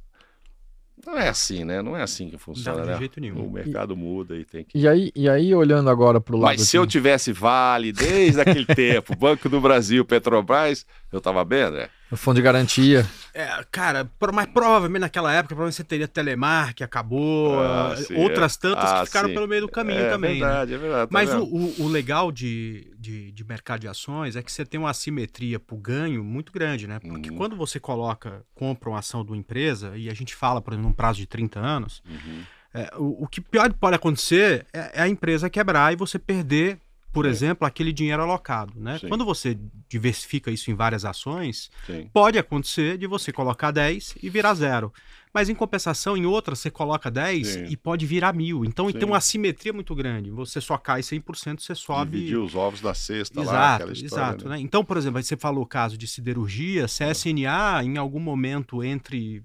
Não 1.07 1.19
é 1.19 1.29
assim, 1.29 1.65
né? 1.65 1.83
Não 1.83 1.97
é 1.97 2.03
assim 2.03 2.31
que 2.31 2.39
funciona, 2.39 2.79
Não, 2.79 2.85
de 2.85 2.91
né? 2.93 2.99
jeito 2.99 3.21
nenhum. 3.21 3.47
O 3.47 3.51
mercado 3.51 3.97
muda 3.97 4.37
e 4.37 4.45
tem 4.45 4.65
que. 4.65 4.79
E 4.79 4.87
aí, 4.89 5.11
e 5.15 5.29
aí 5.29 5.55
olhando 5.55 5.91
agora 5.91 6.21
pro 6.21 6.37
lado. 6.37 6.53
Mas 6.53 6.63
se 6.63 6.77
eu 6.77 6.87
tivesse 6.87 7.33
Vale 7.33 7.93
desde 7.93 8.41
aquele 8.41 8.65
tempo, 8.75 9.17
Banco 9.17 9.49
do 9.49 9.61
Brasil, 9.61 10.05
Petrobras, 10.05 10.87
eu 11.13 11.21
tava 11.21 11.45
bem, 11.45 11.71
né? 11.71 11.89
O 12.15 12.17
fundo 12.17 12.37
de 12.37 12.43
garantia. 12.43 13.07
É, 13.33 13.49
cara, 13.71 14.09
mas 14.33 14.47
provavelmente 14.47 15.01
naquela 15.01 15.33
época 15.33 15.49
provavelmente 15.49 15.75
você 15.77 15.85
teria 15.85 16.07
Telemar, 16.09 16.75
que 16.75 16.85
acabou, 16.85 17.61
Ah, 17.61 17.97
sim, 17.97 18.15
outras 18.17 18.57
é. 18.57 18.61
tantas 18.61 18.91
Ah, 18.91 19.01
que 19.01 19.07
ficaram 19.07 19.29
sim. 19.29 19.35
pelo 19.35 19.49
meio 19.49 19.63
do 19.63 19.69
caminho 19.69 20.01
é 20.01 20.09
também. 20.09 20.35
né? 20.41 20.47
verdade, 20.47 20.75
é 20.75 20.79
verdade. 20.79 21.03
tá 21.03 21.09
Mas 21.11 21.35
o, 21.35 21.43
o- 21.43 21.83
o 21.83 21.89
legal 21.89 22.31
de, 22.31 22.93
de, 22.99 23.33
de 23.33 23.45
mercado 23.45 23.81
de 23.81 23.89
ações 23.89 24.37
é 24.37 24.43
que 24.43 24.51
você 24.53 24.65
tem 24.65 24.79
uma 24.79 24.91
assimetria 24.91 25.59
pro 25.59 25.77
ganho 25.77 26.23
muito 26.23 26.53
grande, 26.53 26.87
né? 26.87 26.99
Porque 27.01 27.31
Uhum. 27.31 27.37
quando 27.37 27.57
você 27.57 27.81
coloca, 27.81 28.43
compra 28.55 28.89
uma 28.91 28.99
ação 29.01 29.25
de 29.25 29.31
uma 29.33 29.37
empresa, 29.37 29.97
e 29.97 30.09
a 30.09 30.15
gente 30.15 30.35
fala, 30.35 30.61
por 30.63 30.73
exemplo, 30.73 30.89
num 30.89 30.95
prazo 30.95 31.19
de 31.19 31.27
30 31.27 31.59
anos, 31.59 32.03
Uhum. 32.09 32.43
é, 32.73 32.91
o, 32.97 33.25
o 33.25 33.27
que 33.27 33.41
pior 33.41 33.73
pode 33.73 33.97
acontecer 33.97 34.65
é, 34.73 35.01
é 35.01 35.03
a 35.03 35.09
empresa 35.09 35.51
quebrar 35.51 35.93
e 35.93 35.97
você 35.97 36.19
perder, 36.19 36.79
por 37.15 37.25
É. 37.25 37.29
exemplo, 37.31 37.67
aquele 37.67 37.93
dinheiro 37.93 38.23
alocado, 38.23 38.75
né? 38.77 38.99
Sim. 38.99 39.09
Quando 39.09 39.25
você 39.25 39.57
diversifica 39.89 40.51
isso 40.51 40.71
em 40.71 40.75
várias 40.75 41.05
ações, 41.05 41.71
Sim. 41.87 42.11
pode 42.13 42.39
acontecer 42.39 42.99
de 42.99 43.07
você 43.07 43.33
colocar 43.33 43.71
10 43.71 44.17
e 44.23 44.29
virar 44.29 44.53
zero. 44.55 44.93
Mas 45.35 45.49
em 45.49 45.55
compensação, 45.55 46.17
em 46.17 46.25
outras, 46.25 46.61
você 46.61 46.71
coloca 46.71 47.11
10 47.11 47.47
Sim. 47.49 47.65
e 47.69 47.77
pode 47.77 48.07
virar 48.07 48.33
mil. 48.33 48.65
Então 48.65 48.87
Sim. 48.87 48.93
tem 48.93 49.05
uma 49.09 49.17
assimetria 49.17 49.73
muito 49.73 49.93
grande. 49.95 50.31
Você 50.31 50.61
só 50.61 50.79
cai 50.79 51.01
100%, 51.03 51.61
você 51.61 51.75
sobe. 51.75 52.13
Dividir 52.19 52.39
os 52.39 52.55
ovos 52.55 52.81
da 52.81 52.95
cesta 52.95 53.41
lá, 53.41 53.43
Exato, 53.45 53.75
aquela 53.83 53.93
história. 53.93 54.25
exato. 54.25 54.49
né? 54.49 54.55
Né? 54.57 54.61
Então, 54.63 54.85
por 54.85 54.97
exemplo, 54.97 55.21
você 55.21 55.37
falou 55.37 55.65
o 55.65 55.67
caso 55.67 55.99
de 55.99 56.07
siderurgia, 56.07 56.87
CSNA, 56.87 57.83
em 57.83 57.97
algum 57.99 58.21
momento 58.21 58.83
entre 58.85 59.43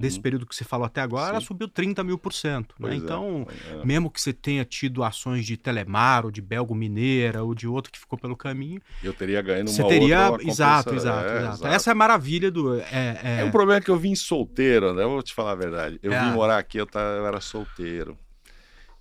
desse 0.00 0.18
período 0.18 0.46
que 0.46 0.54
você 0.56 0.64
falou 0.64 0.86
até 0.86 1.02
agora, 1.02 1.28
ela 1.32 1.40
Sim. 1.40 1.46
subiu 1.48 1.68
30 1.68 2.02
mil 2.02 2.16
por 2.16 2.32
cento. 2.32 2.74
Né? 2.80 2.92
É, 2.92 2.96
Então, 2.96 3.46
é. 3.70 3.84
mesmo 3.84 4.10
que 4.10 4.18
você 4.18 4.32
tenha 4.32 4.64
tido 4.64 5.04
ações 5.04 5.44
de 5.44 5.58
Telemar, 5.58 6.24
ou 6.24 6.30
de 6.30 6.40
Belgo 6.40 6.74
Mineira, 6.74 7.44
ou 7.44 7.54
de 7.54 7.68
outro 7.68 7.92
que 7.92 7.98
ficou 7.98 8.18
pelo 8.18 8.34
caminho, 8.34 8.80
Eu 9.04 9.12
teria 9.12 9.42
ganho 9.42 9.64
numa 9.64 9.76
você 9.76 9.84
teria. 9.86 10.30
outra, 10.30 10.42
uma 10.42 10.50
exato, 10.50 10.94
exato, 10.94 11.28
é, 11.28 11.38
exato, 11.40 11.66
Essa 11.66 11.90
é 11.90 11.92
a 11.92 11.94
maravilha 11.94 12.50
do. 12.50 12.80
É, 12.80 13.20
é- 13.22 13.40
É 13.40 13.44
um 13.44 13.50
problema 13.50 13.78
que 13.82 13.90
eu 13.90 13.98
vim 13.98 14.14
solteiro, 14.14 14.94
né? 14.94 15.02
Eu 15.02 15.10
vou 15.10 15.22
te 15.28 15.34
falar 15.34 15.52
a 15.52 15.56
verdade. 15.56 15.98
Eu 16.02 16.12
É. 16.12 16.20
vim 16.24 16.30
morar 16.32 16.58
aqui, 16.58 16.78
eu, 16.78 16.86
tava, 16.86 17.16
eu 17.16 17.26
era 17.26 17.40
solteiro. 17.40 18.16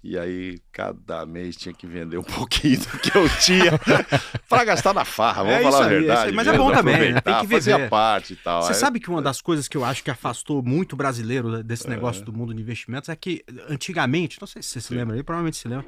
E 0.03 0.17
aí, 0.17 0.59
cada 0.71 1.25
mês 1.25 1.55
tinha 1.57 1.73
que 1.73 1.85
vender 1.87 2.17
um 2.17 2.23
pouquinho 2.23 2.79
do 2.79 2.99
que 2.99 3.17
eu 3.17 3.27
tinha 3.39 3.71
pra 4.47 4.63
gastar 4.63 4.93
na 4.93 5.03
farra, 5.03 5.43
vamos 5.43 5.59
É 5.59 5.63
falar 5.63 5.85
a 5.85 5.87
aí, 5.87 5.93
é 5.95 5.97
isso 5.97 6.05
verdade. 6.07 6.29
aí. 6.29 6.35
Mas 6.35 6.47
é 6.47 6.51
mesmo, 6.51 6.65
bom 6.65 6.71
também, 6.71 7.13
né? 7.13 7.19
Tem 7.21 7.39
que 7.39 7.47
viver. 7.47 7.89
parte 7.89 8.33
e 8.33 8.35
tal. 8.35 8.61
Você 8.61 8.73
Aí- 8.73 8.77
sabe 8.79 8.99
que 8.99 9.09
uma 9.09 9.21
das 9.21 9.41
coisas 9.41 9.67
que 9.67 9.75
eu 9.75 9.83
acho 9.83 10.03
que 10.03 10.11
afastou 10.11 10.61
muito 10.63 10.93
o 10.93 10.95
brasileiro 10.95 11.63
desse 11.63 11.89
negócio 11.89 12.23
do 12.23 12.31
mundo 12.31 12.53
de 12.53 12.61
investimentos 12.61 13.09
é 13.09 13.15
que 13.15 13.43
antigamente, 13.67 14.37
não 14.39 14.47
sei 14.47 14.61
se 14.61 14.69
você 14.69 14.81
se 14.81 14.93
lembra 14.93 15.15
aí, 15.15 15.23
provavelmente 15.23 15.57
se 15.57 15.67
lembra. 15.67 15.87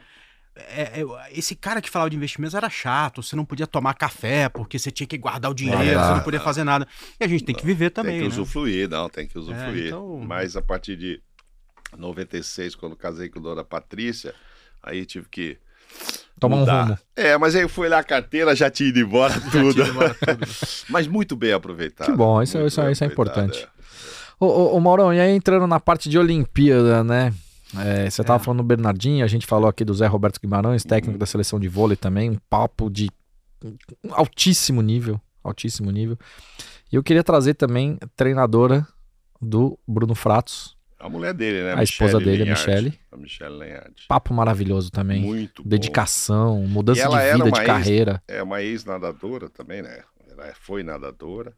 É- 0.55 1.01
é- 1.01 1.05
esse 1.31 1.55
cara 1.55 1.81
que 1.81 1.89
falava 1.89 2.09
de 2.09 2.17
investimentos 2.17 2.53
era 2.55 2.69
chato, 2.69 3.21
você 3.23 3.35
não 3.35 3.45
podia 3.45 3.65
tomar 3.67 3.93
café 3.93 4.49
porque 4.49 4.77
você 4.77 4.91
tinha 4.91 5.07
que 5.07 5.17
guardar 5.17 5.49
o 5.51 5.53
dinheiro, 5.53 5.99
Ah, 5.99 6.07
você 6.07 6.13
não 6.15 6.23
podia 6.23 6.39
fazer 6.39 6.63
nada. 6.63 6.87
E 7.19 7.23
a 7.23 7.27
gente 7.27 7.43
tem 7.43 7.55
que 7.55 7.65
viver 7.65 7.89
também, 7.91 8.19
Tem 8.19 8.29
que 8.29 8.35
né? 8.35 8.41
usufruir, 8.41 8.89
não, 8.89 9.09
tem 9.09 9.27
que 9.27 9.37
usufruir. 9.37 9.87
então- 9.87 10.19
Mas 10.25 10.55
a 10.55 10.61
partir 10.61 10.95
de 10.97 11.21
96, 11.97 12.75
quando 12.75 12.95
casei 12.95 13.29
com 13.29 13.39
a 13.39 13.41
dona 13.41 13.63
Patrícia, 13.63 14.33
aí 14.83 15.05
tive 15.05 15.27
que. 15.29 15.57
Tomar 16.39 16.55
um 16.57 16.59
mudar. 16.59 16.83
rumo. 16.83 16.97
É, 17.15 17.37
mas 17.37 17.55
aí 17.55 17.63
eu 17.63 17.69
fui 17.69 17.87
olhar 17.87 17.99
a 17.99 18.03
carteira, 18.03 18.55
já 18.55 18.69
tinha 18.69 18.89
ido 18.89 18.99
embora 18.99 19.33
tudo. 19.51 19.81
embora 19.83 20.13
tudo. 20.13 20.47
mas 20.89 21.07
muito 21.07 21.35
bem 21.35 21.51
aproveitado. 21.51 22.11
Que 22.11 22.15
bom, 22.17 22.41
isso- 22.41 22.57
muito 22.57 22.67
isso- 22.69 22.81
isso 22.89 23.03
é 23.03 23.07
aproveitado, 23.07 23.45
importante. 23.47 23.67
Ô, 24.39 24.45
ô, 24.45 24.75
ô, 24.77 24.79
Maurão, 24.79 25.13
e 25.13 25.19
aí 25.19 25.31
entrando 25.31 25.67
na 25.67 25.79
parte 25.81 26.07
de 26.07 26.17
Olimpíada, 26.17 27.03
né? 27.03 27.33
É, 27.77 28.09
você 28.09 28.23
tava 28.23 28.41
É. 28.41 28.43
falando 28.43 28.59
do 28.59 28.63
Bernardinho, 28.63 29.23
a 29.23 29.27
gente 29.27 29.45
falou 29.45 29.67
aqui 29.69 29.85
do 29.85 29.93
Zé 29.93 30.07
Roberto 30.07 30.39
Guimarães, 30.41 30.83
técnico 30.83 31.13
Uhum. 31.13 31.19
da 31.19 31.25
seleção 31.25 31.59
de 31.59 31.67
vôlei 31.67 31.95
também, 31.95 32.31
um 32.31 32.37
papo 32.49 32.89
de 32.89 33.09
altíssimo 34.11 34.81
nível, 34.81 35.19
altíssimo 35.43 35.91
nível. 35.91 36.17
E 36.91 36.95
eu 36.95 37.03
queria 37.03 37.23
trazer 37.23 37.53
também 37.53 37.97
a 38.01 38.07
treinadora 38.15 38.87
do 39.41 39.77
Bruno 39.87 40.15
Fratos, 40.15 40.77
A 40.99 41.07
mulher 41.07 41.33
dele, 41.33 41.63
né? 41.63 41.75
a 41.77 41.83
esposa 41.83 42.17
Michele 42.17 42.25
dele, 42.37 42.41
a 42.41 42.45
Lenhardt. 42.53 42.67
Michele. 42.71 42.99
A 43.11 43.17
Michelle 43.17 43.55
Lenhardt. 43.57 44.05
Papo 44.07 44.33
maravilhoso 44.33 44.89
também. 44.91 45.21
Muito 45.21 45.63
bom. 45.63 45.69
Dedicação, 45.69 46.61
mudança 46.67 46.99
E 46.99 47.03
ela 47.03 47.19
de 47.19 47.31
vida, 47.37 47.51
de 47.51 47.57
ex- 47.59 47.65
carreira. 47.65 48.23
É 48.27 48.43
uma 48.43 48.61
ex-nadadora 48.61 49.49
também, 49.49 49.81
né? 49.81 49.99
Ela 50.29 50.51
foi 50.59 50.83
nadadora. 50.83 51.53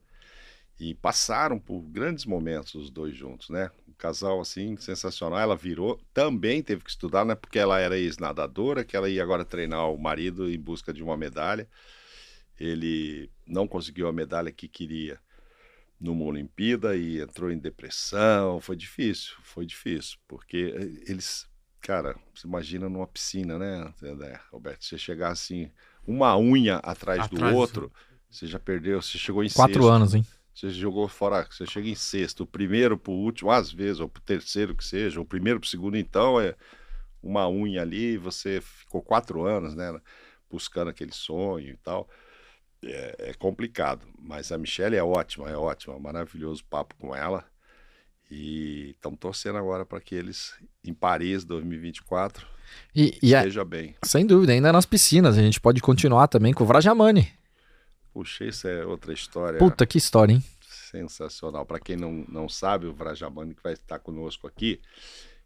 E 0.84 0.96
passaram 0.96 1.60
por 1.60 1.80
grandes 1.84 2.26
momentos 2.26 2.74
os 2.74 2.90
dois 2.90 3.16
juntos, 3.16 3.50
né? 3.50 3.70
Um 3.88 3.94
casal, 3.94 4.42
assim, 4.42 4.76
sensacional. 4.78 5.38
Ela 5.38 5.56
virou, 5.56 6.02
também 6.12 6.64
teve 6.64 6.84
que 6.84 6.90
estudar, 6.90 7.24
né? 7.24 7.36
Porque 7.36 7.60
ela 7.60 7.80
era 7.80 8.00
ex-nadadora, 8.00 8.84
que 8.84 8.98
ela 8.98 9.08
ia 9.08 9.22
agora 9.22 9.46
treinar 9.46 9.92
o 9.92 9.98
marido 10.00 10.50
em 10.50 10.60
busca 10.60 10.92
de 10.92 11.04
uma 11.04 11.16
medalha. 11.16 11.70
Ele 12.60 13.30
não 13.46 13.68
conseguiu 13.68 14.08
a 14.08 14.12
medalha 14.12 14.52
que 14.52 14.68
queria 14.68 15.20
numa 16.00 16.26
Olimpíada 16.26 16.96
e 16.96 17.22
entrou 17.22 17.52
em 17.52 17.60
depressão. 17.60 18.60
Foi 18.60 18.76
difícil, 18.76 19.36
foi 19.44 19.68
difícil, 19.68 20.18
porque 20.28 20.74
eh, 20.76 21.12
eles, 21.12 21.48
cara, 21.80 22.16
você 22.34 22.48
imagina 22.48 22.90
numa 22.90 23.06
piscina, 23.06 23.60
né, 23.60 23.94
Roberto? 24.52 24.84
Você 24.84 24.98
chegar 24.98 25.30
assim, 25.30 25.70
uma 26.08 26.36
unha 26.40 26.78
atrás, 26.78 27.30
do 27.30 27.36
Atrás. 27.36 27.56
outro, 27.56 27.92
você 28.32 28.48
já 28.48 28.58
perdeu, 28.58 29.00
você 29.00 29.20
chegou 29.20 29.44
em 29.44 29.50
Quatro 29.52 29.84
sexto. 29.84 29.88
anos, 29.88 30.16
hein? 30.16 30.26
Você 30.62 30.70
jogou 30.70 31.07
fora, 31.07 31.47
você 31.49 31.66
chega 31.66 31.89
em 31.89 31.95
sexto, 31.95 32.41
o 32.41 32.45
primeiro 32.45 32.95
pro 32.95 33.12
último, 33.12 33.49
às 33.49 33.72
vezes, 33.72 33.99
ou 33.99 34.07
pro 34.07 34.22
terceiro 34.22 34.76
que 34.76 34.86
seja, 34.86 35.20
o 35.20 35.26
primeiro 35.26 35.59
pro 35.59 35.68
segundo, 35.68 35.97
então 35.97 36.39
é 36.39 36.53
uma 37.22 37.49
unha 37.49 37.82
ali, 37.82 38.16
você 38.16 38.62
ficou 38.62 39.01
quatro 39.01 39.43
anos, 39.43 39.74
né? 39.74 39.99
buscando 40.47 40.89
aquele 40.89 41.12
sonho 41.12 41.70
e 41.70 41.78
tal. 41.78 42.07
É, 42.84 43.16
é 43.30 43.34
complicado, 43.34 44.05
mas 44.20 44.51
a 44.51 44.57
Michelle 44.57 44.95
é 44.95 45.03
ótima, 45.03 45.49
é 45.49 45.57
ótima, 45.57 45.97
maravilhoso 45.97 46.64
papo 46.66 46.95
com 46.99 47.16
ela. 47.16 47.43
E 48.30 48.91
estamos 48.91 49.18
torcendo 49.20 49.57
agora 49.57 49.84
para 49.84 49.99
que 49.99 50.14
eles, 50.14 50.53
em 50.84 50.93
Paris 50.93 51.43
2024, 51.43 52.45
E, 52.95 53.18
e 53.24 53.34
é, 53.34 53.39
esteja 53.39 53.66
bem. 53.66 53.95
sem 54.03 54.28
dúvida, 54.28 54.53
ainda 54.53 54.72
nas 54.72 54.86
piscinas, 54.86 55.39
a 55.39 55.41
gente 55.41 55.59
pode 55.59 55.82
continuar 55.82 56.28
também 56.28 56.53
com 56.53 56.64
o 56.64 56.68
Vrajamani. 56.68 57.41
Puxa, 58.14 58.45
isso 58.45 58.68
é 58.68 58.86
outra 58.86 59.14
história 59.14 59.57
Puta, 59.59 59.86
que 59.86 59.97
história, 59.97 60.34
hein? 60.34 60.43
sensacional. 60.62 61.66
Para 61.66 61.80
quem 61.80 61.95
não, 61.95 62.26
não 62.28 62.49
sabe, 62.49 62.86
o 62.86 62.93
Vrajamani 62.93 63.55
que 63.55 63.64
vai 63.64 63.74
estar 63.74 63.99
conosco 63.99 64.47
aqui 64.47 64.82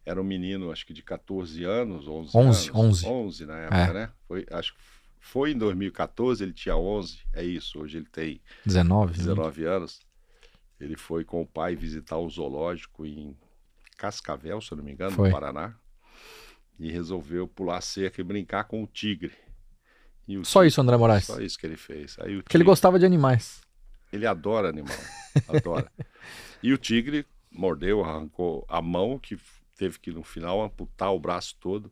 era 0.05 0.19
um 0.19 0.23
menino, 0.23 0.71
acho 0.71 0.85
que 0.85 0.93
de 0.93 1.01
14 1.03 1.63
anos, 1.63 2.07
11 2.07 2.31
11, 2.35 2.69
anos. 2.69 3.03
11. 3.03 3.05
11 3.07 3.45
na 3.45 3.57
época, 3.59 3.77
É. 3.77 3.93
né? 3.93 4.09
Foi, 4.27 4.45
acho 4.51 4.73
que 4.73 4.79
foi 5.19 5.51
em 5.51 5.57
2014, 5.57 6.43
ele 6.43 6.53
tinha 6.53 6.75
11, 6.75 7.19
é 7.33 7.43
isso, 7.43 7.79
hoje 7.79 7.97
ele 7.97 8.05
tem 8.11 8.39
19. 8.65 9.11
né? 9.13 9.17
19 9.17 9.65
anos. 9.65 9.99
Ele 10.79 10.95
foi 10.97 11.23
com 11.23 11.41
o 11.41 11.47
pai 11.47 11.75
visitar 11.75 12.17
o 12.17 12.29
zoológico 12.29 13.05
em 13.05 13.35
Cascavel, 13.97 14.59
se 14.61 14.71
eu 14.71 14.77
não 14.77 14.83
me 14.83 14.91
engano, 14.91 15.15
Foi. 15.15 15.29
no 15.29 15.33
Paraná, 15.33 15.73
e 16.77 16.91
resolveu 16.91 17.47
pular 17.47 17.77
a 17.77 17.81
cerca 17.81 18.19
e 18.21 18.23
brincar 18.23 18.65
com 18.65 18.83
o 18.83 18.87
tigre. 18.87 19.31
Só 20.43 20.63
isso, 20.65 20.81
André 20.81 20.97
Moraes. 20.97 21.25
Só 21.25 21.39
isso 21.39 21.57
que 21.57 21.65
ele 21.65 21.77
fez. 21.77 22.17
Aí 22.19 22.41
Porque 22.41 22.57
ele 22.57 22.63
gostava 22.63 22.97
de 22.99 23.05
animais. 23.05 23.61
ele 24.11 24.25
adora 24.25 24.69
animal, 24.69 24.97
adora. 25.47 25.91
E 26.63 26.73
o 26.73 26.77
tigre 26.77 27.25
mordeu, 27.51 28.03
arrancou 28.03 28.65
a 28.67 28.81
mão, 28.81 29.19
que 29.19 29.37
teve 29.77 29.99
que 29.99 30.11
no 30.11 30.23
final 30.23 30.61
amputar 30.63 31.13
o 31.13 31.19
braço 31.19 31.55
todo. 31.59 31.91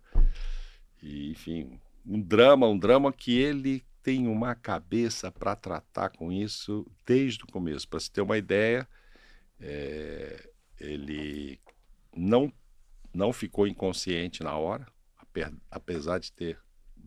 E, 1.01 1.31
enfim, 1.31 1.79
um 2.05 2.19
drama, 2.21 2.67
um 2.67 2.77
drama 2.77 3.11
que 3.13 3.37
ele 3.37 3.83
tem 4.01 4.27
uma 4.27 4.55
cabeça 4.55 5.31
para 5.31 5.55
tratar 5.55 6.09
com 6.09 6.31
isso 6.31 6.85
desde 7.05 7.43
o 7.43 7.47
começo. 7.47 7.87
Para 7.87 7.99
se 7.99 8.09
ter 8.11 8.21
uma 8.21 8.37
ideia, 8.37 8.87
é, 9.59 10.49
ele 10.79 11.59
não, 12.15 12.51
não 13.13 13.31
ficou 13.31 13.67
inconsciente 13.67 14.43
na 14.43 14.57
hora, 14.57 14.85
ape- 15.17 15.53
apesar 15.71 16.19
de 16.19 16.31
ter 16.31 16.57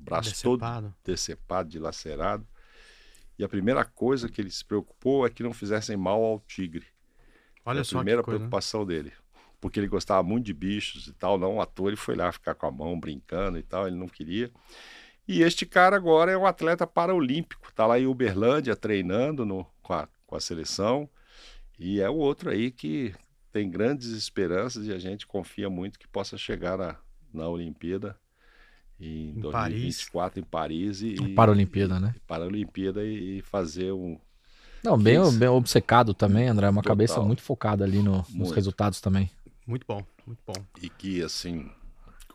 braço 0.07 0.43
todo 0.43 0.61
Decepado. 0.61 0.95
decepado, 1.05 1.69
dilacerado. 1.69 2.47
E 3.39 3.45
a 3.45 3.49
primeira 3.49 3.85
coisa 3.85 4.29
que 4.29 4.41
ele 4.41 4.51
se 4.51 4.65
preocupou 4.65 5.27
é 5.27 5.31
que 5.31 5.43
não 5.43 5.53
fizessem 5.53 5.97
mal 5.97 6.23
ao 6.25 6.41
tigre. 6.41 6.87
Olha 7.65 7.85
só 7.85 7.97
a 7.97 8.01
primeira 8.01 8.23
coisa. 8.23 8.39
né? 8.39 8.45
preocupação 8.45 8.87
dele. 8.87 9.13
Porque 9.61 9.81
ele 9.81 9.89
gostava 9.89 10.23
muito 10.23 10.47
de 10.47 10.55
bichos 10.55 11.07
e 11.07 11.13
tal, 11.13 11.39
não 11.39 11.61
à 11.61 11.67
toa 11.67 11.91
ele 11.91 11.97
foi 11.97 12.15
lá 12.15 12.31
ficar 12.31 12.55
com 12.55 12.67
a 12.67 12.71
mão 12.71 12.99
brincando 12.99 13.59
e 13.59 13.63
tal, 13.63 13.87
ele 13.87 13.97
não 13.97 14.09
queria. 14.09 14.51
E 15.27 15.43
este 15.43 15.67
cara 15.67 15.97
agora 15.97 16.31
é 16.31 16.37
um 16.37 16.47
atleta 16.47 16.87
paraolímpico, 16.87 17.73
tá 17.75 17.85
lá 17.87 17.99
em 17.99 18.07
Uberlândia 18.07 18.77
treinando 18.77 19.45
no, 19.45 19.67
com, 19.83 19.93
a, 19.93 20.09
com 20.25 20.37
a 20.37 20.41
seleção. 20.41 21.09
E 21.79 22.01
é 22.01 22.09
o 22.09 22.15
outro 22.15 22.49
aí 22.49 22.71
que 22.71 23.15
tem 23.53 23.69
grandes 23.69 24.09
esperanças 24.11 24.87
e 24.87 24.93
a 24.93 24.99
gente 24.99 25.27
confia 25.27 25.69
muito 25.69 25.99
que 25.99 26.07
possa 26.07 26.39
chegar 26.39 26.79
na, 26.79 26.97
na 27.33 27.49
Olimpíada 27.49 28.17
em, 29.01 29.31
Em 29.31 29.41
2024 29.41 30.41
em 30.41 30.43
Paris 30.43 31.03
e, 31.03 31.15
Paralimpíada, 31.35 32.01
né? 32.01 32.15
Paralimpíada 32.27 33.05
e, 33.05 33.39
e 33.39 33.43
fazer 33.43 33.93
um 33.93 34.19
Não, 34.83 34.97
bem, 34.99 35.19
bem 35.39 35.49
obcecado 35.49 36.15
também, 36.15 36.49
André. 36.49 36.69
Uma 36.69 36.83
Total. 36.83 36.97
cabeça 36.97 37.21
muito 37.21 37.43
focada 37.43 37.85
ali 37.85 37.99
no- 38.03 38.19
nos 38.19 38.29
Muito. 38.31 38.55
resultados 38.55 39.01
também. 39.01 39.31
Muito 39.67 39.85
bom, 39.87 40.05
muito 40.27 40.41
bom. 40.47 40.55
e 40.81 40.89
que 40.89 41.23
assim 41.23 41.69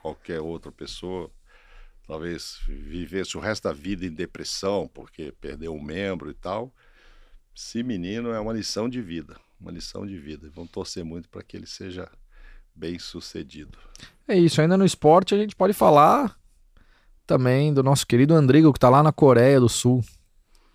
qualquer 0.01 0.39
outra 0.41 0.71
pessoa 0.71 1.29
talvez 2.07 2.59
vivesse 2.67 3.37
o 3.37 3.39
resto 3.39 3.63
da 3.63 3.73
vida 3.73 4.05
em 4.05 4.11
depressão 4.11 4.89
porque 4.93 5.33
perdeu 5.39 5.73
um 5.73 5.81
membro 5.81 6.29
e 6.29 6.33
tal. 6.33 6.73
Esse 7.55 7.83
menino 7.83 8.31
é 8.31 8.39
uma 8.39 8.53
lição 8.53 8.89
de 8.89 9.01
vida, 9.01 9.35
uma 9.59 9.71
lição 9.71 10.05
de 10.05 10.17
vida. 10.17 10.49
Vamos 10.53 10.71
torcer 10.71 11.03
muito 11.05 11.29
para 11.29 11.41
que 11.43 11.55
ele 11.55 11.67
seja 11.67 12.09
bem 12.75 12.97
sucedido. 12.99 13.77
É 14.27 14.37
isso, 14.37 14.61
ainda 14.61 14.77
no 14.77 14.85
esporte 14.85 15.33
a 15.35 15.37
gente 15.37 15.55
pode 15.55 15.73
falar 15.73 16.37
também 17.31 17.73
do 17.73 17.81
nosso 17.81 18.05
querido 18.05 18.33
Andrigo, 18.33 18.73
que 18.73 18.79
tá 18.79 18.89
lá 18.89 19.01
na 19.01 19.11
Coreia 19.13 19.57
do 19.59 19.69
Sul, 19.69 20.03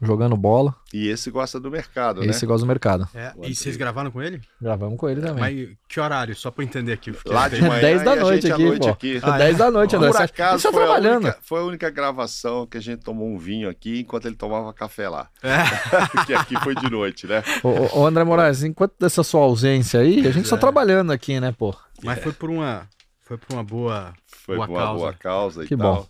jogando 0.01 0.35
bola. 0.39 0.75
E 0.93 1.09
esse 1.09 1.31
gosta 1.31 1.61
do 1.61 1.71
mercado, 1.71 2.23
Esse 2.25 2.45
né? 2.45 2.49
gosta 2.49 2.65
do 2.65 2.69
mercado. 2.69 3.07
É, 3.15 3.33
e 3.43 3.55
vocês 3.55 3.77
gravaram 3.77 4.11
com 4.11 4.23
ele? 4.23 4.41
Gravamos 4.61 4.97
com 4.99 5.07
ele 5.07 5.21
também. 5.21 5.39
Mas 5.69 5.77
que 5.87 6.01
horário? 6.01 6.35
Só 6.35 6.51
pra 6.51 6.65
eu 6.65 6.67
entender 6.69 6.95
aqui. 6.95 7.13
Lá 7.27 7.47
de 7.49 7.61
manhã 7.61 7.81
10 7.81 8.03
da 8.03 8.13
a 8.13 8.17
noite 8.17 8.51
aqui, 8.51 8.65
noite 8.65 8.81
pô. 8.87 8.89
aqui. 8.89 9.21
Ah, 9.23 9.35
é? 9.35 9.39
10 9.39 9.59
da 9.59 9.71
noite, 9.71 9.97
André. 9.97 10.09
Por 10.09 10.17
Você- 10.17 10.23
acaso 10.23 10.59
Você 10.63 10.69
tá 10.69 10.73
foi 10.73 10.83
a, 10.83 10.87
trabalhando. 10.87 11.25
única, 11.25 11.39
foi 11.43 11.61
a 11.61 11.65
única 11.65 11.91
gravação 11.91 12.67
que 12.67 12.79
a 12.79 12.81
gente 12.81 13.03
tomou 13.05 13.29
um 13.29 13.37
vinho 13.37 13.69
aqui 13.69 14.01
enquanto 14.01 14.25
ele 14.27 14.37
tomava 14.37 14.73
café 14.73 15.09
lá. 15.11 15.29
É. 15.43 15.57
Porque 16.13 16.33
aqui 16.33 16.59
foi 16.61 16.75
de 16.75 16.89
noite, 16.91 17.27
né? 17.27 17.43
Ô, 17.63 18.01
ô, 18.01 18.07
André 18.07 18.25
Moraes, 18.25 18.63
enquanto 18.63 18.95
dessa 18.99 19.23
sua 19.23 19.43
ausência 19.43 20.01
aí, 20.01 20.27
a 20.27 20.31
gente 20.31 20.49
só 20.49 20.57
É. 20.57 20.59
trabalhando 20.59 21.11
aqui, 21.13 21.39
né, 21.39 21.53
pô? 21.53 21.75
Mas 22.03 22.19
foi 22.23 22.33
por 22.33 22.49
uma, 22.51 22.89
foi 23.23 23.37
por 23.37 23.53
uma 23.55 23.63
boa. 23.65 24.13
Foi 24.47 24.55
Boa 24.57 24.69
por 24.69 24.73
uma 24.75 24.81
causa. 24.81 24.99
boa 25.01 25.13
causa 25.13 25.65
e 25.65 25.67
Que 25.67 25.77
tal. 25.77 25.95
bom. 25.97 26.07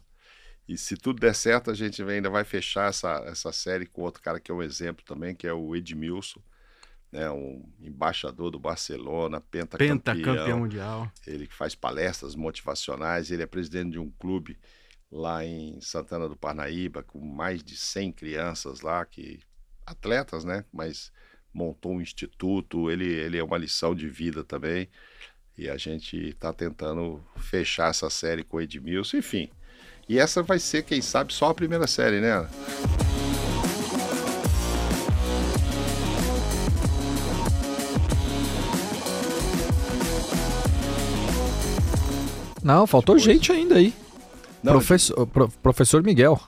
E 0.69 0.77
se 0.77 0.97
tudo 0.97 1.21
der 1.21 1.35
certo, 1.35 1.71
a 1.71 1.75
gente 1.75 2.03
ainda 2.03 2.29
vai 2.29 2.45
fechar 2.45 2.89
essa, 2.89 3.23
essa 3.27 3.53
série 3.53 3.87
com 3.87 4.03
outro 4.03 4.21
cara 4.21 4.41
que 4.41 4.51
é 4.51 4.55
um 4.55 4.62
exemplo 4.62 5.05
também, 5.05 5.35
que 5.35 5.47
é 5.47 5.53
o 5.53 5.77
Edmilson, 5.77 6.41
né, 7.12 7.31
um 7.31 7.64
embaixador 7.81 8.51
do 8.51 8.59
Barcelona, 8.59 9.41
pentacampeão. 9.41 9.99
Pentacampeão 9.99 10.59
mundial. 10.59 11.12
Ele 11.27 11.47
que 11.47 11.55
faz 11.55 11.75
palestras 11.75 12.35
motivacionais, 12.35 13.31
ele 13.31 13.43
é 13.43 13.47
presidente 13.47 13.93
de 13.93 13.99
um 13.99 14.11
clube 14.11 14.59
lá 15.11 15.45
em 15.45 15.81
Santana 15.81 16.29
do 16.29 16.37
Parnaíba, 16.37 17.03
com 17.03 17.21
mais 17.21 17.62
de 17.62 17.77
100 17.77 18.12
crianças 18.12 18.81
lá, 18.81 19.05
que 19.05 19.39
atletas, 19.87 20.45
né, 20.45 20.64
mas 20.73 21.12
montou 21.55 21.93
um 21.93 22.01
instituto, 22.01 22.91
ele, 22.91 23.07
ele 23.07 23.39
é 23.39 23.45
uma 23.45 23.57
lição 23.57 23.95
de 23.95 24.09
vida 24.09 24.43
também. 24.43 24.89
E 25.57 25.71
a 25.71 25.77
gente 25.79 26.17
está 26.17 26.53
tentando 26.53 27.25
fechar 27.37 27.89
essa 27.89 28.11
série 28.11 28.45
com 28.45 28.59
o 28.59 28.61
Edmilson, 28.61 29.17
enfim. 29.17 29.51
E 30.09 30.18
essa 30.18 30.42
vai 30.42 30.59
ser, 30.59 30.84
quem 30.84 31.00
sabe, 31.02 31.32
só 31.32 31.50
a 31.50 31.54
primeira 31.54 31.86
série, 31.86 32.20
né? 32.20 32.32
Ana? 32.32 32.50
Não, 42.62 42.86
faltou 42.86 43.18
gente 43.18 43.52
ainda 43.52 43.76
aí. 43.76 43.94
Não, 44.62 44.72
Professor, 44.72 45.26
pro- 45.26 45.48
professor 45.62 46.02
Miguel. 46.02 46.40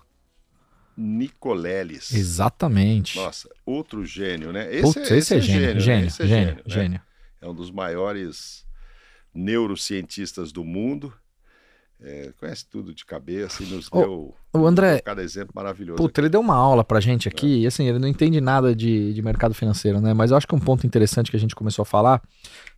Nicoleles. 0.97 2.13
Exatamente. 2.13 3.17
Nossa, 3.17 3.49
outro 3.65 4.05
gênio, 4.05 4.53
né? 4.53 4.75
Esse, 4.75 4.95
Putz, 4.95 5.11
esse, 5.13 5.35
é 5.37 5.41
gênio, 5.41 5.75
né? 5.75 5.81
gênio, 5.81 6.07
Esse 6.09 6.23
é 6.23 6.27
gênio, 6.27 6.55
né? 6.57 6.63
gênio. 6.67 7.01
É 7.41 7.47
um 7.47 7.55
dos 7.55 7.71
maiores 7.71 8.65
neurocientistas 9.33 10.51
do 10.51 10.65
mundo. 10.65 11.15
É, 12.01 12.33
conhece 12.39 12.65
tudo 12.69 12.95
de 12.95 13.05
cabeça 13.05 13.63
e 13.63 13.67
nos 13.67 13.91
deu 13.91 14.33
O 14.53 14.67
André, 14.67 15.01
cada 15.01 15.23
exemplo 15.23 15.53
maravilhoso. 15.53 15.97
Puta, 15.97 16.21
ele 16.21 16.29
deu 16.29 16.41
uma 16.41 16.55
aula 16.55 16.85
pra 16.85 17.01
gente 17.01 17.27
aqui, 17.27 17.63
e 17.63 17.67
assim, 17.67 17.89
ele 17.89 17.99
não 17.99 18.07
entende 18.07 18.41
nada 18.41 18.75
de, 18.75 19.13
de 19.13 19.21
mercado 19.21 19.53
financeiro, 19.53 20.01
né? 20.01 20.15
Mas 20.15 20.31
eu 20.31 20.37
acho 20.37 20.47
que 20.47 20.55
um 20.55 20.61
ponto 20.61 20.87
interessante 20.87 21.31
que 21.31 21.37
a 21.37 21.41
gente 21.41 21.57
começou 21.57 21.83
a 21.83 21.87
falar 21.87 22.23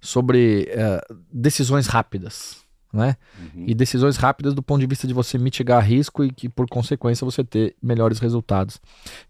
sobre 0.01 0.69
eh, 0.71 1.01
decisões 1.31 1.87
rápidas, 1.87 2.57
né? 2.91 3.17
Uhum. 3.39 3.65
E 3.69 3.75
decisões 3.75 4.17
rápidas 4.17 4.55
do 4.55 4.63
ponto 4.63 4.81
de 4.81 4.87
vista 4.87 5.07
de 5.07 5.13
você 5.13 5.37
mitigar 5.37 5.85
risco 5.85 6.25
e 6.25 6.33
que, 6.33 6.49
por 6.49 6.67
consequência, 6.67 7.25
você 7.25 7.45
ter 7.45 7.77
melhores 7.83 8.19
resultados. 8.21 8.81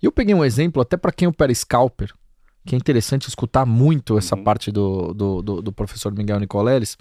E 0.00 0.06
eu 0.06 0.12
peguei 0.12 0.34
um 0.36 0.44
exemplo, 0.44 0.80
até 0.80 0.96
para 0.96 1.10
quem 1.10 1.26
opera 1.26 1.52
scalper, 1.52 2.14
que 2.70 2.76
é 2.76 2.78
interessante 2.78 3.26
escutar 3.26 3.66
muito 3.66 4.16
essa 4.16 4.36
Uhum. 4.36 4.44
parte 4.44 4.70
do, 4.70 5.12
do, 5.12 5.42
do, 5.42 5.62
do 5.62 5.72
professor 5.72 6.14
Miguel 6.14 6.38
Nicoleles, 6.38 6.96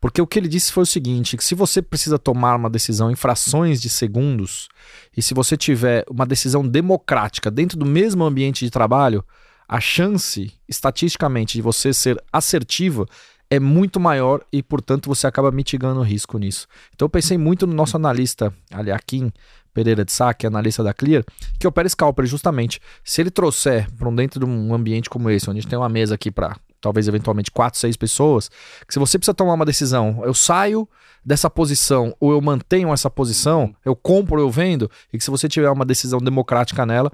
porque 0.00 0.22
o 0.22 0.26
que 0.26 0.38
ele 0.38 0.46
disse 0.46 0.70
foi 0.70 0.84
o 0.84 0.86
seguinte: 0.86 1.36
que 1.36 1.42
se 1.42 1.56
você 1.56 1.82
precisa 1.82 2.16
tomar 2.16 2.54
uma 2.54 2.70
decisão 2.70 3.10
em 3.10 3.16
frações 3.16 3.82
de 3.82 3.88
segundos, 3.88 4.68
e 5.16 5.20
se 5.20 5.34
você 5.34 5.56
tiver 5.56 6.04
uma 6.08 6.24
decisão 6.24 6.64
democrática 6.64 7.50
dentro 7.50 7.76
do 7.76 7.84
mesmo 7.84 8.22
ambiente 8.22 8.64
de 8.64 8.70
trabalho, 8.70 9.24
a 9.68 9.80
chance, 9.80 10.52
estatisticamente, 10.68 11.54
de 11.54 11.62
você 11.62 11.92
ser 11.92 12.22
assertivo 12.32 13.04
é 13.52 13.58
muito 13.58 13.98
maior 13.98 14.44
e, 14.52 14.62
portanto, 14.62 15.08
você 15.08 15.26
acaba 15.26 15.50
mitigando 15.50 15.98
o 15.98 16.04
risco 16.04 16.38
nisso. 16.38 16.68
Então, 16.94 17.06
eu 17.06 17.10
pensei 17.10 17.36
muito 17.36 17.66
no 17.66 17.74
nosso 17.74 17.96
analista, 17.96 18.54
ali, 18.72 18.92
Akin 18.92 19.32
Pereira 19.72 20.04
de 20.04 20.12
Sá, 20.12 20.34
que 20.34 20.46
é 20.46 20.48
analista 20.48 20.82
da 20.82 20.92
Clear, 20.92 21.24
que 21.58 21.66
opera 21.66 21.88
scalper 21.88 22.26
justamente. 22.26 22.80
Se 23.04 23.20
ele 23.20 23.30
trouxer 23.30 23.90
para 23.92 24.08
um 24.08 24.14
dentro 24.14 24.40
de 24.40 24.46
um 24.46 24.74
ambiente 24.74 25.08
como 25.08 25.30
esse, 25.30 25.48
onde 25.48 25.58
a 25.58 25.62
gente 25.62 25.70
tem 25.70 25.78
uma 25.78 25.88
mesa 25.88 26.14
aqui 26.14 26.30
para 26.30 26.56
talvez 26.80 27.06
eventualmente 27.06 27.50
quatro, 27.50 27.78
seis 27.78 27.96
pessoas, 27.96 28.48
que 28.86 28.92
se 28.92 28.98
você 28.98 29.18
precisa 29.18 29.34
tomar 29.34 29.52
uma 29.54 29.66
decisão, 29.66 30.22
eu 30.24 30.32
saio 30.32 30.88
dessa 31.24 31.50
posição 31.50 32.16
ou 32.18 32.32
eu 32.32 32.40
mantenho 32.40 32.92
essa 32.92 33.10
posição, 33.10 33.74
eu 33.84 33.94
compro 33.94 34.40
ou 34.40 34.46
eu 34.46 34.50
vendo, 34.50 34.90
e 35.12 35.18
que 35.18 35.24
se 35.24 35.30
você 35.30 35.48
tiver 35.48 35.70
uma 35.70 35.84
decisão 35.84 36.18
democrática 36.18 36.86
nela, 36.86 37.12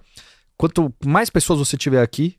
quanto 0.57 0.95
mais 1.05 1.31
pessoas 1.31 1.59
você 1.59 1.77
tiver 1.77 2.01
aqui, 2.01 2.39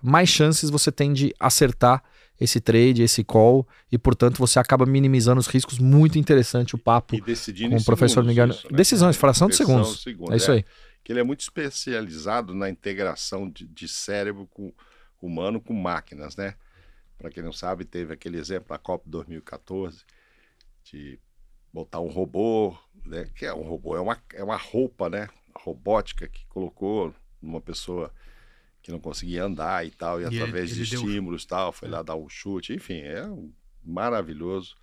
mais 0.00 0.28
chances 0.28 0.70
você 0.70 0.92
tem 0.92 1.12
de 1.12 1.34
acertar 1.40 2.02
esse 2.40 2.60
trade, 2.60 3.02
esse 3.02 3.24
call, 3.24 3.66
e 3.90 3.98
portanto 3.98 4.38
você 4.38 4.58
acaba 4.58 4.86
minimizando 4.86 5.40
os 5.40 5.46
riscos. 5.46 5.78
Muito 5.78 6.18
interessante 6.18 6.74
o 6.74 6.78
papo 6.78 7.14
E 7.16 7.20
decidindo 7.20 7.74
com 7.74 7.80
o 7.80 7.84
professor 7.84 8.24
segundos 8.24 8.28
Miguel. 8.28 8.48
isso, 8.50 8.68
né? 8.70 8.76
Decisões, 8.76 9.16
fração 9.16 9.48
de 9.48 9.56
segundos. 9.56 10.04
É 10.30 10.36
isso 10.36 10.52
aí. 10.52 10.64
Que 11.02 11.12
ele 11.12 11.20
é 11.20 11.24
muito 11.24 11.40
especializado 11.40 12.54
na 12.54 12.68
integração 12.68 13.50
de, 13.50 13.66
de 13.66 13.88
cérebro 13.88 14.46
com, 14.46 14.72
humano 15.20 15.60
com 15.60 15.72
máquinas, 15.74 16.36
né? 16.36 16.54
Para 17.16 17.30
quem 17.30 17.42
não 17.42 17.52
sabe, 17.52 17.84
teve 17.84 18.12
aquele 18.12 18.38
exemplo 18.38 18.68
na 18.70 18.78
Copa 18.78 19.04
2014 19.08 20.04
de 20.84 21.18
botar 21.72 22.00
um 22.00 22.08
robô, 22.08 22.76
né? 23.04 23.28
Que 23.34 23.46
é 23.46 23.52
um 23.54 23.62
robô, 23.62 23.96
é 23.96 24.00
uma, 24.00 24.16
é 24.32 24.44
uma 24.44 24.56
roupa, 24.56 25.08
né? 25.10 25.28
Robótica 25.56 26.28
que 26.28 26.46
colocou 26.46 27.12
numa 27.42 27.60
pessoa 27.60 28.12
que 28.88 28.92
não 28.92 28.98
conseguia 28.98 29.44
andar 29.44 29.86
e 29.86 29.90
tal, 29.90 30.18
e, 30.18 30.24
E 30.24 30.26
ele- 30.28 30.38
através 30.40 30.70
de 30.70 30.80
ele 30.80 30.88
deu- 30.90 31.00
estímulos 31.04 31.42
e 31.42 31.46
tal, 31.46 31.72
foi 31.72 31.90
lá 31.90 32.02
dar 32.02 32.16
um 32.16 32.26
chute, 32.26 32.72
enfim, 32.72 33.00
é 33.00 33.22
um 33.26 33.52
maravilhoso. 33.84 34.74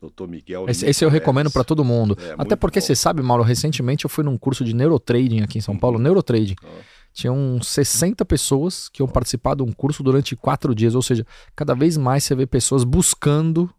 Doutor 0.00 0.26
Miguel. 0.28 0.66
Esse, 0.68 0.84
esse 0.84 1.04
eu 1.04 1.08
recomendo 1.08 1.50
para 1.52 1.62
todo 1.64 1.82
mundo. 1.84 2.18
É, 2.20 2.34
Até 2.36 2.56
porque 2.56 2.78
bom. 2.80 2.84
você 2.86 2.94
sabe, 2.96 3.22
Mauro, 3.22 3.42
recentemente 3.44 4.04
eu 4.04 4.10
fui 4.10 4.22
num 4.24 4.36
curso 4.36 4.62
de 4.64 4.74
neurotrading 4.74 5.40
aqui 5.40 5.56
em 5.58 5.60
São 5.62 5.78
Paulo, 5.78 5.98
neurotrading. 6.00 6.56
Tinham 7.12 7.62
60 7.62 8.24
pessoas 8.24 8.88
que 8.88 9.00
iam 9.00 9.06
participar 9.08 9.54
de 9.54 9.62
um 9.62 9.72
curso 9.72 10.02
durante 10.02 10.34
quatro 10.36 10.74
dias. 10.74 10.94
Ou 10.96 11.00
seja, 11.00 11.24
cada 11.56 11.74
vez 11.74 11.96
mais 11.96 12.24
você 12.24 12.34
vê 12.34 12.44
pessoas 12.44 12.82
buscando 12.84 13.70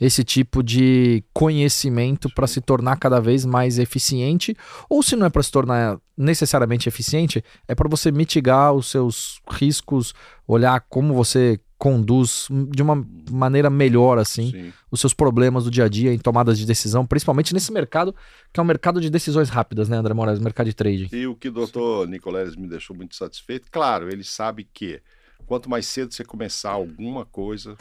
esse 0.00 0.24
tipo 0.24 0.62
de 0.62 1.22
conhecimento 1.32 2.28
para 2.34 2.46
se 2.46 2.60
tornar 2.60 2.96
cada 2.96 3.20
vez 3.20 3.44
mais 3.44 3.78
eficiente. 3.78 4.56
Ou 4.88 5.02
se 5.02 5.16
não 5.16 5.26
é 5.26 5.30
para 5.30 5.42
se 5.42 5.50
tornar 5.50 5.98
necessariamente 6.16 6.88
eficiente, 6.88 7.44
é 7.66 7.74
para 7.74 7.88
você 7.88 8.10
mitigar 8.10 8.72
os 8.72 8.90
seus 8.90 9.40
riscos, 9.48 10.14
olhar 10.46 10.80
como 10.88 11.14
você 11.14 11.60
conduz 11.82 12.46
de 12.70 12.80
uma 12.80 13.04
maneira 13.28 13.68
melhor 13.68 14.16
assim 14.16 14.52
Sim. 14.52 14.72
os 14.88 15.00
seus 15.00 15.12
problemas 15.12 15.64
do 15.64 15.70
dia 15.70 15.86
a 15.86 15.88
dia 15.88 16.14
em 16.14 16.18
tomadas 16.18 16.56
de 16.56 16.64
decisão, 16.64 17.04
principalmente 17.04 17.52
nesse 17.52 17.72
mercado 17.72 18.14
que 18.52 18.60
é 18.60 18.62
um 18.62 18.66
mercado 18.66 19.00
de 19.00 19.10
decisões 19.10 19.48
rápidas, 19.48 19.88
né, 19.88 19.96
André 19.96 20.14
Moraes, 20.14 20.38
mercado 20.38 20.66
de 20.66 20.74
trading. 20.74 21.08
E 21.12 21.26
o 21.26 21.34
que 21.34 21.48
o 21.48 21.52
doutor 21.52 22.06
Nicoleles 22.06 22.54
me 22.54 22.68
deixou 22.68 22.94
muito 22.94 23.16
satisfeito, 23.16 23.66
claro, 23.68 24.08
ele 24.08 24.22
sabe 24.22 24.62
que 24.72 25.02
quanto 25.44 25.68
mais 25.68 25.84
cedo 25.86 26.14
você 26.14 26.24
começar 26.24 26.70
alguma 26.70 27.26
coisa, 27.26 27.76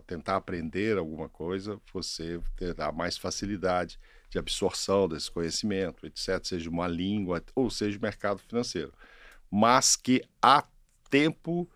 tentar 0.00 0.36
aprender 0.36 0.96
alguma 0.98 1.28
coisa, 1.28 1.80
você 1.92 2.40
terá 2.56 2.90
mais 2.92 3.16
facilidade 3.16 3.98
de 4.28 4.38
absorção 4.38 5.08
desse 5.08 5.30
conhecimento, 5.30 6.06
etc., 6.06 6.40
seja 6.44 6.70
uma 6.70 6.86
língua 6.86 7.42
ou 7.54 7.68
seja 7.70 7.98
o 7.98 8.02
mercado 8.02 8.38
financeiro. 8.46 8.92
Mas 9.50 9.96
que 9.96 10.22
há 10.40 10.64
tempo 11.10 11.68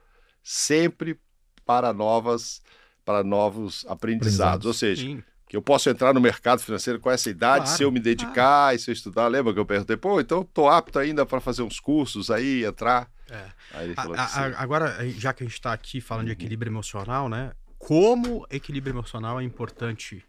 sempre 0.42 1.18
para 1.64 1.92
novas 1.92 2.60
para 3.04 3.22
novos 3.22 3.84
aprendizados, 3.86 4.66
ou 4.66 4.72
seja, 4.72 5.02
Sim. 5.02 5.22
que 5.46 5.54
eu 5.54 5.60
posso 5.60 5.90
entrar 5.90 6.14
no 6.14 6.20
mercado 6.22 6.60
financeiro 6.62 6.98
com 6.98 7.10
essa 7.10 7.28
idade 7.28 7.64
Claro. 7.66 7.76
se 7.76 7.82
eu 7.82 7.92
me 7.92 8.00
dedicar 8.00 8.74
e 8.74 8.78
se 8.78 8.90
eu 8.90 8.94
estudar. 8.94 9.26
Lembra 9.28 9.52
que 9.52 9.58
eu 9.58 9.66
perguntei, 9.66 9.94
pô, 9.94 10.18
então 10.20 10.42
tô 10.42 10.68
apto 10.68 10.98
ainda 10.98 11.26
para 11.26 11.38
fazer 11.38 11.60
uns 11.62 11.78
cursos 11.78 12.30
aí, 12.30 12.64
entrar? 12.64 13.10
É. 13.28 13.46
Aí 13.74 13.92
A- 13.96 14.40
a- 14.40 14.62
agora, 14.62 15.06
já 15.10 15.34
que 15.34 15.42
a 15.42 15.46
gente 15.46 15.52
está 15.54 15.72
aqui 15.74 16.00
falando 16.00 16.26
de 16.26 16.30
Uhum. 16.30 16.36
equilíbrio 16.38 16.70
emocional, 16.70 17.28
né? 17.28 17.52
Como 17.86 18.46
equilíbrio 18.50 18.92
emocional 18.94 19.38
é 19.40 19.44
importante 19.44 20.24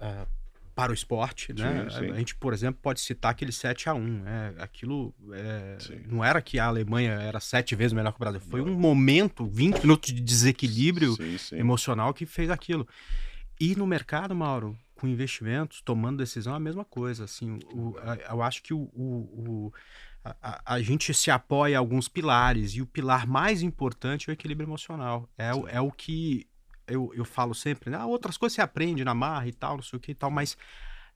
eh, 0.00 0.26
para 0.74 0.92
o 0.92 0.94
esporte, 0.94 1.52
né? 1.52 1.88
Sim, 1.90 1.98
sim. 1.98 2.10
A 2.12 2.18
gente, 2.18 2.36
por 2.36 2.52
exemplo, 2.52 2.78
pode 2.80 3.00
citar 3.00 3.32
aquele 3.32 3.50
7 3.50 3.88
a 3.88 3.94
1 3.94 4.22
né? 4.22 4.54
Aquilo 4.58 5.12
é, 5.32 5.76
não 6.06 6.22
era 6.24 6.40
que 6.40 6.56
a 6.56 6.66
Alemanha 6.66 7.14
era 7.14 7.40
sete 7.40 7.74
vezes 7.74 7.92
melhor 7.92 8.12
que 8.12 8.18
o 8.18 8.20
Brasil. 8.20 8.40
Foi 8.40 8.60
um 8.60 8.78
momento, 8.78 9.44
20 9.44 9.80
minutos 9.82 10.12
de 10.14 10.20
desequilíbrio 10.20 11.16
Sim, 11.38 11.56
emocional 11.56 12.14
que 12.14 12.24
fez 12.24 12.48
aquilo. 12.48 12.86
E 13.58 13.74
no 13.74 13.88
mercado, 13.88 14.36
Mauro, 14.36 14.78
com 14.94 15.08
investimentos, 15.08 15.80
tomando 15.80 16.18
decisão, 16.18 16.52
é 16.52 16.56
a 16.56 16.60
mesma 16.60 16.84
coisa. 16.84 17.24
Assim, 17.24 17.58
o- 17.72 17.96
a- 17.98 18.34
eu 18.34 18.40
acho 18.40 18.62
que 18.62 18.72
o, 18.72 18.78
o- 18.78 19.72
a, 20.24 20.74
a- 20.74 20.80
gente 20.80 21.12
se 21.12 21.30
apoia 21.30 21.76
a 21.76 21.80
alguns 21.80 22.06
pilares, 22.08 22.72
e 22.74 22.82
o 22.82 22.86
pilar 22.86 23.26
mais 23.26 23.62
importante 23.62 24.28
é 24.28 24.32
o 24.32 24.34
equilíbrio 24.34 24.66
emocional. 24.66 25.28
É, 25.36 25.52
o, 25.52 25.66
é 25.68 25.80
o 25.80 25.90
que 25.90 26.46
eu, 26.88 27.12
eu 27.14 27.24
falo 27.24 27.54
sempre, 27.54 27.90
né? 27.90 27.96
Ah, 27.98 28.06
outras 28.06 28.36
coisas 28.36 28.54
você 28.54 28.62
aprende 28.62 29.04
na 29.04 29.14
marra 29.14 29.46
e 29.46 29.52
tal, 29.52 29.76
não 29.76 29.82
sei 29.82 29.96
o 29.96 30.00
que 30.00 30.12
e 30.12 30.14
tal, 30.14 30.30
mas 30.30 30.56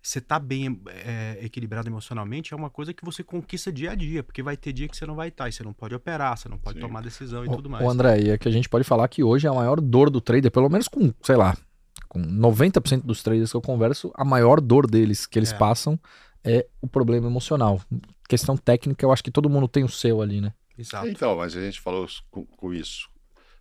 você 0.00 0.20
tá 0.20 0.38
bem 0.38 0.80
é, 0.88 1.38
equilibrado 1.40 1.88
emocionalmente 1.88 2.52
é 2.52 2.56
uma 2.56 2.68
coisa 2.68 2.92
que 2.92 3.04
você 3.04 3.22
conquista 3.22 3.70
dia 3.72 3.92
a 3.92 3.94
dia, 3.94 4.22
porque 4.22 4.42
vai 4.42 4.56
ter 4.56 4.72
dia 4.72 4.88
que 4.88 4.96
você 4.96 5.06
não 5.06 5.14
vai 5.14 5.28
estar, 5.28 5.48
e 5.48 5.52
você 5.52 5.62
não 5.62 5.72
pode 5.72 5.94
operar, 5.94 6.36
você 6.36 6.48
não 6.48 6.58
pode 6.58 6.78
Sim. 6.80 6.86
tomar 6.86 7.02
decisão 7.02 7.44
e 7.44 7.48
O, 7.48 7.56
tudo 7.56 7.70
mais. 7.70 7.84
o 7.84 7.88
André, 7.88 8.20
e 8.20 8.30
é 8.30 8.36
que 8.38 8.48
a 8.48 8.50
gente 8.50 8.68
pode 8.68 8.84
falar 8.84 9.06
que 9.08 9.22
hoje 9.22 9.46
é 9.46 9.50
a 9.50 9.54
maior 9.54 9.80
dor 9.80 10.10
do 10.10 10.20
trader, 10.20 10.50
pelo 10.50 10.68
menos 10.68 10.88
com, 10.88 11.12
sei 11.22 11.36
lá, 11.36 11.56
com 12.08 12.20
90% 12.20 13.02
dos 13.04 13.22
traders 13.22 13.52
que 13.52 13.56
eu 13.56 13.62
converso, 13.62 14.10
a 14.16 14.24
maior 14.24 14.60
dor 14.60 14.88
deles 14.90 15.24
que 15.24 15.38
eles 15.38 15.52
É. 15.52 15.56
passam 15.56 15.98
é 16.44 16.66
o 16.80 16.88
problema 16.88 17.28
emocional. 17.28 17.80
Questão 18.28 18.56
técnica, 18.56 19.04
eu 19.06 19.12
acho 19.12 19.22
que 19.22 19.30
todo 19.30 19.48
mundo 19.48 19.68
tem 19.68 19.84
o 19.84 19.88
seu 19.88 20.20
ali, 20.20 20.40
né? 20.40 20.52
Exato. 20.76 21.06
Então, 21.06 21.36
mas 21.36 21.56
a 21.56 21.60
gente 21.60 21.80
falou 21.80 22.08
com, 22.28 22.44
com 22.44 22.74
isso, 22.74 23.08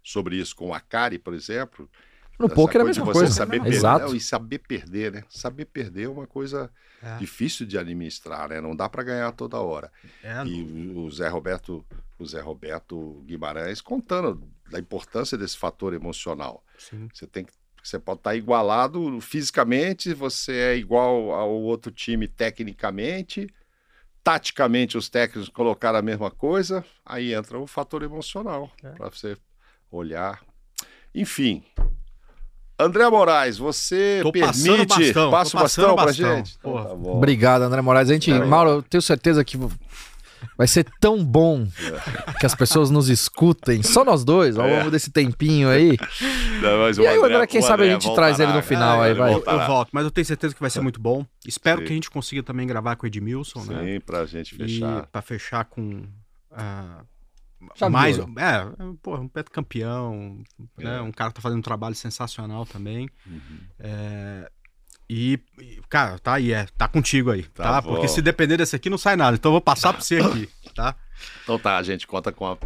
sobre 0.04 0.36
isso 0.38 0.56
com 0.56 0.70
o 0.70 0.74
Akari, 0.74 1.18
por 1.20 1.34
exemplo. 1.34 1.90
No 2.40 2.50
poker 2.50 2.80
é 2.82 2.84
a 2.84 2.88
mesma 2.88 3.06
você 3.06 3.20
coisa. 3.20 3.34
Saber 3.34 3.60
perder, 3.62 3.76
Exato. 3.78 4.06
Não, 4.08 4.16
e 4.16 4.20
saber 4.20 4.58
perder, 4.60 5.12
né? 5.12 5.24
Saber 5.30 5.66
perder 5.66 6.06
é 6.06 6.10
uma 6.10 6.26
coisa 6.26 6.72
É. 7.04 7.18
difícil 7.18 7.66
de 7.68 7.78
administrar, 7.78 8.50
né? 8.50 8.60
Não 8.60 8.76
dá 8.76 8.90
para 8.90 9.04
ganhar 9.04 9.32
toda 9.34 9.60
hora. 9.60 9.92
É, 10.24 10.44
E 10.46 10.62
o 10.64 11.02
o 11.06 11.12
Zé 11.12 11.28
Roberto, 11.28 11.86
o 12.18 12.26
Zé 12.26 12.42
Roberto 12.42 13.22
Guimarães 13.26 13.80
contando 13.82 14.44
da 14.72 14.80
importância 14.80 15.38
desse 15.38 15.58
fator 15.58 15.94
emocional. 15.94 16.64
sim. 16.80 17.08
Você 17.14 17.28
tem 17.28 17.46
que 17.46 17.52
você 17.84 17.98
pode 17.98 18.20
estar 18.20 18.36
igualado 18.36 19.20
fisicamente, 19.22 20.14
você 20.14 20.54
é 20.54 20.78
igual 20.78 21.32
ao 21.32 21.50
outro 21.52 21.92
time 21.92 22.28
tecnicamente, 22.28 23.48
taticamente 24.24 24.98
os 24.98 25.10
técnicos 25.10 25.50
colocaram 25.50 25.98
a 26.00 26.02
mesma 26.02 26.30
coisa, 26.30 26.86
aí 27.06 27.34
entra 27.34 27.58
o 27.60 27.66
fator 27.68 28.04
emocional 28.04 28.72
É. 28.84 28.90
para 28.92 29.10
você 29.10 29.36
olhar. 29.92 30.40
Enfim, 31.14 31.64
André 32.80 33.08
Moraes, 33.10 33.58
você 33.58 34.22
Tô 34.24 34.32
passando 34.32 34.70
o 34.74 34.88
permite 34.88 34.98
bastão, 35.06 35.32
passa 35.32 35.58
o 35.58 35.62
bastão 35.62 35.96
pra 35.96 36.06
bastão. 36.06 36.36
gente? 36.38 36.56
Então 36.58 36.84
tá 36.84 36.96
bom. 36.96 37.18
Obrigado, 37.18 37.62
André 37.64 37.82
Moraes. 37.82 38.10
A 38.10 38.14
gente, 38.14 38.32
aí. 38.32 38.40
Mauro, 38.46 38.70
eu 38.72 38.82
tenho 38.82 39.02
certeza 39.02 39.44
que 39.44 39.58
vai 40.58 40.68
ser 40.68 40.88
tão 41.00 41.24
bom 41.24 41.68
que 42.40 42.46
as 42.48 42.56
pessoas 42.56 42.90
nos 42.90 43.10
escutem, 43.10 43.84
só 43.84 44.04
nós 44.04 44.24
dois, 44.24 44.58
ao 44.58 44.66
É. 44.68 44.80
longo 44.80 44.90
desse 44.90 45.12
tempinho 45.12 45.70
aí. 45.70 45.96
Não, 46.62 46.80
mas 46.80 46.98
E 46.98 47.06
aí, 47.06 47.20
o 47.20 47.26
André, 47.26 47.46
quem 47.46 47.60
o 47.60 47.64
sabe 47.64 47.84
a 47.84 47.86
André 47.86 48.00
gente 48.00 48.16
traz 48.16 48.40
ele 48.40 48.52
no 48.54 48.64
final 48.64 49.04
É, 49.04 49.10
aí, 49.10 49.14
vai. 49.14 49.34
Eu, 49.36 49.44
eu 49.46 49.68
volto, 49.68 49.90
mas 49.92 50.04
eu 50.04 50.10
tenho 50.10 50.26
certeza 50.26 50.56
que 50.56 50.60
vai 50.62 50.70
ser 50.72 50.82
muito 50.82 51.00
bom. 51.00 51.24
Espero 51.46 51.82
Sim. 51.82 51.86
que 51.86 51.92
a 51.92 51.96
gente 51.96 52.10
consiga 52.10 52.42
também 52.42 52.66
gravar 52.66 52.96
com 52.96 53.06
o 53.06 53.08
Edmilson, 53.08 53.64
né? 53.66 53.84
Sim, 53.84 54.00
pra 54.00 54.26
gente 54.26 54.56
E 54.56 54.58
fechar. 54.58 55.06
pra 55.12 55.22
fechar 55.22 55.66
com 55.66 56.02
ah, 56.52 57.04
Chave 57.76 57.92
mais 57.92 58.18
é, 58.18 58.24
pô, 59.02 59.16
um 59.16 59.28
pet 59.28 59.50
campeão, 59.50 60.42
né? 60.78 60.98
É. 60.98 61.02
Um 61.02 61.12
cara 61.12 61.30
que 61.30 61.36
tá 61.36 61.42
fazendo 61.42 61.60
um 61.60 61.64
trabalho 61.64 61.96
sensacional 61.96 62.66
também. 62.66 63.10
Uhum. 63.26 63.60
É, 63.80 64.50
e, 65.10 65.38
cara, 65.90 66.18
tá 66.20 66.36
aí, 66.36 66.54
é, 66.54 66.66
tá 66.78 66.88
contigo 66.88 67.32
aí, 67.32 67.44
Tá 67.44 67.64
tá? 67.64 67.82
Porque 67.82 68.08
se 68.08 68.22
depender 68.22 68.56
desse 68.58 68.76
aqui 68.76 68.90
não 68.90 68.98
sai 68.98 69.16
nada. 69.18 69.36
Então 69.36 69.50
eu 69.50 69.54
vou 69.54 69.62
passar 69.62 69.92
pra 69.92 70.02
você 70.02 70.20
aqui, 70.20 70.50
tá? 70.74 70.96
Então 71.44 71.60
tá, 71.60 71.78
a 71.78 71.84
gente 71.84 72.08
conta 72.08 72.32
com 72.32 72.48
a. 72.48 72.58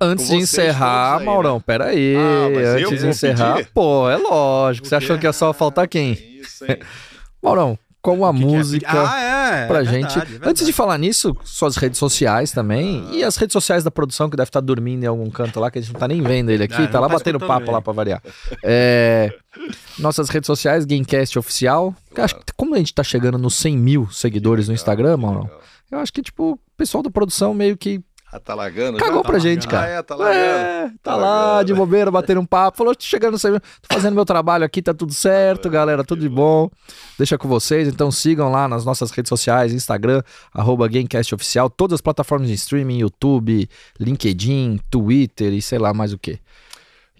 Antes 0.00 0.26
Com 0.28 0.36
de 0.36 0.42
encerrar, 0.42 1.18
aí, 1.18 1.24
Maurão, 1.24 1.60
pera 1.60 1.86
aí. 1.86 2.14
Ah, 2.16 2.76
Antes 2.78 3.00
de 3.00 3.06
encerrar, 3.08 3.56
pedir? 3.56 3.70
pô, 3.72 4.08
é 4.08 4.16
lógico. 4.16 4.86
Você 4.86 4.94
achou 4.94 5.18
que 5.18 5.26
ia 5.26 5.32
só 5.32 5.52
faltar 5.52 5.88
quem? 5.88 6.12
Isso, 6.12 6.64
hein? 6.64 6.78
Maurão, 7.42 7.78
como 8.04 8.26
a 8.26 8.28
é? 8.28 8.32
música. 8.32 8.86
Ah, 8.92 9.18
é. 9.20 9.66
pra 9.66 9.80
é 9.80 9.84
gente. 9.86 10.14
verdade, 10.14 10.38
é. 10.44 10.48
Antes 10.48 10.66
de 10.66 10.72
falar 10.74 10.98
nisso, 10.98 11.34
suas 11.42 11.76
redes 11.76 11.98
sociais 11.98 12.52
também. 12.52 13.08
E 13.12 13.24
as 13.24 13.34
redes 13.36 13.54
sociais 13.54 13.82
da 13.82 13.90
produção, 13.90 14.28
que 14.28 14.36
deve 14.36 14.50
estar 14.50 14.60
dormindo 14.60 15.04
em 15.04 15.06
algum 15.06 15.30
canto 15.30 15.58
lá, 15.58 15.70
que 15.70 15.78
a 15.78 15.82
gente 15.82 15.92
não 15.94 15.98
tá 16.00 16.06
nem 16.06 16.20
vendo 16.22 16.50
ele 16.50 16.62
aqui, 16.64 16.74
Ah, 16.82 16.86
tá 16.86 17.00
lá 17.00 17.08
tá 17.08 17.14
batendo 17.14 17.40
papo 17.40 17.64
ele. 17.64 17.70
lá 17.72 17.80
pra 17.80 17.92
variar. 17.94 18.22
É, 18.62 19.32
nossas 19.98 20.28
redes 20.28 20.46
sociais, 20.46 20.84
Gamecast 20.84 21.38
Oficial. 21.38 21.94
Acho 22.16 22.36
que 22.36 22.42
como 22.56 22.74
a 22.74 22.78
gente 22.78 22.92
tá 22.94 23.02
chegando 23.02 23.38
nos 23.38 23.54
100 23.54 23.78
mil 23.78 24.08
seguidores 24.10 24.68
no 24.68 24.72
Legal, 24.72 24.82
Instagram, 24.82 25.14
que 25.16 25.22
Maurão, 25.22 25.42
legal. 25.44 25.60
eu 25.92 25.98
acho 26.00 26.12
que, 26.12 26.20
tipo, 26.22 26.52
o 26.52 26.58
pessoal 26.76 27.02
da 27.02 27.10
produção 27.10 27.54
meio 27.54 27.76
que 27.76 28.00
Ah, 28.36 28.40
tá 28.40 28.52
largando? 28.52 28.98
cagou 28.98 29.22
já? 29.22 29.28
pra 29.28 29.38
gente, 29.38 29.64
Ah, 29.68 29.70
cara. 29.70 29.86
é, 29.88 30.02
tá 30.02 30.16
largando. 30.16 30.44
É, 30.44 30.88
tá, 30.88 31.12
Tá 31.12 31.16
lá 31.16 31.62
de 31.62 31.72
bobeira, 31.72 32.10
batendo 32.10 32.40
um 32.40 32.44
papo. 32.44 32.76
Falou, 32.76 32.92
tô 32.92 33.04
chegando, 33.04 33.32
no 33.34 33.38
100 33.38 33.50
mil, 33.52 33.60
tô 33.60 33.94
fazendo 33.94 34.14
meu 34.14 34.24
trabalho 34.24 34.64
aqui, 34.64 34.82
tá 34.82 34.92
tudo 34.92 35.14
certo, 35.14 35.68
É, 35.68 35.70
galera, 35.70 36.02
tudo 36.02 36.20
de 36.22 36.28
bom. 36.28 36.68
Deixa 37.16 37.38
com 37.38 37.46
vocês, 37.46 37.86
então 37.86 38.10
sigam 38.10 38.50
lá 38.50 38.66
nas 38.66 38.84
nossas 38.84 39.12
redes 39.12 39.28
sociais, 39.28 39.72
Instagram, 39.72 40.20
arroba 40.52 40.88
Gamecast 40.88 41.32
Oficial, 41.32 41.70
todas 41.70 41.94
as 41.94 42.00
plataformas 42.00 42.48
de 42.48 42.54
streaming, 42.54 42.98
YouTube, 42.98 43.68
LinkedIn, 44.00 44.80
Twitter 44.90 45.52
e 45.52 45.62
sei 45.62 45.78
lá 45.78 45.94
mais 45.94 46.12
o 46.12 46.18
que. 46.18 46.40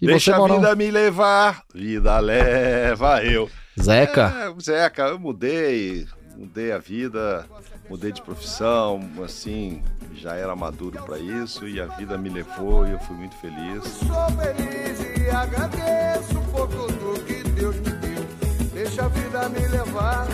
E 0.01 0.07
Deixa 0.07 0.35
você, 0.35 0.51
a 0.51 0.55
vida 0.57 0.75
me 0.75 0.91
levar, 0.91 1.63
vida 1.73 2.19
leva 2.19 3.23
eu. 3.23 3.49
Zeca, 3.81 4.33
É, 4.53 4.61
Zeca, 4.61 5.03
eu 5.03 5.17
mudei, 5.19 6.05
mudei 6.37 6.73
a 6.73 6.77
vida, 6.77 7.45
mudei 7.89 8.11
de 8.11 8.21
profissão, 8.21 9.01
assim, 9.23 9.81
já 10.13 10.35
era 10.35 10.55
maduro 10.55 11.01
pra 11.03 11.17
isso 11.19 11.67
e 11.67 11.79
a 11.79 11.85
vida 11.85 12.17
me 12.17 12.29
levou 12.29 12.87
e 12.87 12.91
eu 12.91 12.99
fui 12.99 13.15
muito 13.15 13.35
feliz. 13.35 13.83
Sou 13.83 14.31
feliz 14.31 14.99
e 15.17 15.29
agradeço 15.29 16.39
por 16.51 16.67
tudo 16.67 17.23
que 17.25 17.43
Deus 17.49 17.75
me 17.77 17.91
deu. 17.91 18.25
Deixa 18.73 19.05
a 19.05 19.07
vida 19.07 19.49
me 19.49 19.67
levar. 19.67 20.27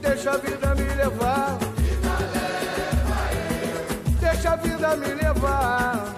Deixa 0.00 0.30
a 0.30 0.36
vida 0.36 0.74
me 0.74 0.94
levar. 0.94 1.58
Deixa 4.20 4.50
a 4.52 4.56
vida 4.56 4.96
me 4.96 5.14
levar. 5.14 6.16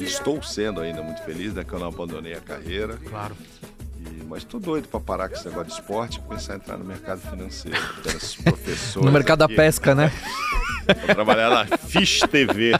Estou 0.00 0.42
sendo 0.42 0.80
ainda 0.80 1.02
muito 1.02 1.22
feliz, 1.22 1.54
né? 1.54 1.64
Que 1.64 1.72
eu 1.72 1.78
não 1.78 1.88
abandonei 1.88 2.34
a 2.34 2.40
carreira. 2.40 2.98
Claro. 3.08 3.34
Mas 4.30 4.44
tô 4.44 4.60
doido 4.60 4.86
pra 4.86 5.00
parar 5.00 5.28
com 5.28 5.34
esse 5.34 5.44
negócio 5.48 5.66
de 5.66 5.72
esporte 5.72 6.18
e 6.18 6.20
começar 6.20 6.52
a 6.52 6.56
entrar 6.56 6.78
no 6.78 6.84
mercado 6.84 7.20
financeiro. 7.20 7.76
No 9.02 9.10
mercado 9.10 9.40
da 9.40 9.46
aqui. 9.46 9.56
pesca, 9.56 9.92
né? 9.92 10.12
Vou 10.86 11.14
trabalhar 11.16 11.50
na 11.50 11.76
Fish 11.76 12.20
TV. 12.20 12.72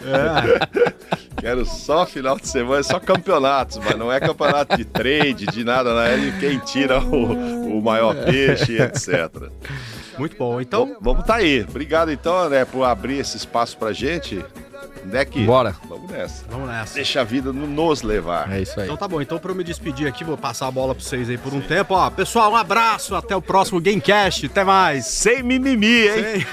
Quero 1.41 1.67
só 1.67 2.07
final 2.07 2.39
de 2.39 2.47
semana, 2.47 2.85
só 2.85 3.01
campeonatos, 3.01 3.79
mas 3.79 3.97
não 3.99 4.13
é 4.13 4.21
campeonato 4.21 4.77
de 4.77 4.85
trade, 4.85 5.47
de 5.47 5.65
nada, 5.65 5.93
não 5.93 6.01
é 6.01 6.17
de 6.17 6.39
quem 6.39 6.59
tira 6.61 7.01
o, 7.01 7.79
o 7.79 7.83
maior 7.83 8.15
peixe, 8.25 8.81
etc. 8.81 9.51
Muito 10.19 10.37
bom. 10.37 10.61
Então, 10.61 10.85
Então, 10.85 10.99
vamos 11.01 11.25
tá 11.25 11.37
aí. 11.37 11.67
Obrigado 11.69 12.13
então, 12.13 12.39
André, 12.39 12.65
por 12.65 12.85
abrir 12.85 13.19
esse 13.19 13.37
espaço 13.37 13.77
pra 13.77 13.93
gente. 13.93 14.45
Deck, 15.05 15.45
Bora. 15.45 15.75
vamos 15.89 16.11
nessa. 16.11 16.45
vamos 16.51 16.69
nessa. 16.69 16.95
Deixa 16.95 17.21
a 17.21 17.25
vida 17.25 17.53
no- 17.53 17.67
nos 17.67 18.03
levar. 18.03 18.51
É 18.53 18.61
isso 18.63 18.79
aí. 18.79 18.85
Então 18.87 18.97
tá 18.97 19.09
bom, 19.09 19.21
então 19.21 19.39
pra 19.39 19.51
eu 19.51 19.55
me 19.55 19.65
despedir 19.65 20.07
aqui, 20.07 20.23
vou 20.25 20.37
passar 20.37 20.67
a 20.69 20.71
bola 20.71 20.95
pra 20.95 21.03
vocês 21.05 21.29
aí 21.29 21.39
por 21.39 21.53
um 21.55 21.61
tempo. 21.61 21.95
Ó, 21.95 22.11
pessoal, 22.11 22.53
um 22.53 22.57
abraço, 22.57 23.15
até 23.15 23.35
o 23.35 23.43
próximo 23.43 23.81
Gamecast, 23.81 24.47
até 24.47 24.63
mais. 24.65 25.07
Sem 25.07 25.43
mimimi, 25.43 25.87
hein? 26.09 26.15
Sem- 26.15 26.47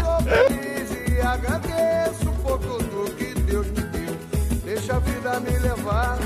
Sou 0.00 0.22
feliz 0.22 0.90
e 1.10 1.20
agradeço 1.20 2.30
por 2.42 2.58
tudo 2.58 3.14
que 3.16 3.34
Deus 3.40 3.66
me 3.68 3.82
deu. 3.82 4.16
Deixa 4.64 4.96
a 4.96 4.98
vida 4.98 5.40
me 5.40 5.58
levar. 5.58 6.18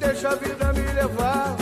Deixa 0.00 0.28
a 0.28 0.34
vida 0.34 0.72
me 0.72 0.92
levar. 0.92 1.56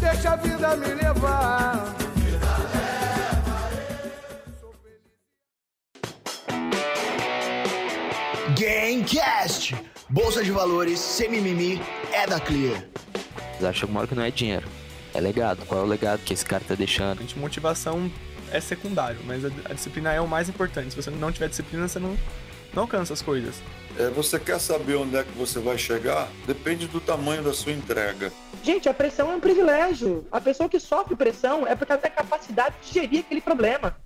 Deixa 0.00 0.30
a 0.32 0.36
vida 0.36 0.76
me 0.76 0.86
levar. 0.94 1.85
Bolsa 10.08 10.42
de 10.42 10.50
valores, 10.50 10.98
sem 10.98 11.30
mimimi, 11.30 11.80
é 12.12 12.26
da 12.26 12.40
Clear. 12.40 12.84
Vocês 13.52 13.64
acham 13.64 13.86
que 13.86 13.92
uma 13.92 14.00
hora 14.00 14.08
que 14.08 14.14
não 14.16 14.24
é 14.24 14.30
dinheiro. 14.30 14.66
É 15.14 15.20
legado. 15.20 15.64
Qual 15.66 15.80
é 15.80 15.84
o 15.84 15.86
legado 15.86 16.20
que 16.24 16.34
esse 16.34 16.44
cara 16.44 16.64
tá 16.66 16.74
deixando? 16.74 17.20
Gente, 17.20 17.38
motivação 17.38 18.10
é 18.50 18.60
secundário, 18.60 19.20
mas 19.24 19.44
a, 19.44 19.48
a 19.70 19.74
disciplina 19.74 20.12
é 20.12 20.20
o 20.20 20.26
mais 20.26 20.48
importante. 20.48 20.90
Se 20.90 20.96
você 20.96 21.10
não 21.10 21.30
tiver 21.30 21.48
disciplina, 21.48 21.86
você 21.86 22.00
não, 22.00 22.16
não 22.74 22.82
alcança 22.82 23.12
as 23.12 23.22
coisas. 23.22 23.54
É, 23.96 24.10
você 24.10 24.36
quer 24.38 24.58
saber 24.58 24.96
onde 24.96 25.16
é 25.16 25.22
que 25.22 25.30
você 25.38 25.60
vai 25.60 25.78
chegar? 25.78 26.28
Depende 26.44 26.88
do 26.88 27.00
tamanho 27.00 27.44
da 27.44 27.54
sua 27.54 27.70
entrega. 27.70 28.32
Gente, 28.64 28.88
a 28.88 28.94
pressão 28.94 29.30
é 29.30 29.36
um 29.36 29.40
privilégio. 29.40 30.26
A 30.32 30.40
pessoa 30.40 30.68
que 30.68 30.80
sofre 30.80 31.14
pressão 31.14 31.64
é 31.66 31.76
porque 31.76 31.92
ela 31.92 32.00
tem 32.00 32.10
capacidade 32.10 32.74
de 32.82 32.92
gerir 32.92 33.20
aquele 33.20 33.40
problema. 33.40 33.96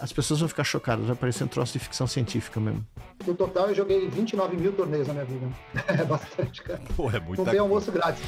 As 0.00 0.12
pessoas 0.12 0.40
vão 0.40 0.48
ficar 0.48 0.64
chocadas, 0.64 1.06
vai 1.06 1.16
parecer 1.16 1.44
um 1.44 1.48
troço 1.48 1.72
de 1.74 1.78
ficção 1.78 2.06
científica 2.06 2.58
mesmo. 2.60 2.84
No 3.26 3.34
total, 3.34 3.68
eu 3.68 3.74
joguei 3.74 4.08
29 4.08 4.56
mil 4.56 4.72
torneios 4.72 5.06
na 5.06 5.14
minha 5.14 5.24
vida. 5.24 5.46
É 6.00 6.04
bastante, 6.04 6.62
cara. 6.62 6.80
Pô, 6.96 7.10
é 7.10 7.18
Não 7.18 7.26
muita 7.26 7.50
tem 7.50 7.58
almoço 7.58 7.90
grátis. 7.92 8.22